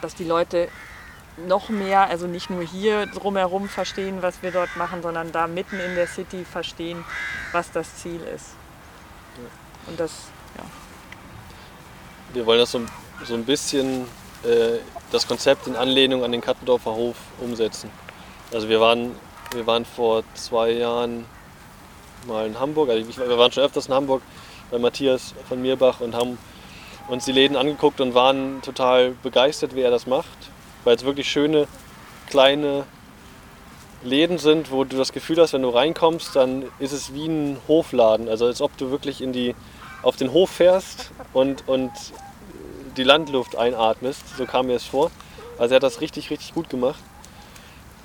dass 0.00 0.14
die 0.14 0.24
Leute 0.24 0.68
noch 1.36 1.68
mehr, 1.68 2.08
also 2.08 2.26
nicht 2.26 2.50
nur 2.50 2.62
hier 2.62 3.06
drumherum 3.06 3.68
verstehen, 3.68 4.22
was 4.22 4.42
wir 4.42 4.50
dort 4.50 4.76
machen, 4.76 5.02
sondern 5.02 5.32
da 5.32 5.46
mitten 5.46 5.80
in 5.80 5.94
der 5.94 6.06
City 6.06 6.44
verstehen, 6.44 7.04
was 7.52 7.70
das 7.72 7.96
Ziel 7.96 8.20
ist. 8.34 8.50
Und 9.86 9.98
das, 9.98 10.28
ja. 10.56 10.64
Wir 12.32 12.46
wollen 12.46 12.60
das 12.60 12.70
so, 12.70 12.80
so 13.24 13.34
ein 13.34 13.44
bisschen, 13.44 14.02
äh, 14.44 14.78
das 15.10 15.26
Konzept 15.26 15.66
in 15.66 15.76
Anlehnung 15.76 16.24
an 16.24 16.32
den 16.32 16.40
Kattendorfer 16.40 16.92
Hof 16.92 17.16
umsetzen. 17.40 17.90
Also 18.52 18.68
wir 18.68 18.80
waren, 18.80 19.16
wir 19.52 19.66
waren 19.66 19.84
vor 19.84 20.22
zwei 20.34 20.70
Jahren 20.70 21.26
mal 22.26 22.46
in 22.46 22.58
Hamburg, 22.58 22.88
also 22.88 23.16
wir 23.16 23.38
waren 23.38 23.52
schon 23.52 23.64
öfters 23.64 23.86
in 23.86 23.94
Hamburg 23.94 24.22
bei 24.70 24.78
Matthias 24.78 25.34
von 25.48 25.60
Mirbach 25.60 26.00
und 26.00 26.14
haben 26.14 26.38
uns 27.08 27.26
die 27.26 27.32
Läden 27.32 27.56
angeguckt 27.56 28.00
und 28.00 28.14
waren 28.14 28.62
total 28.62 29.10
begeistert, 29.22 29.74
wie 29.74 29.82
er 29.82 29.90
das 29.90 30.06
macht, 30.06 30.28
weil 30.84 30.96
es 30.96 31.04
wirklich 31.04 31.28
schöne 31.28 31.66
kleine 32.28 32.84
Läden 34.02 34.38
sind, 34.38 34.70
wo 34.70 34.84
du 34.84 34.96
das 34.96 35.12
Gefühl 35.12 35.40
hast, 35.40 35.54
wenn 35.54 35.62
du 35.62 35.70
reinkommst, 35.70 36.36
dann 36.36 36.64
ist 36.78 36.92
es 36.92 37.14
wie 37.14 37.26
ein 37.26 37.58
Hofladen, 37.66 38.28
also 38.28 38.46
als 38.46 38.60
ob 38.60 38.76
du 38.76 38.90
wirklich 38.90 39.22
in 39.22 39.32
die, 39.32 39.54
auf 40.02 40.16
den 40.16 40.32
Hof 40.32 40.50
fährst 40.50 41.10
und, 41.32 41.66
und 41.66 41.90
die 42.96 43.02
Landluft 43.02 43.56
einatmest, 43.56 44.22
so 44.36 44.44
kam 44.44 44.66
mir 44.66 44.76
es 44.76 44.84
vor. 44.84 45.10
Also 45.58 45.74
er 45.74 45.76
hat 45.76 45.82
das 45.82 46.00
richtig, 46.00 46.30
richtig 46.30 46.54
gut 46.54 46.68
gemacht. 46.68 47.00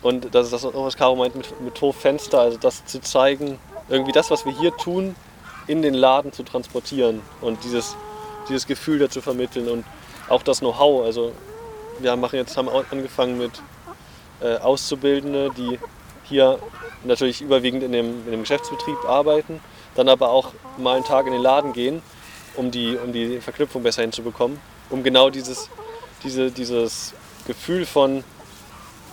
Und 0.01 0.33
das 0.33 0.45
ist 0.45 0.53
das, 0.53 0.73
was 0.73 0.95
Caro 0.95 1.15
meint 1.15 1.35
mit, 1.35 1.59
mit 1.61 1.81
Hoffenster, 1.81 2.39
also 2.39 2.57
das 2.57 2.85
zu 2.85 3.01
zeigen, 3.01 3.59
irgendwie 3.89 4.13
das, 4.13 4.31
was 4.31 4.45
wir 4.45 4.57
hier 4.57 4.75
tun, 4.77 5.15
in 5.67 5.81
den 5.81 5.93
Laden 5.93 6.31
zu 6.31 6.43
transportieren 6.43 7.21
und 7.41 7.63
dieses, 7.63 7.95
dieses 8.47 8.65
Gefühl 8.65 8.99
dazu 8.99 9.21
vermitteln 9.21 9.67
und 9.67 9.85
auch 10.29 10.41
das 10.41 10.59
Know-how. 10.59 11.03
Also 11.05 11.33
wir 12.01 12.15
machen 12.15 12.37
jetzt, 12.37 12.57
haben 12.57 12.69
angefangen 12.69 13.37
mit 13.37 13.61
äh, 14.41 14.57
Auszubildende, 14.57 15.51
die 15.55 15.79
hier 16.23 16.59
natürlich 17.03 17.41
überwiegend 17.41 17.83
in 17.83 17.91
dem, 17.91 18.25
in 18.25 18.31
dem 18.31 18.41
Geschäftsbetrieb 18.41 18.97
arbeiten, 19.07 19.59
dann 19.95 20.09
aber 20.09 20.29
auch 20.29 20.53
mal 20.77 20.95
einen 20.95 21.05
Tag 21.05 21.25
in 21.25 21.33
den 21.33 21.41
Laden 21.41 21.73
gehen, 21.73 22.01
um 22.55 22.71
die, 22.71 22.97
um 22.97 23.11
die 23.11 23.39
Verknüpfung 23.39 23.83
besser 23.83 24.01
hinzubekommen, 24.01 24.59
um 24.89 25.03
genau 25.03 25.29
dieses, 25.29 25.69
diese, 26.23 26.51
dieses 26.51 27.13
Gefühl 27.47 27.85
von 27.85 28.23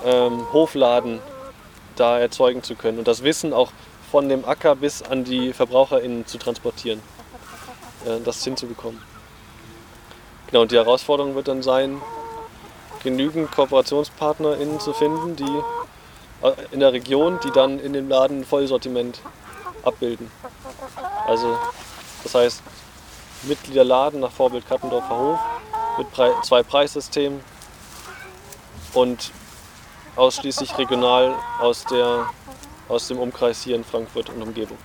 ähm, 0.04 0.52
Hofladen 0.52 1.20
da 1.96 2.18
erzeugen 2.18 2.62
zu 2.62 2.74
können 2.74 2.98
und 2.98 3.08
das 3.08 3.22
Wissen 3.22 3.52
auch 3.52 3.72
von 4.10 4.28
dem 4.28 4.44
Acker 4.44 4.76
bis 4.76 5.02
an 5.02 5.24
die 5.24 5.52
VerbraucherInnen 5.52 6.26
zu 6.26 6.38
transportieren, 6.38 7.00
äh, 8.04 8.20
das 8.24 8.44
hinzubekommen. 8.44 9.00
Genau, 10.48 10.62
und 10.62 10.70
die 10.70 10.76
Herausforderung 10.76 11.34
wird 11.34 11.48
dann 11.48 11.62
sein, 11.62 12.00
genügend 13.06 13.52
KooperationspartnerInnen 13.52 14.80
zu 14.80 14.92
finden, 14.92 15.36
die 15.36 15.62
äh, 16.42 16.52
in 16.72 16.80
der 16.80 16.92
Region, 16.92 17.38
die 17.44 17.52
dann 17.52 17.78
in 17.78 17.92
dem 17.92 18.08
Laden 18.08 18.44
Vollsortiment 18.44 19.20
abbilden. 19.84 20.28
Also, 21.28 21.56
das 22.24 22.34
heißt, 22.34 22.62
Mitgliederladen 23.44 24.18
nach 24.18 24.32
Vorbild 24.32 24.68
Kappendorfer 24.68 25.16
Hof 25.16 25.38
mit 25.98 26.08
zwei 26.44 26.64
Preissystemen 26.64 27.40
und 28.92 29.30
ausschließlich 30.16 30.76
regional 30.76 31.36
aus, 31.60 31.84
der, 31.84 32.28
aus 32.88 33.06
dem 33.06 33.20
Umkreis 33.20 33.62
hier 33.62 33.76
in 33.76 33.84
Frankfurt 33.84 34.30
und 34.30 34.42
Umgebung. 34.42 34.78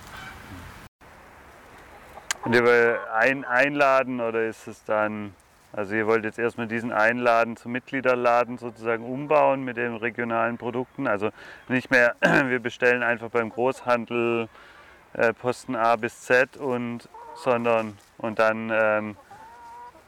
Und 2.44 2.52
wollt 2.52 3.00
ein, 3.14 3.44
einladen 3.44 4.20
oder 4.20 4.46
ist 4.46 4.68
es 4.68 4.84
dann, 4.84 5.34
also 5.72 5.94
ihr 5.94 6.06
wollt 6.06 6.24
jetzt 6.24 6.38
erstmal 6.38 6.66
diesen 6.66 6.92
Einladen 6.92 7.56
zum 7.56 7.72
Mitgliederladen 7.72 8.58
sozusagen 8.58 9.04
umbauen 9.04 9.64
mit 9.64 9.76
den 9.76 9.96
regionalen 9.96 10.58
Produkten? 10.58 11.06
Also 11.06 11.30
nicht 11.68 11.90
mehr, 11.90 12.14
wir 12.20 12.60
bestellen 12.60 13.02
einfach 13.02 13.30
beim 13.30 13.50
Großhandel 13.50 14.48
äh, 15.14 15.32
Posten 15.32 15.74
A 15.74 15.96
bis 15.96 16.20
Z 16.20 16.56
und 16.56 17.08
sondern 17.34 17.96
und 18.18 18.38
dann, 18.38 18.70
ähm, 18.70 19.16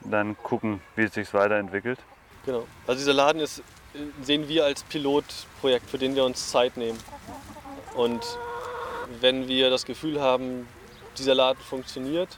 dann 0.00 0.36
gucken, 0.42 0.80
wie 0.96 1.04
es 1.04 1.14
sich 1.14 1.32
weiterentwickelt. 1.32 1.98
Genau. 2.44 2.66
Also 2.86 2.98
dieser 2.98 3.14
Laden 3.14 3.40
ist 3.40 3.62
sehen 4.22 4.48
wir 4.48 4.64
als 4.64 4.82
Pilotprojekt, 4.82 5.88
für 5.88 5.98
den 5.98 6.14
wir 6.14 6.24
uns 6.24 6.50
Zeit 6.50 6.76
nehmen. 6.76 6.98
Und 7.94 8.24
wenn 9.20 9.48
wir 9.48 9.70
das 9.70 9.84
Gefühl 9.84 10.20
haben, 10.20 10.66
dieser 11.16 11.34
Laden 11.34 11.62
funktioniert 11.62 12.36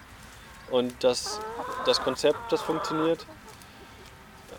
und 0.70 0.92
das, 1.00 1.40
das 1.84 2.00
Konzept, 2.00 2.38
das 2.50 2.62
funktioniert, 2.62 3.26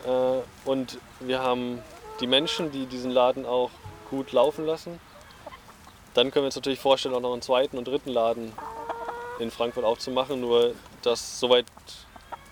äh, 0.06 0.68
und 0.68 0.98
wir 1.20 1.40
haben 1.42 1.82
die 2.20 2.26
Menschen, 2.26 2.70
die 2.70 2.86
diesen 2.86 3.10
Laden 3.10 3.46
auch 3.46 3.70
gut 4.10 4.32
laufen 4.32 4.66
lassen, 4.66 5.00
dann 6.14 6.30
können 6.30 6.44
wir 6.44 6.46
uns 6.46 6.56
natürlich 6.56 6.80
vorstellen, 6.80 7.14
auch 7.14 7.20
noch 7.20 7.32
einen 7.32 7.42
zweiten 7.42 7.78
und 7.78 7.86
dritten 7.86 8.10
Laden 8.10 8.52
in 9.38 9.50
Frankfurt 9.50 9.84
auch 9.84 9.98
zu 9.98 10.10
machen. 10.10 10.40
Nur 10.40 10.74
das 11.02 11.38
soweit 11.38 11.66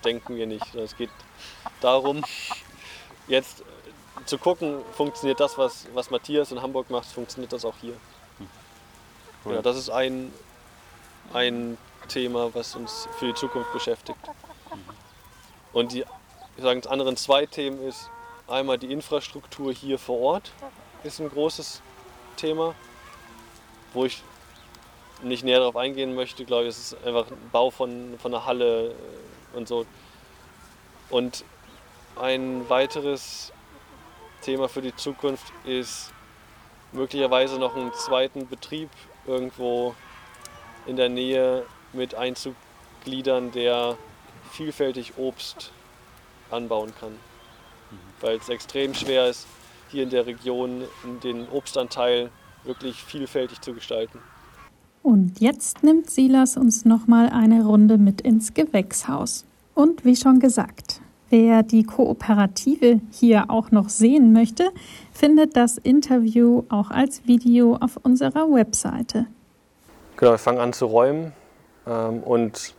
denken 0.04 0.36
wir 0.36 0.46
nicht. 0.46 0.74
Es 0.74 0.96
geht 0.96 1.11
darum, 1.80 2.22
jetzt 3.26 3.64
zu 4.24 4.38
gucken, 4.38 4.82
funktioniert 4.92 5.40
das, 5.40 5.59
was, 5.59 5.86
was 5.94 6.11
Matthias 6.11 6.52
in 6.52 6.62
Hamburg 6.62 6.90
macht, 6.90 7.07
funktioniert 7.07 7.52
das 7.52 7.64
auch 7.64 7.74
hier. 7.80 7.94
Cool. 9.44 9.54
Ja, 9.54 9.62
das 9.62 9.76
ist 9.76 9.90
ein, 9.90 10.32
ein 11.32 11.78
Thema, 12.07 12.54
was 12.54 12.74
uns 12.76 13.09
für 13.18 13.26
die 13.26 13.34
Zukunft 13.34 13.72
beschäftigt. 13.72 14.18
Und 15.72 15.92
die 15.92 16.04
sagen, 16.59 16.86
anderen 16.86 17.16
zwei 17.16 17.46
Themen 17.46 17.86
ist 17.86 18.11
einmal 18.48 18.78
die 18.78 18.92
Infrastruktur 18.92 19.72
hier 19.72 19.98
vor 19.98 20.20
Ort 20.20 20.52
ist 21.04 21.20
ein 21.20 21.28
großes 21.28 21.82
Thema, 22.36 22.74
wo 23.92 24.04
ich 24.04 24.22
nicht 25.22 25.44
näher 25.44 25.61
darauf 25.61 25.76
eingehen 25.76 26.14
möchte, 26.14 26.44
glaube 26.44 26.64
ich, 26.64 26.70
es 26.70 26.92
ist 26.92 27.04
einfach 27.04 27.30
ein 27.30 27.50
Bau 27.50 27.70
von, 27.70 28.18
von 28.18 28.34
einer 28.34 28.44
Halle 28.44 28.94
und 29.54 29.68
so. 29.68 29.86
und 31.11 31.44
ein 32.16 32.68
weiteres 32.68 33.52
Thema 34.42 34.68
für 34.68 34.82
die 34.82 34.94
Zukunft 34.94 35.52
ist 35.64 36.12
möglicherweise 36.92 37.59
noch 37.59 37.76
einen 37.76 37.92
zweiten 37.94 38.48
Betrieb 38.48 38.90
irgendwo 39.26 39.94
in 40.86 40.96
der 40.96 41.09
Nähe 41.09 41.66
mit 41.93 42.14
einzugliedern, 42.14 43.53
der 43.53 43.97
vielfältig 44.53 45.14
Obst 45.16 45.72
anbauen 46.51 46.93
kann. 46.99 47.12
Mhm. 47.12 47.97
Weil 48.20 48.37
es 48.37 48.49
extrem 48.49 48.95
schwer 48.95 49.28
ist, 49.28 49.47
hier 49.89 50.03
in 50.03 50.11
der 50.11 50.26
Region 50.26 50.84
den 51.22 51.49
Obstanteil 51.49 52.30
wirklich 52.64 52.97
vielfältig 52.97 53.61
zu 53.61 53.72
gestalten. 53.74 54.18
Und 55.03 55.41
jetzt 55.41 55.84
nimmt 55.84 56.11
Silas 56.11 56.57
uns 56.57 56.84
nochmal 56.84 57.28
eine 57.28 57.64
Runde 57.64 57.97
mit 57.97 58.20
ins 58.20 58.55
Gewächshaus. 58.55 59.45
Und 59.74 60.05
wie 60.05 60.16
schon 60.16 60.41
gesagt, 60.41 61.01
wer 61.30 61.62
die 61.62 61.84
Kooperative 61.84 63.01
hier 63.12 63.49
auch 63.49 63.70
noch 63.70 63.89
sehen 63.89 64.32
möchte, 64.32 64.70
findet 65.12 65.57
das 65.57 65.78
Interview 65.78 66.64
auch 66.70 66.91
als 66.91 67.24
Video 67.26 67.76
auf 67.76 67.99
unserer 68.03 68.51
Webseite. 68.53 69.26
Genau, 70.16 70.32
wir 70.32 70.39
fangen 70.39 70.59
an 70.59 70.72
zu 70.72 70.87
räumen 70.87 71.32
ähm, 71.87 72.22
und 72.22 72.74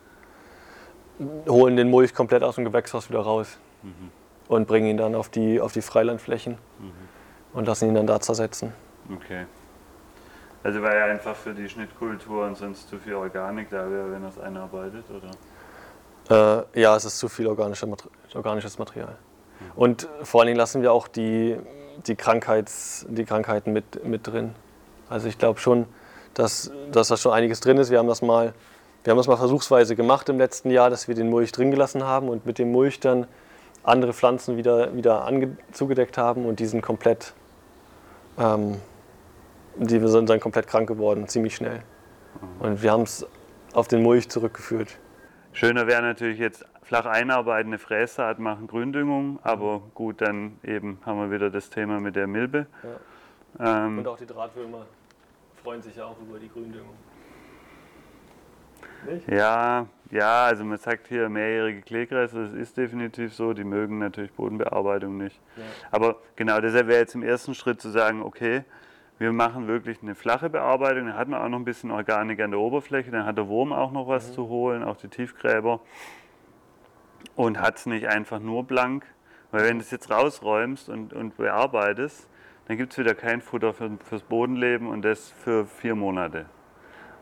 holen 1.48 1.76
den 1.76 1.90
Mulch 1.90 2.14
komplett 2.14 2.44
aus 2.44 2.56
dem 2.56 2.66
Gewächshaus 2.66 3.10
wieder 3.10 3.22
raus 3.22 3.58
mhm. 3.84 4.12
und 4.48 4.68
bringen 4.68 4.88
ihn 4.88 4.98
dann 4.98 5.16
auf 5.16 5.30
die, 5.30 5.60
auf 5.60 5.74
die 5.74 5.82
Freilandflächen 5.82 6.54
mhm. 6.80 6.92
und 7.54 7.68
lassen 7.68 7.88
ihn 7.88 7.96
dann 7.96 8.08
da 8.08 8.20
zersetzen. 8.20 8.74
Okay. 9.14 9.46
Also 10.64 10.82
weil 10.82 10.98
er 10.98 11.06
einfach 11.06 11.36
für 11.36 11.54
die 11.54 11.70
Schnittkultur 11.70 12.46
und 12.46 12.58
sonst 12.58 12.90
zu 12.90 12.98
viel 13.00 13.14
Organik 13.14 13.70
da 13.70 13.90
wäre, 13.90 14.12
wenn 14.12 14.24
es 14.26 14.38
einarbeitet, 14.38 15.06
oder? 15.10 15.32
Äh, 16.30 16.82
ja, 16.82 16.96
es 16.96 17.06
ist 17.06 17.20
zu 17.20 17.30
viel 17.30 17.48
organische, 17.48 17.88
organisches 18.34 18.78
Material. 18.78 19.16
Mhm. 19.60 19.72
Und 19.76 20.10
vor 20.24 20.42
allen 20.42 20.48
Dingen 20.48 20.58
lassen 20.58 20.82
wir 20.82 20.92
auch 20.92 21.08
die, 21.08 21.58
die, 22.06 22.16
Krankheits, 22.16 23.06
die 23.10 23.24
Krankheiten 23.24 23.72
mit, 23.72 24.06
mit 24.06 24.28
drin. 24.28 24.54
Also 25.10 25.28
ich 25.28 25.38
glaube 25.38 25.60
schon, 25.60 25.86
dass, 26.34 26.72
dass 26.92 27.08
da 27.08 27.18
schon 27.18 27.32
einiges 27.32 27.62
drin 27.62 27.78
ist. 27.78 27.90
Wir 27.90 28.00
haben 28.00 28.08
das 28.08 28.22
mal, 28.22 28.54
wir 29.08 29.12
haben 29.12 29.20
das 29.20 29.28
mal 29.28 29.38
versuchsweise 29.38 29.96
gemacht 29.96 30.28
im 30.28 30.38
letzten 30.38 30.70
Jahr, 30.70 30.90
dass 30.90 31.08
wir 31.08 31.16
den 31.16 31.30
Mulch 31.30 31.54
drin 31.54 31.72
gelassen 31.72 32.04
haben 32.04 32.28
und 32.28 32.46
mit 32.46 32.60
dem 32.60 32.74
Mulch 32.74 33.00
dann 33.00 33.26
andere 33.82 34.12
Pflanzen 34.12 34.58
wieder, 34.58 34.94
wieder 34.98 35.24
ange, 35.24 35.56
zugedeckt 35.72 36.18
haben 36.18 36.46
und 36.46 36.60
die 36.60 36.66
sind 36.66 36.82
komplett 36.82 37.34
ähm, 38.38 38.82
die 39.78 40.06
sind 40.06 40.30
dann 40.30 40.42
komplett 40.42 40.68
krank 40.68 40.90
geworden, 40.90 41.26
ziemlich 41.30 41.56
schnell. 41.56 41.84
Und 42.60 42.82
wir 42.82 42.92
haben 42.92 43.04
es 43.04 43.26
auf 43.72 43.88
den 43.88 44.04
Mulch 44.04 44.28
zurückgeführt. 44.28 45.00
Schöner 45.54 45.88
wäre 45.88 46.02
natürlich 46.02 46.40
jetzt 46.40 46.66
flach 46.84 47.06
einarbeiten, 47.06 47.70
eine 47.70 47.80
Frässaat 47.80 48.40
machen, 48.40 48.68
Gründüngung, 48.68 49.40
aber 49.42 49.84
gut, 49.94 50.20
dann 50.20 50.60
eben 50.66 51.00
haben 51.06 51.18
wir 51.22 51.32
wieder 51.32 51.50
das 51.50 51.70
Thema 51.70 52.02
mit 52.02 52.18
der 52.18 52.28
Milbe. 52.28 52.68
Ja. 53.58 53.86
Ähm, 53.86 54.00
Und 54.00 54.08
auch 54.08 54.18
die 54.18 54.26
Drahtwürmer 54.26 54.86
freuen 55.64 55.82
sich 55.82 55.96
ja 55.96 56.04
auch 56.04 56.18
über 56.20 56.40
die 56.40 56.50
Gründüngung. 56.50 57.07
Nicht? 59.06 59.28
Ja, 59.30 59.88
ja, 60.12 60.46
also 60.46 60.64
man 60.64 60.78
sagt 60.78 61.08
hier 61.08 61.30
mehrjährige 61.30 61.82
Kleegräser, 61.82 62.44
das 62.44 62.54
ist 62.54 62.78
definitiv 62.78 63.34
so, 63.34 63.54
die 63.54 63.64
mögen 63.64 64.00
natürlich 64.00 64.32
Bodenbearbeitung 64.32 65.18
nicht. 65.18 65.40
Ja. 65.56 65.64
Aber 65.92 66.18
genau 66.36 66.62
deshalb 66.62 66.88
wäre 66.88 67.00
jetzt 67.00 67.16
im 67.16 67.24
ersten 67.24 67.54
Schritt 67.54 67.82
zu 67.82 67.90
sagen, 67.90 68.22
okay, 68.22 68.64
wir 69.20 69.34
machen 69.34 69.68
wirklich 69.68 70.02
eine 70.02 70.16
flache 70.16 70.50
Bearbeitung. 70.50 71.08
Dann 71.08 71.18
hat 71.18 71.28
man 71.28 71.42
auch 71.42 71.50
noch 71.50 71.58
ein 71.58 71.66
bisschen 71.66 71.92
Organik 71.92 72.40
an 72.40 72.52
der 72.52 72.60
Oberfläche. 72.60 73.10
Dann 73.12 73.26
hat 73.26 73.38
der 73.38 73.48
Wurm 73.48 73.74
auch 73.74 73.92
noch 73.92 74.08
was 74.08 74.30
mhm. 74.30 74.34
zu 74.34 74.48
holen, 74.48 74.84
auch 74.84 74.98
die 74.98 75.08
Tiefgräber. 75.08 75.80
Und 77.36 77.60
hat 77.60 77.78
es 77.78 77.86
nicht 77.88 78.08
einfach 78.08 78.40
nur 78.40 78.64
blank. 78.64 79.06
Weil 79.52 79.64
wenn 79.64 79.78
du 79.78 79.84
es 79.84 79.92
jetzt 79.92 80.12
rausräumst 80.12 80.90
und, 80.90 81.14
und 81.14 81.38
bearbeitest, 81.38 82.30
dann 82.68 82.78
gibt 82.78 82.92
es 82.92 83.00
wieder 83.00 83.16
kein 83.16 83.42
Futter 83.42 83.74
für, 83.74 83.98
fürs 84.04 84.24
Bodenleben 84.24 84.88
und 84.88 85.02
das 85.04 85.32
für 85.32 85.66
vier 85.66 85.96
Monate. 85.96 86.46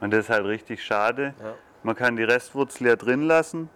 Und 0.01 0.11
das 0.11 0.26
ist 0.26 0.30
halt 0.30 0.45
richtig 0.45 0.84
schade. 0.84 1.34
Ja. 1.41 1.53
Man 1.86 1.96
kann 1.96 2.16
die 2.16 2.24
Restwurzel 2.24 2.88
ja 2.88 2.96
drin 2.96 3.22
lassen. 3.22 3.70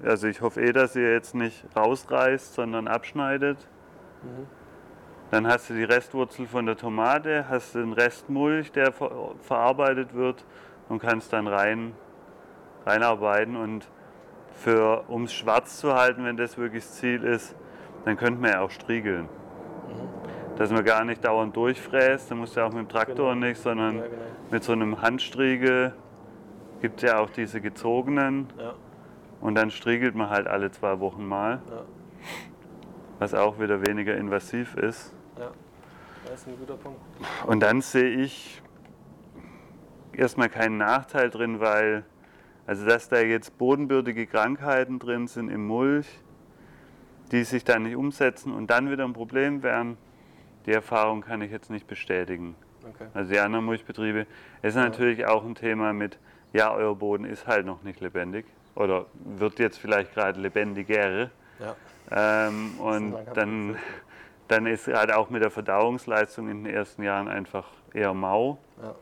Also 0.00 0.28
ich 0.28 0.42
hoffe 0.42 0.62
eh, 0.62 0.72
dass 0.72 0.94
ihr 0.94 1.12
jetzt 1.12 1.34
nicht 1.34 1.64
rausreißt, 1.74 2.54
sondern 2.54 2.86
abschneidet. 2.86 3.58
Mhm. 4.22 4.46
Dann 5.32 5.48
hast 5.48 5.68
du 5.68 5.74
die 5.74 5.82
Restwurzel 5.82 6.46
von 6.46 6.66
der 6.66 6.76
Tomate, 6.76 7.46
hast 7.48 7.74
den 7.74 7.92
Restmulch, 7.94 8.70
der 8.70 8.92
ver 8.92 9.34
verarbeitet 9.42 10.14
wird 10.14 10.44
und 10.88 11.00
kannst 11.00 11.32
dann 11.32 11.48
rein, 11.48 11.94
reinarbeiten. 12.86 13.56
Und 13.56 13.88
um 15.08 15.24
es 15.24 15.32
schwarz 15.32 15.78
zu 15.78 15.94
halten, 15.94 16.24
wenn 16.24 16.36
das 16.36 16.58
wirklich 16.58 16.84
das 16.84 16.94
Ziel 16.94 17.24
ist, 17.24 17.56
dann 18.04 18.16
könnte 18.16 18.40
man 18.40 18.52
ja 18.52 18.60
auch 18.60 18.70
striegeln. 18.70 19.22
Mhm. 19.22 20.56
Dass 20.58 20.70
man 20.70 20.84
gar 20.84 21.04
nicht 21.04 21.24
dauernd 21.24 21.56
durchfräst, 21.56 22.30
dann 22.30 22.38
musst 22.38 22.54
du 22.54 22.60
ja 22.60 22.66
auch 22.66 22.72
mit 22.72 22.82
dem 22.82 22.88
Traktor 22.88 23.34
genau. 23.34 23.46
nicht, 23.48 23.60
sondern 23.60 23.96
ja, 23.96 24.02
genau. 24.02 24.14
mit 24.52 24.62
so 24.62 24.70
einem 24.70 25.02
Handstriegel 25.02 25.92
gibt 26.80 27.02
es 27.02 27.08
ja 27.08 27.18
auch 27.18 27.30
diese 27.30 27.60
gezogenen. 27.60 28.48
Ja. 28.58 28.74
Und 29.40 29.54
dann 29.54 29.70
striegelt 29.70 30.14
man 30.14 30.30
halt 30.30 30.46
alle 30.46 30.70
zwei 30.70 30.98
Wochen 31.00 31.26
mal. 31.26 31.62
Ja. 31.68 31.84
Was 33.18 33.34
auch 33.34 33.58
wieder 33.58 33.86
weniger 33.86 34.16
invasiv 34.16 34.76
ist. 34.76 35.14
Ja, 35.38 35.50
das 36.24 36.40
ist 36.40 36.48
ein 36.48 36.58
guter 36.58 36.76
Punkt. 36.76 37.00
Und 37.46 37.60
dann 37.60 37.80
sehe 37.80 38.10
ich 38.10 38.62
erstmal 40.12 40.48
keinen 40.48 40.78
Nachteil 40.78 41.30
drin, 41.30 41.60
weil, 41.60 42.04
also 42.66 42.86
dass 42.86 43.08
da 43.08 43.20
jetzt 43.20 43.58
bodenbürtige 43.58 44.26
Krankheiten 44.26 44.98
drin 44.98 45.26
sind 45.26 45.48
im 45.48 45.66
Mulch, 45.66 46.06
die 47.32 47.44
sich 47.44 47.64
dann 47.64 47.84
nicht 47.84 47.96
umsetzen 47.96 48.52
und 48.52 48.70
dann 48.70 48.90
wieder 48.90 49.04
ein 49.04 49.12
Problem 49.12 49.62
wären, 49.62 49.96
die 50.66 50.72
Erfahrung 50.72 51.22
kann 51.22 51.40
ich 51.40 51.50
jetzt 51.50 51.70
nicht 51.70 51.86
bestätigen. 51.86 52.54
Okay. 52.88 53.06
Also 53.14 53.32
die 53.32 53.38
anderen 53.38 53.64
Mulchbetriebe. 53.64 54.26
Es 54.62 54.74
ist 54.74 54.76
ja. 54.76 54.82
natürlich 54.82 55.26
auch 55.26 55.44
ein 55.44 55.54
Thema 55.54 55.92
mit, 55.92 56.18
ja, 56.52 56.72
euer 56.72 56.94
Boden 56.94 57.24
ist 57.24 57.46
halt 57.46 57.66
noch 57.66 57.82
nicht 57.82 58.00
lebendig 58.00 58.46
oder 58.74 59.06
wird 59.14 59.58
jetzt 59.58 59.78
vielleicht 59.78 60.14
gerade 60.14 60.40
lebendiger. 60.40 61.30
Ja. 61.60 61.76
Ähm, 62.10 62.78
und 62.78 63.16
dann 63.34 63.76
dann 64.48 64.66
ist 64.66 64.88
halt 64.88 65.12
auch 65.12 65.30
mit 65.30 65.42
der 65.42 65.50
Verdauungsleistung 65.50 66.48
in 66.48 66.64
den 66.64 66.74
ersten 66.74 67.02
Jahren 67.02 67.28
einfach 67.28 67.66
eher 67.92 68.14
mau. 68.14 68.58
Ja. 68.82 68.94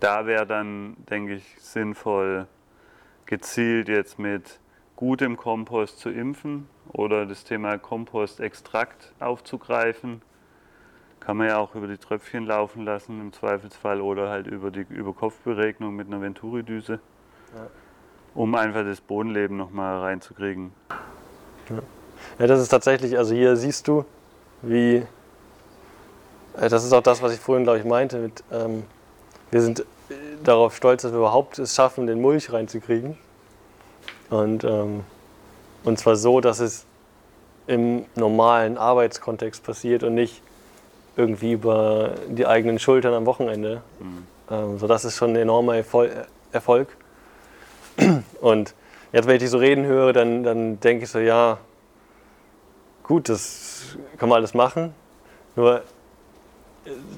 Da 0.00 0.26
wäre 0.26 0.46
dann, 0.46 0.96
denke 1.10 1.34
ich, 1.34 1.44
sinnvoll, 1.60 2.46
gezielt 3.26 3.88
jetzt 3.88 4.18
mit 4.18 4.58
gutem 4.96 5.36
Kompost 5.36 5.98
zu 5.98 6.08
impfen 6.08 6.68
oder 6.88 7.26
das 7.26 7.44
Thema 7.44 7.76
Kompostextrakt 7.76 9.12
aufzugreifen. 9.20 10.22
Kann 11.20 11.36
man 11.36 11.48
ja 11.48 11.58
auch 11.58 11.74
über 11.74 11.86
die 11.86 11.98
Tröpfchen 11.98 12.46
laufen 12.46 12.84
lassen 12.84 13.20
im 13.20 13.32
Zweifelsfall 13.32 14.00
oder 14.00 14.30
halt 14.30 14.46
über 14.46 14.70
die 14.70 14.86
Überkopfberegnung 14.88 15.94
mit 15.94 16.08
einer 16.08 16.20
Venturi-Düse, 16.20 16.98
ja. 17.54 17.66
um 18.34 18.54
einfach 18.54 18.84
das 18.84 19.00
Bodenleben 19.00 19.56
nochmal 19.56 19.98
reinzukriegen. 20.00 20.72
Ja. 21.68 21.78
Ja, 22.38 22.46
das 22.46 22.60
ist 22.60 22.68
tatsächlich, 22.68 23.16
also 23.18 23.34
hier 23.34 23.56
siehst 23.56 23.86
du, 23.88 24.04
wie, 24.62 25.04
äh, 26.56 26.68
das 26.68 26.84
ist 26.84 26.92
auch 26.92 27.02
das, 27.02 27.22
was 27.22 27.34
ich 27.34 27.40
vorhin, 27.40 27.64
glaube 27.64 27.78
ich, 27.78 27.84
meinte, 27.84 28.18
mit, 28.18 28.44
ähm, 28.50 28.84
wir 29.50 29.60
sind 29.62 29.80
äh, 29.80 29.84
darauf 30.44 30.74
stolz, 30.74 31.02
dass 31.02 31.12
wir 31.12 31.18
überhaupt 31.18 31.58
es 31.58 31.74
schaffen, 31.74 32.06
den 32.06 32.20
Mulch 32.20 32.52
reinzukriegen. 32.52 33.16
Und, 34.30 34.64
ähm, 34.64 35.04
und 35.84 35.98
zwar 35.98 36.16
so, 36.16 36.40
dass 36.40 36.60
es 36.60 36.86
im 37.66 38.04
normalen 38.14 38.78
Arbeitskontext 38.78 39.62
passiert 39.64 40.02
und 40.02 40.14
nicht 40.14 40.42
irgendwie 41.20 41.52
über 41.52 42.14
die 42.28 42.46
eigenen 42.46 42.78
Schultern 42.78 43.14
am 43.14 43.26
Wochenende. 43.26 43.82
Mhm. 43.98 44.26
Ähm, 44.50 44.78
so, 44.78 44.86
das 44.86 45.04
ist 45.04 45.16
schon 45.16 45.30
ein 45.30 45.36
enormer 45.36 45.76
Erfolg. 45.76 46.96
Und 48.40 48.74
jetzt, 49.12 49.26
wenn 49.26 49.36
ich 49.36 49.42
dich 49.42 49.50
so 49.50 49.58
reden 49.58 49.84
höre, 49.84 50.12
dann, 50.12 50.42
dann 50.42 50.80
denke 50.80 51.04
ich 51.04 51.10
so, 51.10 51.18
ja, 51.18 51.58
gut, 53.04 53.28
das 53.28 53.96
kann 54.18 54.28
man 54.28 54.36
alles 54.36 54.54
machen. 54.54 54.94
Nur 55.56 55.82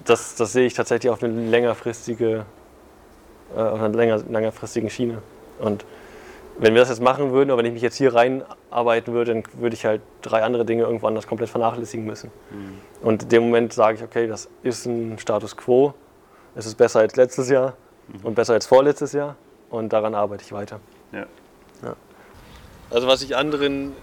das, 0.05 0.35
das 0.35 0.53
sehe 0.53 0.67
ich 0.67 0.75
tatsächlich 0.75 1.11
auf 1.11 1.23
eine 1.23 1.49
längerfristige, 1.49 2.45
äh, 3.55 3.61
auf 3.61 3.81
einer 3.81 3.97
länger, 3.97 4.19
längerfristigen 4.29 4.91
Schiene. 4.91 5.19
Und 5.59 5.85
wenn 6.59 6.75
wir 6.75 6.81
das 6.81 6.91
jetzt 6.91 7.01
machen 7.01 7.33
würden, 7.33 7.51
oder 7.51 7.59
wenn 7.59 7.67
ich 7.67 7.73
mich 7.73 7.83
jetzt 7.83 7.97
hier 7.97 8.15
reinarbeiten 8.15 9.15
würde, 9.15 9.35
dann 9.35 9.43
würde 9.55 9.75
ich 9.75 9.85
halt 9.85 10.03
drei 10.21 10.43
andere 10.43 10.65
Dinge 10.65 10.83
irgendwo 10.83 11.07
anders 11.07 11.27
komplett 11.27 11.51
vernachlässigen 11.51 12.05
müssen. 12.05 12.31
Mhm. 12.51 12.79
Und 13.03 13.25
in 13.25 13.29
dem 13.29 13.43
Moment 13.45 13.73
sage 13.73 13.99
ich, 13.99 14.05
okay, 14.05 14.27
das 14.27 14.49
ist 14.63 14.87
ein 14.87 15.19
Status 15.19 15.57
quo. 15.57 15.95
Es 16.55 16.67
ist 16.67 16.77
besser 16.77 17.01
als 17.01 17.17
letztes 17.17 17.49
Jahr 17.49 17.75
mhm. 18.09 18.27
und 18.27 18.35
besser 18.35 18.55
als 18.55 18.67
vorletztes 18.67 19.13
Jahr. 19.13 19.37
Und 19.71 19.93
daran 19.93 20.15
arbeite 20.15 20.45
ich 20.45 20.53
weiter. 20.53 20.81
Ja. 21.13 21.27
Ja. 21.83 21.97
Also 22.91 23.09
was 23.09 23.23
ich 23.23 23.37
anderen 23.37 23.95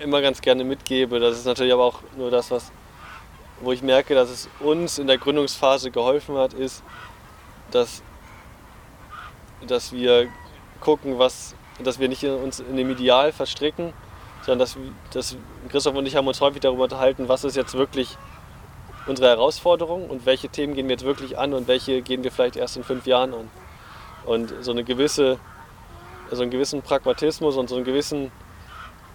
immer 0.00 0.20
ganz 0.20 0.40
gerne 0.40 0.64
mitgebe. 0.64 1.20
Das 1.20 1.38
ist 1.38 1.46
natürlich 1.46 1.72
aber 1.72 1.84
auch 1.84 2.00
nur 2.16 2.30
das, 2.30 2.50
was, 2.50 2.72
wo 3.60 3.72
ich 3.72 3.82
merke, 3.82 4.14
dass 4.14 4.28
es 4.28 4.48
uns 4.60 4.98
in 4.98 5.06
der 5.06 5.18
Gründungsphase 5.18 5.90
geholfen 5.90 6.36
hat, 6.36 6.52
ist, 6.52 6.82
dass, 7.70 8.02
dass 9.66 9.92
wir 9.92 10.28
gucken, 10.80 11.18
was 11.18 11.54
dass 11.82 11.98
wir 11.98 12.08
nicht 12.08 12.24
uns 12.24 12.60
in 12.60 12.76
dem 12.76 12.90
Ideal 12.90 13.32
verstricken, 13.32 13.92
sondern 14.42 14.58
dass, 14.60 14.76
dass 15.12 15.36
Christoph 15.70 15.94
und 15.94 16.06
ich 16.06 16.16
haben 16.16 16.26
uns 16.26 16.40
häufig 16.40 16.60
darüber 16.60 16.84
unterhalten, 16.84 17.28
was 17.28 17.44
ist 17.44 17.56
jetzt 17.56 17.74
wirklich 17.74 18.16
unsere 19.06 19.28
Herausforderung 19.28 20.08
und 20.08 20.26
welche 20.26 20.48
Themen 20.48 20.74
gehen 20.74 20.86
wir 20.88 20.94
jetzt 20.94 21.04
wirklich 21.04 21.38
an 21.38 21.54
und 21.54 21.68
welche 21.68 22.02
gehen 22.02 22.22
wir 22.22 22.30
vielleicht 22.30 22.56
erst 22.56 22.76
in 22.76 22.84
fünf 22.84 23.06
Jahren 23.06 23.34
an. 23.34 23.50
Und 24.24 24.52
so 24.60 24.70
eine 24.70 24.84
gewisse, 24.84 25.38
so 26.30 26.42
einen 26.42 26.50
gewissen 26.50 26.82
Pragmatismus 26.82 27.56
und 27.56 27.68
so 27.68 27.76
einen 27.76 27.84
gewissen, 27.84 28.30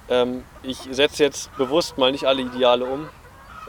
ähm, 0.09 0.43
ich 0.63 0.77
setze 0.91 1.23
jetzt 1.23 1.55
bewusst 1.57 1.97
mal 1.97 2.11
nicht 2.11 2.25
alle 2.25 2.41
Ideale 2.41 2.85
um, 2.85 3.07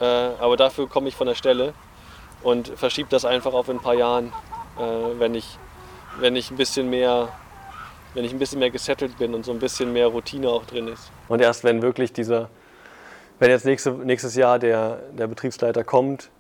äh, 0.01 0.05
aber 0.05 0.57
dafür 0.57 0.89
komme 0.89 1.09
ich 1.09 1.17
von 1.17 1.27
der 1.27 1.35
Stelle 1.35 1.75
und 2.43 2.69
verschiebe 2.69 3.09
das 3.11 3.25
einfach 3.25 3.53
auf 3.53 3.69
ein 3.69 3.81
paar 3.81 3.95
Jahren, 3.95 4.33
äh, 4.79 5.19
wenn, 5.19 5.35
ich, 5.35 5.59
wenn 6.19 6.37
ich 6.37 6.51
ein 6.51 6.57
bisschen 6.57 6.91
mehr 6.91 7.29
wenn 8.15 8.25
ich 8.25 8.33
ein 8.33 8.39
bisschen 8.39 8.59
mehr 8.59 8.71
gesettelt 8.71 9.19
bin 9.19 9.35
und 9.35 9.45
so 9.45 9.53
ein 9.53 9.59
bisschen 9.59 9.93
mehr 9.93 10.09
Routine 10.09 10.49
auch 10.49 10.65
drin 10.65 10.89
ist. 10.89 11.11
Und 11.29 11.41
erst 11.41 11.65
wenn 11.65 11.83
wirklich 11.83 12.13
dieser, 12.13 12.49
wenn 13.39 13.51
jetzt 13.51 13.65
nächste, 13.65 13.93
nächstes 13.93 14.35
Jahr 14.35 14.59
der, 14.59 15.01
der 15.13 15.27
Betriebsleiter 15.27 15.85
kommt, 15.85 16.31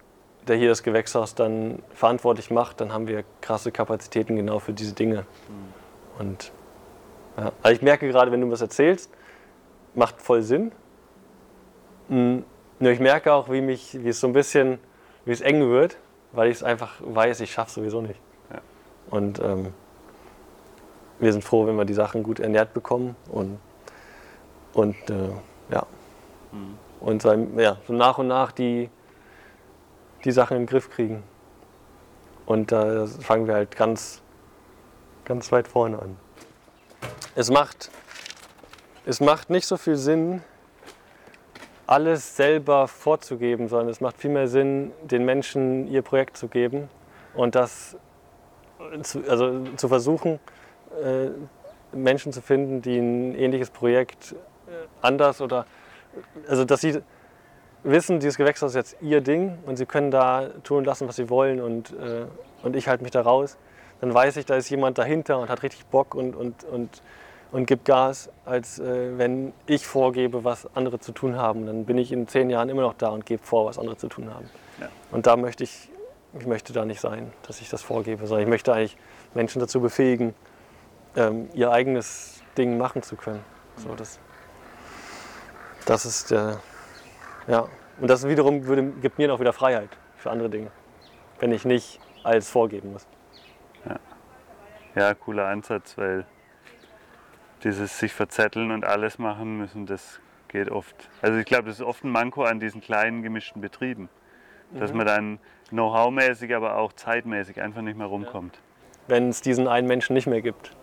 der 0.47 0.57
hier 0.57 0.69
das 0.69 0.83
Gewächshaus 0.83 1.35
dann 1.35 1.83
verantwortlich 1.95 2.51
macht, 2.51 2.81
dann 2.81 2.93
haben 2.93 3.07
wir 3.07 3.25
krasse 3.41 3.71
Kapazitäten 3.71 4.37
genau 4.37 4.59
für 4.59 4.73
diese 4.73 4.95
Dinge. 4.95 5.27
Und 6.19 6.53
ja, 7.37 7.53
also 7.63 7.77
ich 7.77 7.83
merke 7.83 8.09
gerade, 8.09 8.33
wenn 8.33 8.41
du 8.41 8.51
was 8.51 8.61
erzählst, 8.61 9.11
macht 9.95 10.21
voll 10.21 10.43
Sinn. 10.43 10.73
Hm, 12.09 12.45
nur 12.81 12.91
ich 12.91 13.01
merke 13.01 13.33
auch, 13.33 13.51
wie, 13.51 13.61
mich, 13.61 13.99
wie 14.03 14.09
es 14.09 14.21
so 14.21 14.27
ein 14.27 14.33
bisschen, 14.33 14.79
wie 15.25 15.33
es 15.33 15.41
eng 15.41 15.69
wird, 15.69 15.99
weil 16.33 16.49
ich 16.49 16.57
es 16.57 16.63
einfach 16.63 16.95
weiß, 17.01 17.41
ich 17.41 17.53
schaffe 17.53 17.69
es 17.69 17.75
sowieso 17.75 18.01
nicht. 18.01 18.21
Ja. 18.51 18.61
Und 19.11 19.41
ähm, 19.41 19.75
wir 21.21 21.33
sind 21.33 21.43
froh, 21.43 21.67
wenn 21.67 21.77
wir 21.77 21.85
die 21.85 21.95
Sachen 21.95 22.23
gut 22.23 22.41
ernährt 22.41 22.75
bekommen 22.75 23.17
und, 23.31 23.59
und 24.73 24.97
äh, 25.11 25.31
ja. 25.71 25.87
Mhm. 26.53 26.79
Und 27.01 27.25
ja, 27.57 27.77
so 27.87 27.93
nach 27.93 28.19
und 28.19 28.29
nach 28.29 28.53
die, 28.53 28.91
die 30.25 30.33
Sachen 30.33 30.57
in 30.57 30.63
den 30.65 30.69
Griff 30.69 30.91
kriegen. 30.91 31.23
Und 32.47 32.73
da 32.73 33.05
äh, 33.05 33.07
fangen 33.07 33.47
wir 33.47 33.55
halt 33.55 33.77
ganz, 33.77 34.21
ganz 35.25 35.53
weit 35.53 35.69
vorne 35.69 36.01
an. 36.01 36.17
Es 37.35 37.51
macht, 37.51 37.91
es 39.07 39.21
macht 39.21 39.51
nicht 39.51 39.67
so 39.67 39.77
viel 39.77 39.97
Sinn, 39.97 40.43
alles 41.87 42.37
selber 42.37 42.89
vorzugeben, 42.89 43.69
sondern 43.69 43.89
es 43.89 44.01
macht 44.01 44.19
viel 44.19 44.31
mehr 44.31 44.49
Sinn, 44.49 44.93
den 45.03 45.25
Menschen 45.25 45.87
ihr 45.89 46.03
Projekt 46.03 46.37
zu 46.37 46.49
geben 46.49 46.89
und 47.35 47.55
das 47.55 47.97
zu, 49.03 49.23
also 49.29 49.65
zu 49.77 49.89
versuchen, 49.89 50.39
Menschen 51.93 52.33
zu 52.33 52.41
finden, 52.41 52.83
die 52.83 52.99
ein 52.99 53.35
ähnliches 53.35 53.71
Projekt 53.71 54.33
äh, 54.67 54.73
anders 55.01 55.41
oder 55.41 55.67
also 56.49 56.65
dass 56.65 56.81
sie 56.81 57.01
wissen, 57.85 58.21
dieses 58.21 58.37
Gewächshaus 58.37 58.73
ist 58.73 58.77
jetzt 58.77 58.97
ihr 59.03 59.21
Ding 59.21 59.59
und 59.67 59.77
sie 59.77 59.87
können 59.87 60.11
da 60.11 60.49
tun 60.65 60.85
lassen, 60.85 61.09
was 61.09 61.17
sie 61.17 61.31
wollen 61.31 61.61
und, 61.61 61.93
äh, 61.93 62.27
und 62.63 62.77
ich 62.77 62.89
halte 62.89 63.03
mich 63.03 63.13
da 63.13 63.23
raus, 63.23 63.57
dann 64.01 64.13
weiß 64.13 64.37
ich, 64.37 64.47
da 64.47 64.57
ist 64.57 64.69
jemand 64.69 64.99
dahinter 64.99 65.39
und 65.39 65.49
hat 65.49 65.63
richtig 65.63 65.87
Bock 65.87 66.15
und, 66.15 66.35
und, 66.35 66.65
und, 66.65 67.03
und 67.53 67.67
gibt 67.67 67.85
Gas, 67.85 68.31
als 68.45 68.79
äh, 68.79 69.17
wenn 69.17 69.53
ich 69.67 69.87
vorgebe, 69.87 70.45
was 70.45 70.69
andere 70.75 70.99
zu 70.99 71.13
tun 71.13 71.37
haben. 71.37 71.67
Dann 71.67 71.85
bin 71.85 71.99
ich 71.99 72.13
in 72.13 72.29
zehn 72.29 72.51
Jahren 72.51 72.69
immer 72.69 72.83
noch 72.83 72.95
da 72.95 73.09
und 73.09 73.27
gebe 73.27 73.43
vor, 73.43 73.67
was 73.67 73.79
andere 73.79 73.97
zu 73.97 74.09
tun 74.09 74.33
haben. 74.33 74.49
Ja. 74.81 74.89
Und 75.11 75.27
da 75.27 75.37
möchte 75.37 75.65
ich, 75.65 75.89
ich 76.39 76.47
möchte 76.47 76.73
da 76.73 76.85
nicht 76.85 77.01
sein, 77.01 77.33
dass 77.47 77.61
ich 77.61 77.69
das 77.69 77.83
vorgebe, 77.83 78.27
sondern 78.27 78.43
ich 78.47 78.51
möchte 78.51 78.73
eigentlich 78.73 78.97
Menschen 79.35 79.61
dazu 79.61 79.81
befähigen, 79.81 80.35
ähm, 81.17 81.49
ihr 81.55 81.71
eigenes 81.71 82.43
Ding 82.57 82.79
machen 82.79 83.03
zu 83.03 83.17
können. 83.17 83.45
So, 83.77 83.95
das, 83.95 84.19
das 85.87 86.05
ist 86.05 86.31
der, 86.31 86.61
ja. 87.47 87.69
Und 88.01 88.09
das 88.09 88.27
wiederum 88.29 88.67
würde, 88.67 88.85
gibt 89.03 89.19
mir 89.19 89.29
noch 89.29 89.41
wieder 89.41 89.53
Freiheit 89.53 89.91
für 90.17 90.31
andere 90.31 90.51
Dinge, 90.51 90.71
wenn 91.41 91.53
ich 91.53 91.65
nicht 91.65 92.01
alles 92.23 92.51
vorgeben 92.51 92.93
muss. 92.93 93.07
Ja, 93.85 93.99
ja 94.95 95.15
cooler 95.15 95.47
Ansatz, 95.47 95.99
weil 95.99 96.25
dieses 97.65 97.99
sich 97.99 98.13
verzetteln 98.13 98.71
und 98.71 98.85
alles 98.85 99.19
machen 99.19 99.59
müssen, 99.59 99.87
das 99.87 100.21
geht 100.49 100.71
oft. 100.71 100.95
Also 101.23 101.39
ich 101.39 101.45
glaube, 101.45 101.65
das 101.65 101.81
ist 101.81 101.85
oft 101.85 102.05
ein 102.05 102.11
Manko 102.11 102.45
an 102.45 102.61
diesen 102.61 102.81
kleinen 102.81 103.23
gemischten 103.23 103.61
Betrieben, 103.61 104.09
dass 104.73 104.93
mhm. 104.93 104.99
man 104.99 105.07
dann 105.07 105.39
Know-how-mäßig, 105.71 106.55
aber 106.55 106.77
auch 106.77 106.93
zeitmäßig 106.93 107.61
einfach 107.61 107.83
nicht 107.83 107.99
mehr 107.99 108.07
rumkommt. 108.07 108.59
Wenn 109.07 109.29
es 109.29 109.41
diesen 109.43 109.69
einen 109.69 109.87
Menschen 109.87 110.15
nicht 110.15 110.27
mehr 110.27 110.41
gibt. 110.41 110.75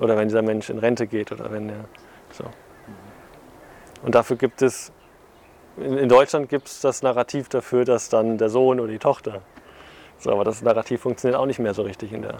Oder 0.00 0.16
wenn 0.16 0.28
dieser 0.28 0.42
Mensch 0.42 0.70
in 0.70 0.78
Rente 0.78 1.06
geht 1.06 1.32
oder 1.32 1.50
wenn 1.50 1.68
er 1.68 1.84
so. 2.30 2.44
Und 4.02 4.14
dafür 4.14 4.36
gibt 4.36 4.62
es, 4.62 4.92
in 5.76 6.08
Deutschland 6.08 6.48
gibt 6.48 6.68
es 6.68 6.80
das 6.80 7.02
Narrativ 7.02 7.48
dafür, 7.48 7.84
dass 7.84 8.08
dann 8.08 8.38
der 8.38 8.48
Sohn 8.48 8.80
oder 8.80 8.92
die 8.92 8.98
Tochter. 8.98 9.42
So, 10.18 10.30
aber 10.32 10.44
das 10.44 10.62
Narrativ 10.62 11.00
funktioniert 11.00 11.38
auch 11.38 11.46
nicht 11.46 11.58
mehr 11.58 11.74
so 11.74 11.82
richtig 11.82 12.12
in 12.12 12.22
der 12.22 12.38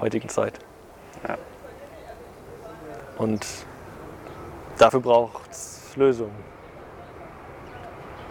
heutigen 0.00 0.28
Zeit. 0.28 0.58
Ja. 1.26 1.36
Und 3.18 3.46
dafür 4.78 5.00
braucht 5.00 5.50
es 5.50 5.92
Lösungen. 5.96 6.34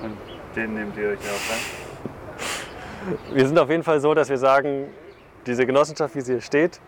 Und 0.01 0.17
den 0.55 0.73
nehmt 0.73 0.97
ihr 0.97 1.09
euch 1.09 1.19
auch 1.19 1.53
an? 1.53 3.35
Wir 3.35 3.47
sind 3.47 3.57
auf 3.59 3.69
jeden 3.69 3.83
Fall 3.83 3.99
so, 3.99 4.13
dass 4.13 4.29
wir 4.29 4.37
sagen, 4.37 4.87
diese 5.45 5.65
Genossenschaft, 5.65 6.15
wie 6.15 6.21
sie 6.21 6.33
hier 6.33 6.41
steht, 6.41 6.81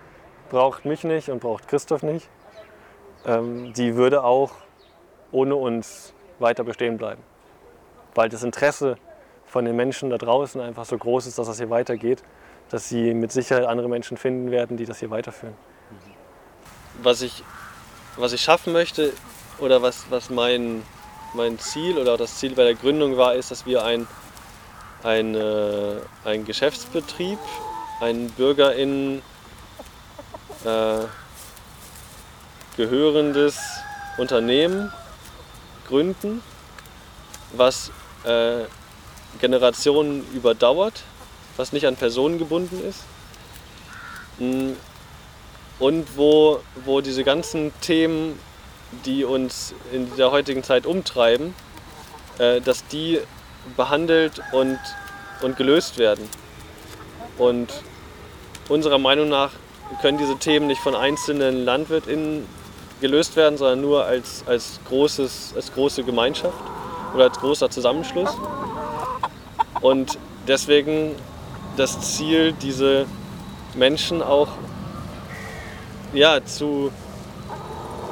braucht 0.52 0.84
mich 0.84 1.06
nicht 1.06 1.30
und 1.30 1.40
braucht 1.40 1.70
Christoph 1.70 2.04
nicht. 2.04 2.28
Ähm, 3.26 3.74
die 3.74 3.96
würde 3.96 4.24
auch 4.24 4.52
ohne 5.32 5.56
uns 5.56 6.14
weiter 6.40 6.66
bestehen 6.66 6.98
bleiben. 6.98 7.24
Weil 8.14 8.28
das 8.28 8.44
Interesse 8.44 8.98
von 9.46 9.64
den 9.64 9.78
Menschen 9.78 10.10
da 10.10 10.18
draußen 10.18 10.60
einfach 10.60 10.84
so 10.84 10.98
groß 10.98 11.26
ist, 11.28 11.40
dass 11.40 11.48
das 11.48 11.58
hier 11.58 11.70
weitergeht, 11.70 12.22
dass 12.70 12.90
sie 12.90 13.14
mit 13.14 13.32
Sicherheit 13.32 13.66
andere 13.66 13.88
Menschen 13.88 14.18
finden 14.18 14.52
werden, 14.52 14.76
die 14.76 14.86
das 14.86 15.00
hier 15.00 15.10
weiterführen. 15.10 15.56
Was 17.02 17.22
ich, 17.22 17.44
was 18.18 18.34
ich 18.34 18.42
schaffen 18.42 18.74
möchte 18.74 19.14
oder 19.60 19.82
was, 19.82 20.06
was 20.10 20.30
mein, 20.30 20.84
mein 21.34 21.60
Ziel 21.60 21.98
oder 21.98 22.16
auch 22.16 22.18
das 22.18 22.38
Ziel 22.38 22.56
bei 22.56 22.66
der 22.66 22.76
Gründung 22.76 23.16
war, 23.16 23.36
ist, 23.36 23.52
dass 23.52 23.66
wir 23.66 23.86
ein, 23.86 24.06
ein, 25.04 25.34
äh, 25.34 25.96
ein 26.26 26.44
Geschäftsbetrieb, 26.44 27.40
ein 28.02 28.30
BürgerInnen 28.32 29.22
äh, 30.66 31.06
gehörendes 32.78 33.60
Unternehmen 34.18 34.92
gründen, 35.88 36.42
was 37.54 37.92
äh, 38.24 38.66
Generationen 39.40 40.26
überdauert, 40.34 41.04
was 41.58 41.74
nicht 41.74 41.86
an 41.88 41.96
Personen 41.96 42.38
gebunden 42.38 42.82
ist. 42.88 43.04
Mm, 44.40 44.74
und 45.80 46.16
wo, 46.16 46.62
wo 46.86 47.02
diese 47.02 47.24
ganzen 47.24 47.74
Themen, 47.82 48.40
die 49.06 49.24
uns 49.24 49.74
in 49.92 50.16
der 50.16 50.32
heutigen 50.32 50.64
Zeit 50.64 50.86
umtreiben, 50.86 51.56
äh, 52.38 52.62
dass 52.62 52.86
die 52.88 53.20
behandelt 53.76 54.42
und, 54.52 54.80
und 55.42 55.58
gelöst 55.58 55.98
werden. 55.98 56.30
Und 57.38 57.74
unserer 58.70 59.00
Meinung 59.00 59.30
nach 59.30 59.52
können 60.02 60.18
diese 60.18 60.38
Themen 60.38 60.68
nicht 60.68 60.82
von 60.82 60.96
einzelnen 60.96 61.66
LandwirtInnen 61.66 62.46
gelöst 63.02 63.36
werden, 63.36 63.58
sondern 63.58 63.82
nur 63.82 64.06
als, 64.06 64.44
als, 64.48 64.80
großes, 64.88 65.54
als 65.56 65.74
große 65.74 66.04
Gemeinschaft 66.04 66.58
oder 67.14 67.26
als 67.26 67.40
großer 67.40 67.70
Zusammenschluss. 67.70 68.30
Und 69.82 70.18
deswegen 70.48 71.16
das 71.78 72.16
Ziel, 72.16 72.54
diese 72.54 73.06
Menschen 73.76 74.22
auch 74.22 74.50
ja, 76.14 76.44
zu, 76.44 76.92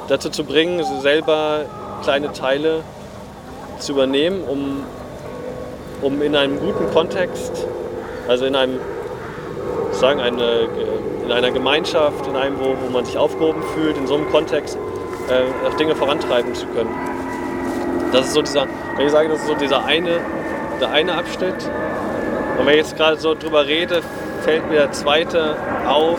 dazu 0.08 0.30
zu 0.30 0.44
bringen, 0.44 0.84
selber 1.00 1.66
kleine 2.02 2.32
Teile 2.32 2.82
zu 3.78 3.92
übernehmen, 3.92 4.42
um, 4.44 4.84
um 6.02 6.22
in 6.22 6.34
einem 6.34 6.58
guten 6.58 6.90
Kontext, 6.90 7.66
also 8.26 8.46
in 8.46 8.56
einem, 8.56 8.80
sagen, 9.92 10.20
eine 10.20 10.68
in 11.30 11.36
einer 11.36 11.52
Gemeinschaft, 11.52 12.26
in 12.26 12.34
einem, 12.34 12.58
wo, 12.58 12.74
wo 12.80 12.90
man 12.90 13.04
sich 13.04 13.16
aufgehoben 13.16 13.62
fühlt, 13.74 13.96
in 13.96 14.08
so 14.08 14.16
einem 14.16 14.28
Kontext 14.32 14.76
äh, 15.28 15.76
Dinge 15.78 15.94
vorantreiben 15.94 16.52
zu 16.56 16.66
können. 16.66 16.90
Das 18.12 18.26
ist 18.26 18.34
so 18.34 18.42
dieser, 18.42 18.66
wenn 18.96 19.06
ich 19.06 19.12
sage, 19.12 19.28
das 19.28 19.42
ist 19.42 19.46
so 19.46 19.54
dieser 19.54 19.84
eine, 19.84 20.18
der 20.80 20.90
eine 20.90 21.14
Abschnitt. 21.14 21.54
Und 22.58 22.66
wenn 22.66 22.70
ich 22.70 22.80
jetzt 22.80 22.96
gerade 22.96 23.16
so 23.16 23.36
drüber 23.36 23.64
rede, 23.64 24.02
fällt 24.42 24.68
mir 24.68 24.78
der 24.78 24.92
zweite 24.92 25.54
auf, 25.86 26.18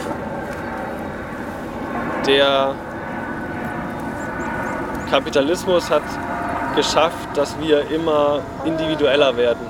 der 2.26 2.74
Kapitalismus 5.10 5.90
hat 5.90 6.04
geschafft, 6.78 7.36
dass 7.36 7.60
wir 7.60 7.92
immer 7.92 8.40
individueller 8.64 9.36
werden. 9.36 9.68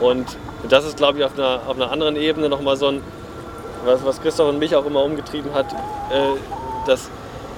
Und 0.00 0.24
das 0.70 0.86
ist, 0.86 0.96
glaube 0.96 1.18
ich, 1.18 1.24
auf 1.24 1.36
einer, 1.36 1.60
auf 1.66 1.76
einer 1.76 1.92
anderen 1.92 2.16
Ebene 2.16 2.48
nochmal 2.48 2.78
so 2.78 2.86
ein 2.86 3.02
was, 3.84 4.04
was 4.04 4.20
Christoph 4.20 4.48
und 4.48 4.58
mich 4.58 4.74
auch 4.74 4.86
immer 4.86 5.02
umgetrieben 5.02 5.52
hat, 5.52 5.72
äh, 5.72 6.36
dass 6.86 7.10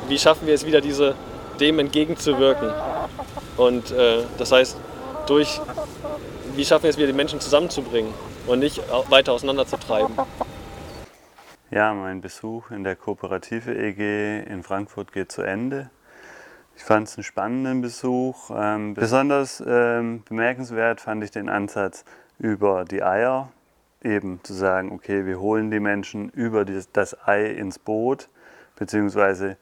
wie 0.09 0.19
schaffen 0.19 0.47
wir 0.47 0.55
es 0.55 0.65
wieder, 0.65 0.81
diese, 0.81 1.15
dem 1.61 1.79
entgegenzuwirken. 1.79 2.71
Und 3.57 3.91
äh, 3.91 4.23
das 4.39 4.53
heißt, 4.53 4.77
durch, 5.27 5.61
wie 6.55 6.65
schaffen 6.65 6.85
wir 6.85 6.91
es 6.91 6.97
wieder, 6.97 7.09
die 7.09 7.13
Menschen 7.13 7.41
zusammenzubringen 7.41 8.13
und 8.47 8.61
nicht 8.61 8.81
weiter 9.11 9.33
auseinanderzutreiben. 9.33 10.15
Ja, 11.71 11.93
mein 11.95 12.21
Besuch 12.21 12.71
in 12.71 12.85
der 12.85 12.95
Kooperative 12.95 13.75
EG 13.75 14.45
in 14.45 14.63
Frankfurt 14.63 15.13
geht 15.13 15.33
zu 15.33 15.43
Ende. 15.43 15.91
Ich 16.77 16.85
fand 16.85 17.09
es 17.09 17.17
einen 17.17 17.25
spannenden 17.25 17.81
Besuch. 17.81 18.51
Ähm, 18.55 18.95
besonders 18.95 19.63
ähm, 19.67 20.23
bemerkenswert 20.29 21.01
fand 21.01 21.25
ich 21.25 21.31
den 21.31 21.49
Ansatz 21.49 22.05
über 22.39 22.85
die 22.85 23.03
Eier, 23.03 23.51
eben 24.07 24.41
zu 24.43 24.55
sagen, 24.55 24.93
okay, 24.93 25.27
wir 25.27 25.41
holen 25.41 25.71
die 25.71 25.81
Menschen 25.81 26.31
über 26.31 26.65
das, 26.65 27.17
Ei 27.27 27.47
ins 27.47 27.79
Boot, 27.79 28.29
beziehungsweise 28.77 29.57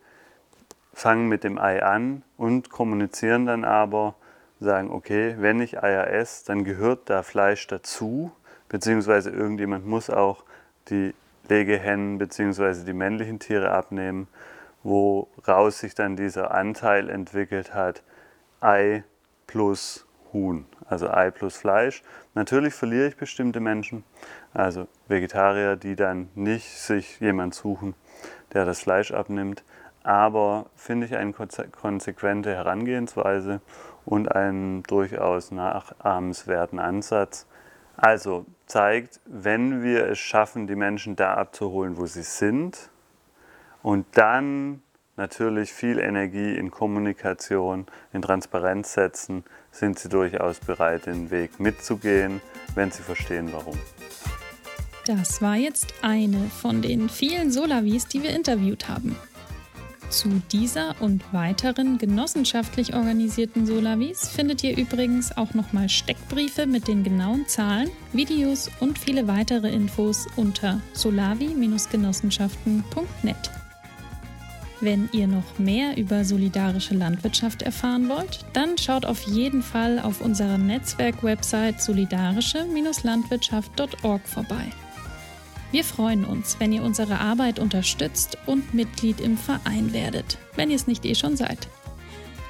fangen 0.92 1.28
mit 1.28 1.42
dem 1.42 1.58
Ei 1.58 1.82
an 1.82 2.22
und 2.36 2.70
kommunizieren 2.70 3.46
dann 3.46 3.64
aber, 3.64 4.14
sagen, 4.60 4.90
okay, 4.90 5.34
wenn 5.38 5.60
ich 5.60 5.82
Eier 5.82 6.08
esse, 6.08 6.46
dann 6.46 6.64
gehört 6.64 7.10
da 7.10 7.22
Fleisch 7.22 7.66
dazu, 7.66 8.32
beziehungsweise 8.68 9.30
irgendjemand 9.30 9.86
muss 9.86 10.10
auch 10.10 10.44
die 10.88 11.14
Legehennen 11.48 12.18
bzw. 12.18 12.84
die 12.84 12.92
männlichen 12.92 13.38
Tiere 13.38 13.70
abnehmen, 13.70 14.28
woraus 14.82 15.80
sich 15.80 15.94
dann 15.94 16.16
dieser 16.16 16.52
Anteil 16.52 17.10
entwickelt 17.10 17.74
hat, 17.74 18.02
Ei 18.60 19.04
plus 19.46 20.06
Huhn, 20.32 20.66
also 20.88 21.10
Ei 21.10 21.30
plus 21.30 21.56
Fleisch. 21.56 22.02
Natürlich 22.34 22.74
verliere 22.74 23.08
ich 23.08 23.16
bestimmte 23.16 23.60
Menschen, 23.60 24.04
also 24.52 24.86
Vegetarier, 25.08 25.76
die 25.76 25.96
dann 25.96 26.28
nicht 26.34 26.68
sich 26.68 27.20
jemand 27.20 27.54
suchen, 27.54 27.94
der 28.52 28.64
das 28.64 28.80
Fleisch 28.80 29.12
abnimmt, 29.12 29.64
aber 30.02 30.66
finde 30.76 31.06
ich 31.06 31.16
eine 31.16 31.32
konsequente 31.32 32.54
Herangehensweise 32.54 33.60
und 34.04 34.30
einen 34.30 34.82
durchaus 34.82 35.50
nachahmenswerten 35.50 36.78
Ansatz, 36.78 37.46
also 37.96 38.44
zeigt, 38.66 39.20
wenn 39.24 39.82
wir 39.82 40.08
es 40.08 40.18
schaffen, 40.18 40.66
die 40.66 40.76
Menschen 40.76 41.16
da 41.16 41.34
abzuholen, 41.34 41.96
wo 41.96 42.06
sie 42.06 42.22
sind 42.22 42.90
und 43.82 44.06
dann 44.12 44.82
natürlich 45.16 45.72
viel 45.72 45.98
Energie 45.98 46.56
in 46.56 46.70
Kommunikation, 46.70 47.86
in 48.12 48.22
Transparenz 48.22 48.94
setzen, 48.94 49.44
sind 49.74 49.98
sie 49.98 50.08
durchaus 50.08 50.60
bereit, 50.60 51.04
den 51.06 51.30
Weg 51.30 51.60
mitzugehen, 51.60 52.40
wenn 52.74 52.90
sie 52.90 53.02
verstehen, 53.02 53.50
warum. 53.52 53.78
Das 55.06 55.42
war 55.42 55.56
jetzt 55.56 55.92
eine 56.00 56.48
von 56.48 56.80
den 56.80 57.10
vielen 57.10 57.50
Solavis, 57.50 58.06
die 58.06 58.22
wir 58.22 58.30
interviewt 58.30 58.88
haben. 58.88 59.14
Zu 60.08 60.40
dieser 60.52 60.94
und 61.00 61.22
weiteren 61.32 61.98
genossenschaftlich 61.98 62.94
organisierten 62.94 63.66
Solavis 63.66 64.28
findet 64.28 64.62
ihr 64.62 64.78
übrigens 64.78 65.36
auch 65.36 65.54
nochmal 65.54 65.88
Steckbriefe 65.88 66.66
mit 66.66 66.86
den 66.86 67.02
genauen 67.02 67.48
Zahlen, 67.48 67.90
Videos 68.12 68.70
und 68.80 68.96
viele 68.98 69.26
weitere 69.26 69.70
Infos 69.70 70.26
unter 70.36 70.80
solavi-genossenschaften.net. 70.92 73.63
Wenn 74.80 75.08
ihr 75.12 75.28
noch 75.28 75.58
mehr 75.58 75.96
über 75.96 76.24
solidarische 76.24 76.94
Landwirtschaft 76.94 77.62
erfahren 77.62 78.08
wollt, 78.08 78.44
dann 78.52 78.76
schaut 78.76 79.06
auf 79.06 79.22
jeden 79.22 79.62
Fall 79.62 80.00
auf 80.00 80.20
unserer 80.20 80.58
Netzwerk-Website 80.58 81.80
solidarische-landwirtschaft.org 81.80 84.28
vorbei. 84.28 84.64
Wir 85.70 85.84
freuen 85.84 86.24
uns, 86.24 86.56
wenn 86.60 86.72
ihr 86.72 86.82
unsere 86.82 87.20
Arbeit 87.20 87.58
unterstützt 87.58 88.38
und 88.46 88.72
Mitglied 88.74 89.20
im 89.20 89.36
Verein 89.36 89.92
werdet, 89.92 90.38
wenn 90.54 90.70
ihr 90.70 90.76
es 90.76 90.86
nicht 90.86 91.04
eh 91.04 91.14
schon 91.14 91.36
seid. 91.36 91.68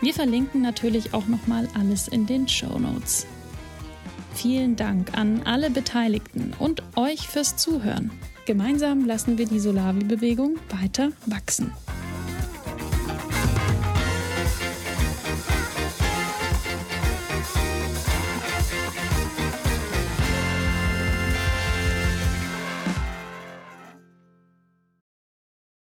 Wir 0.01 0.13
verlinken 0.13 0.61
natürlich 0.61 1.15
auch 1.15 1.27
nochmal 1.27 1.69
alles 1.75 2.09
in 2.09 2.27
den 2.27 2.49
Show 2.49 2.79
Notes. 2.79 3.27
Vielen 4.35 4.77
Dank 4.77 5.17
an 5.17 5.43
alle 5.45 5.71
Beteiligten 5.71 6.53
und 6.59 6.83
euch 6.97 7.29
fürs 7.29 7.57
Zuhören. 7.57 8.11
Gemeinsam 8.45 9.07
lassen 9.07 9.39
wir 9.39 9.47
die 9.47 9.61
Solavi-Bewegung 9.61 10.57
weiter 10.69 11.13
wachsen. 11.27 11.73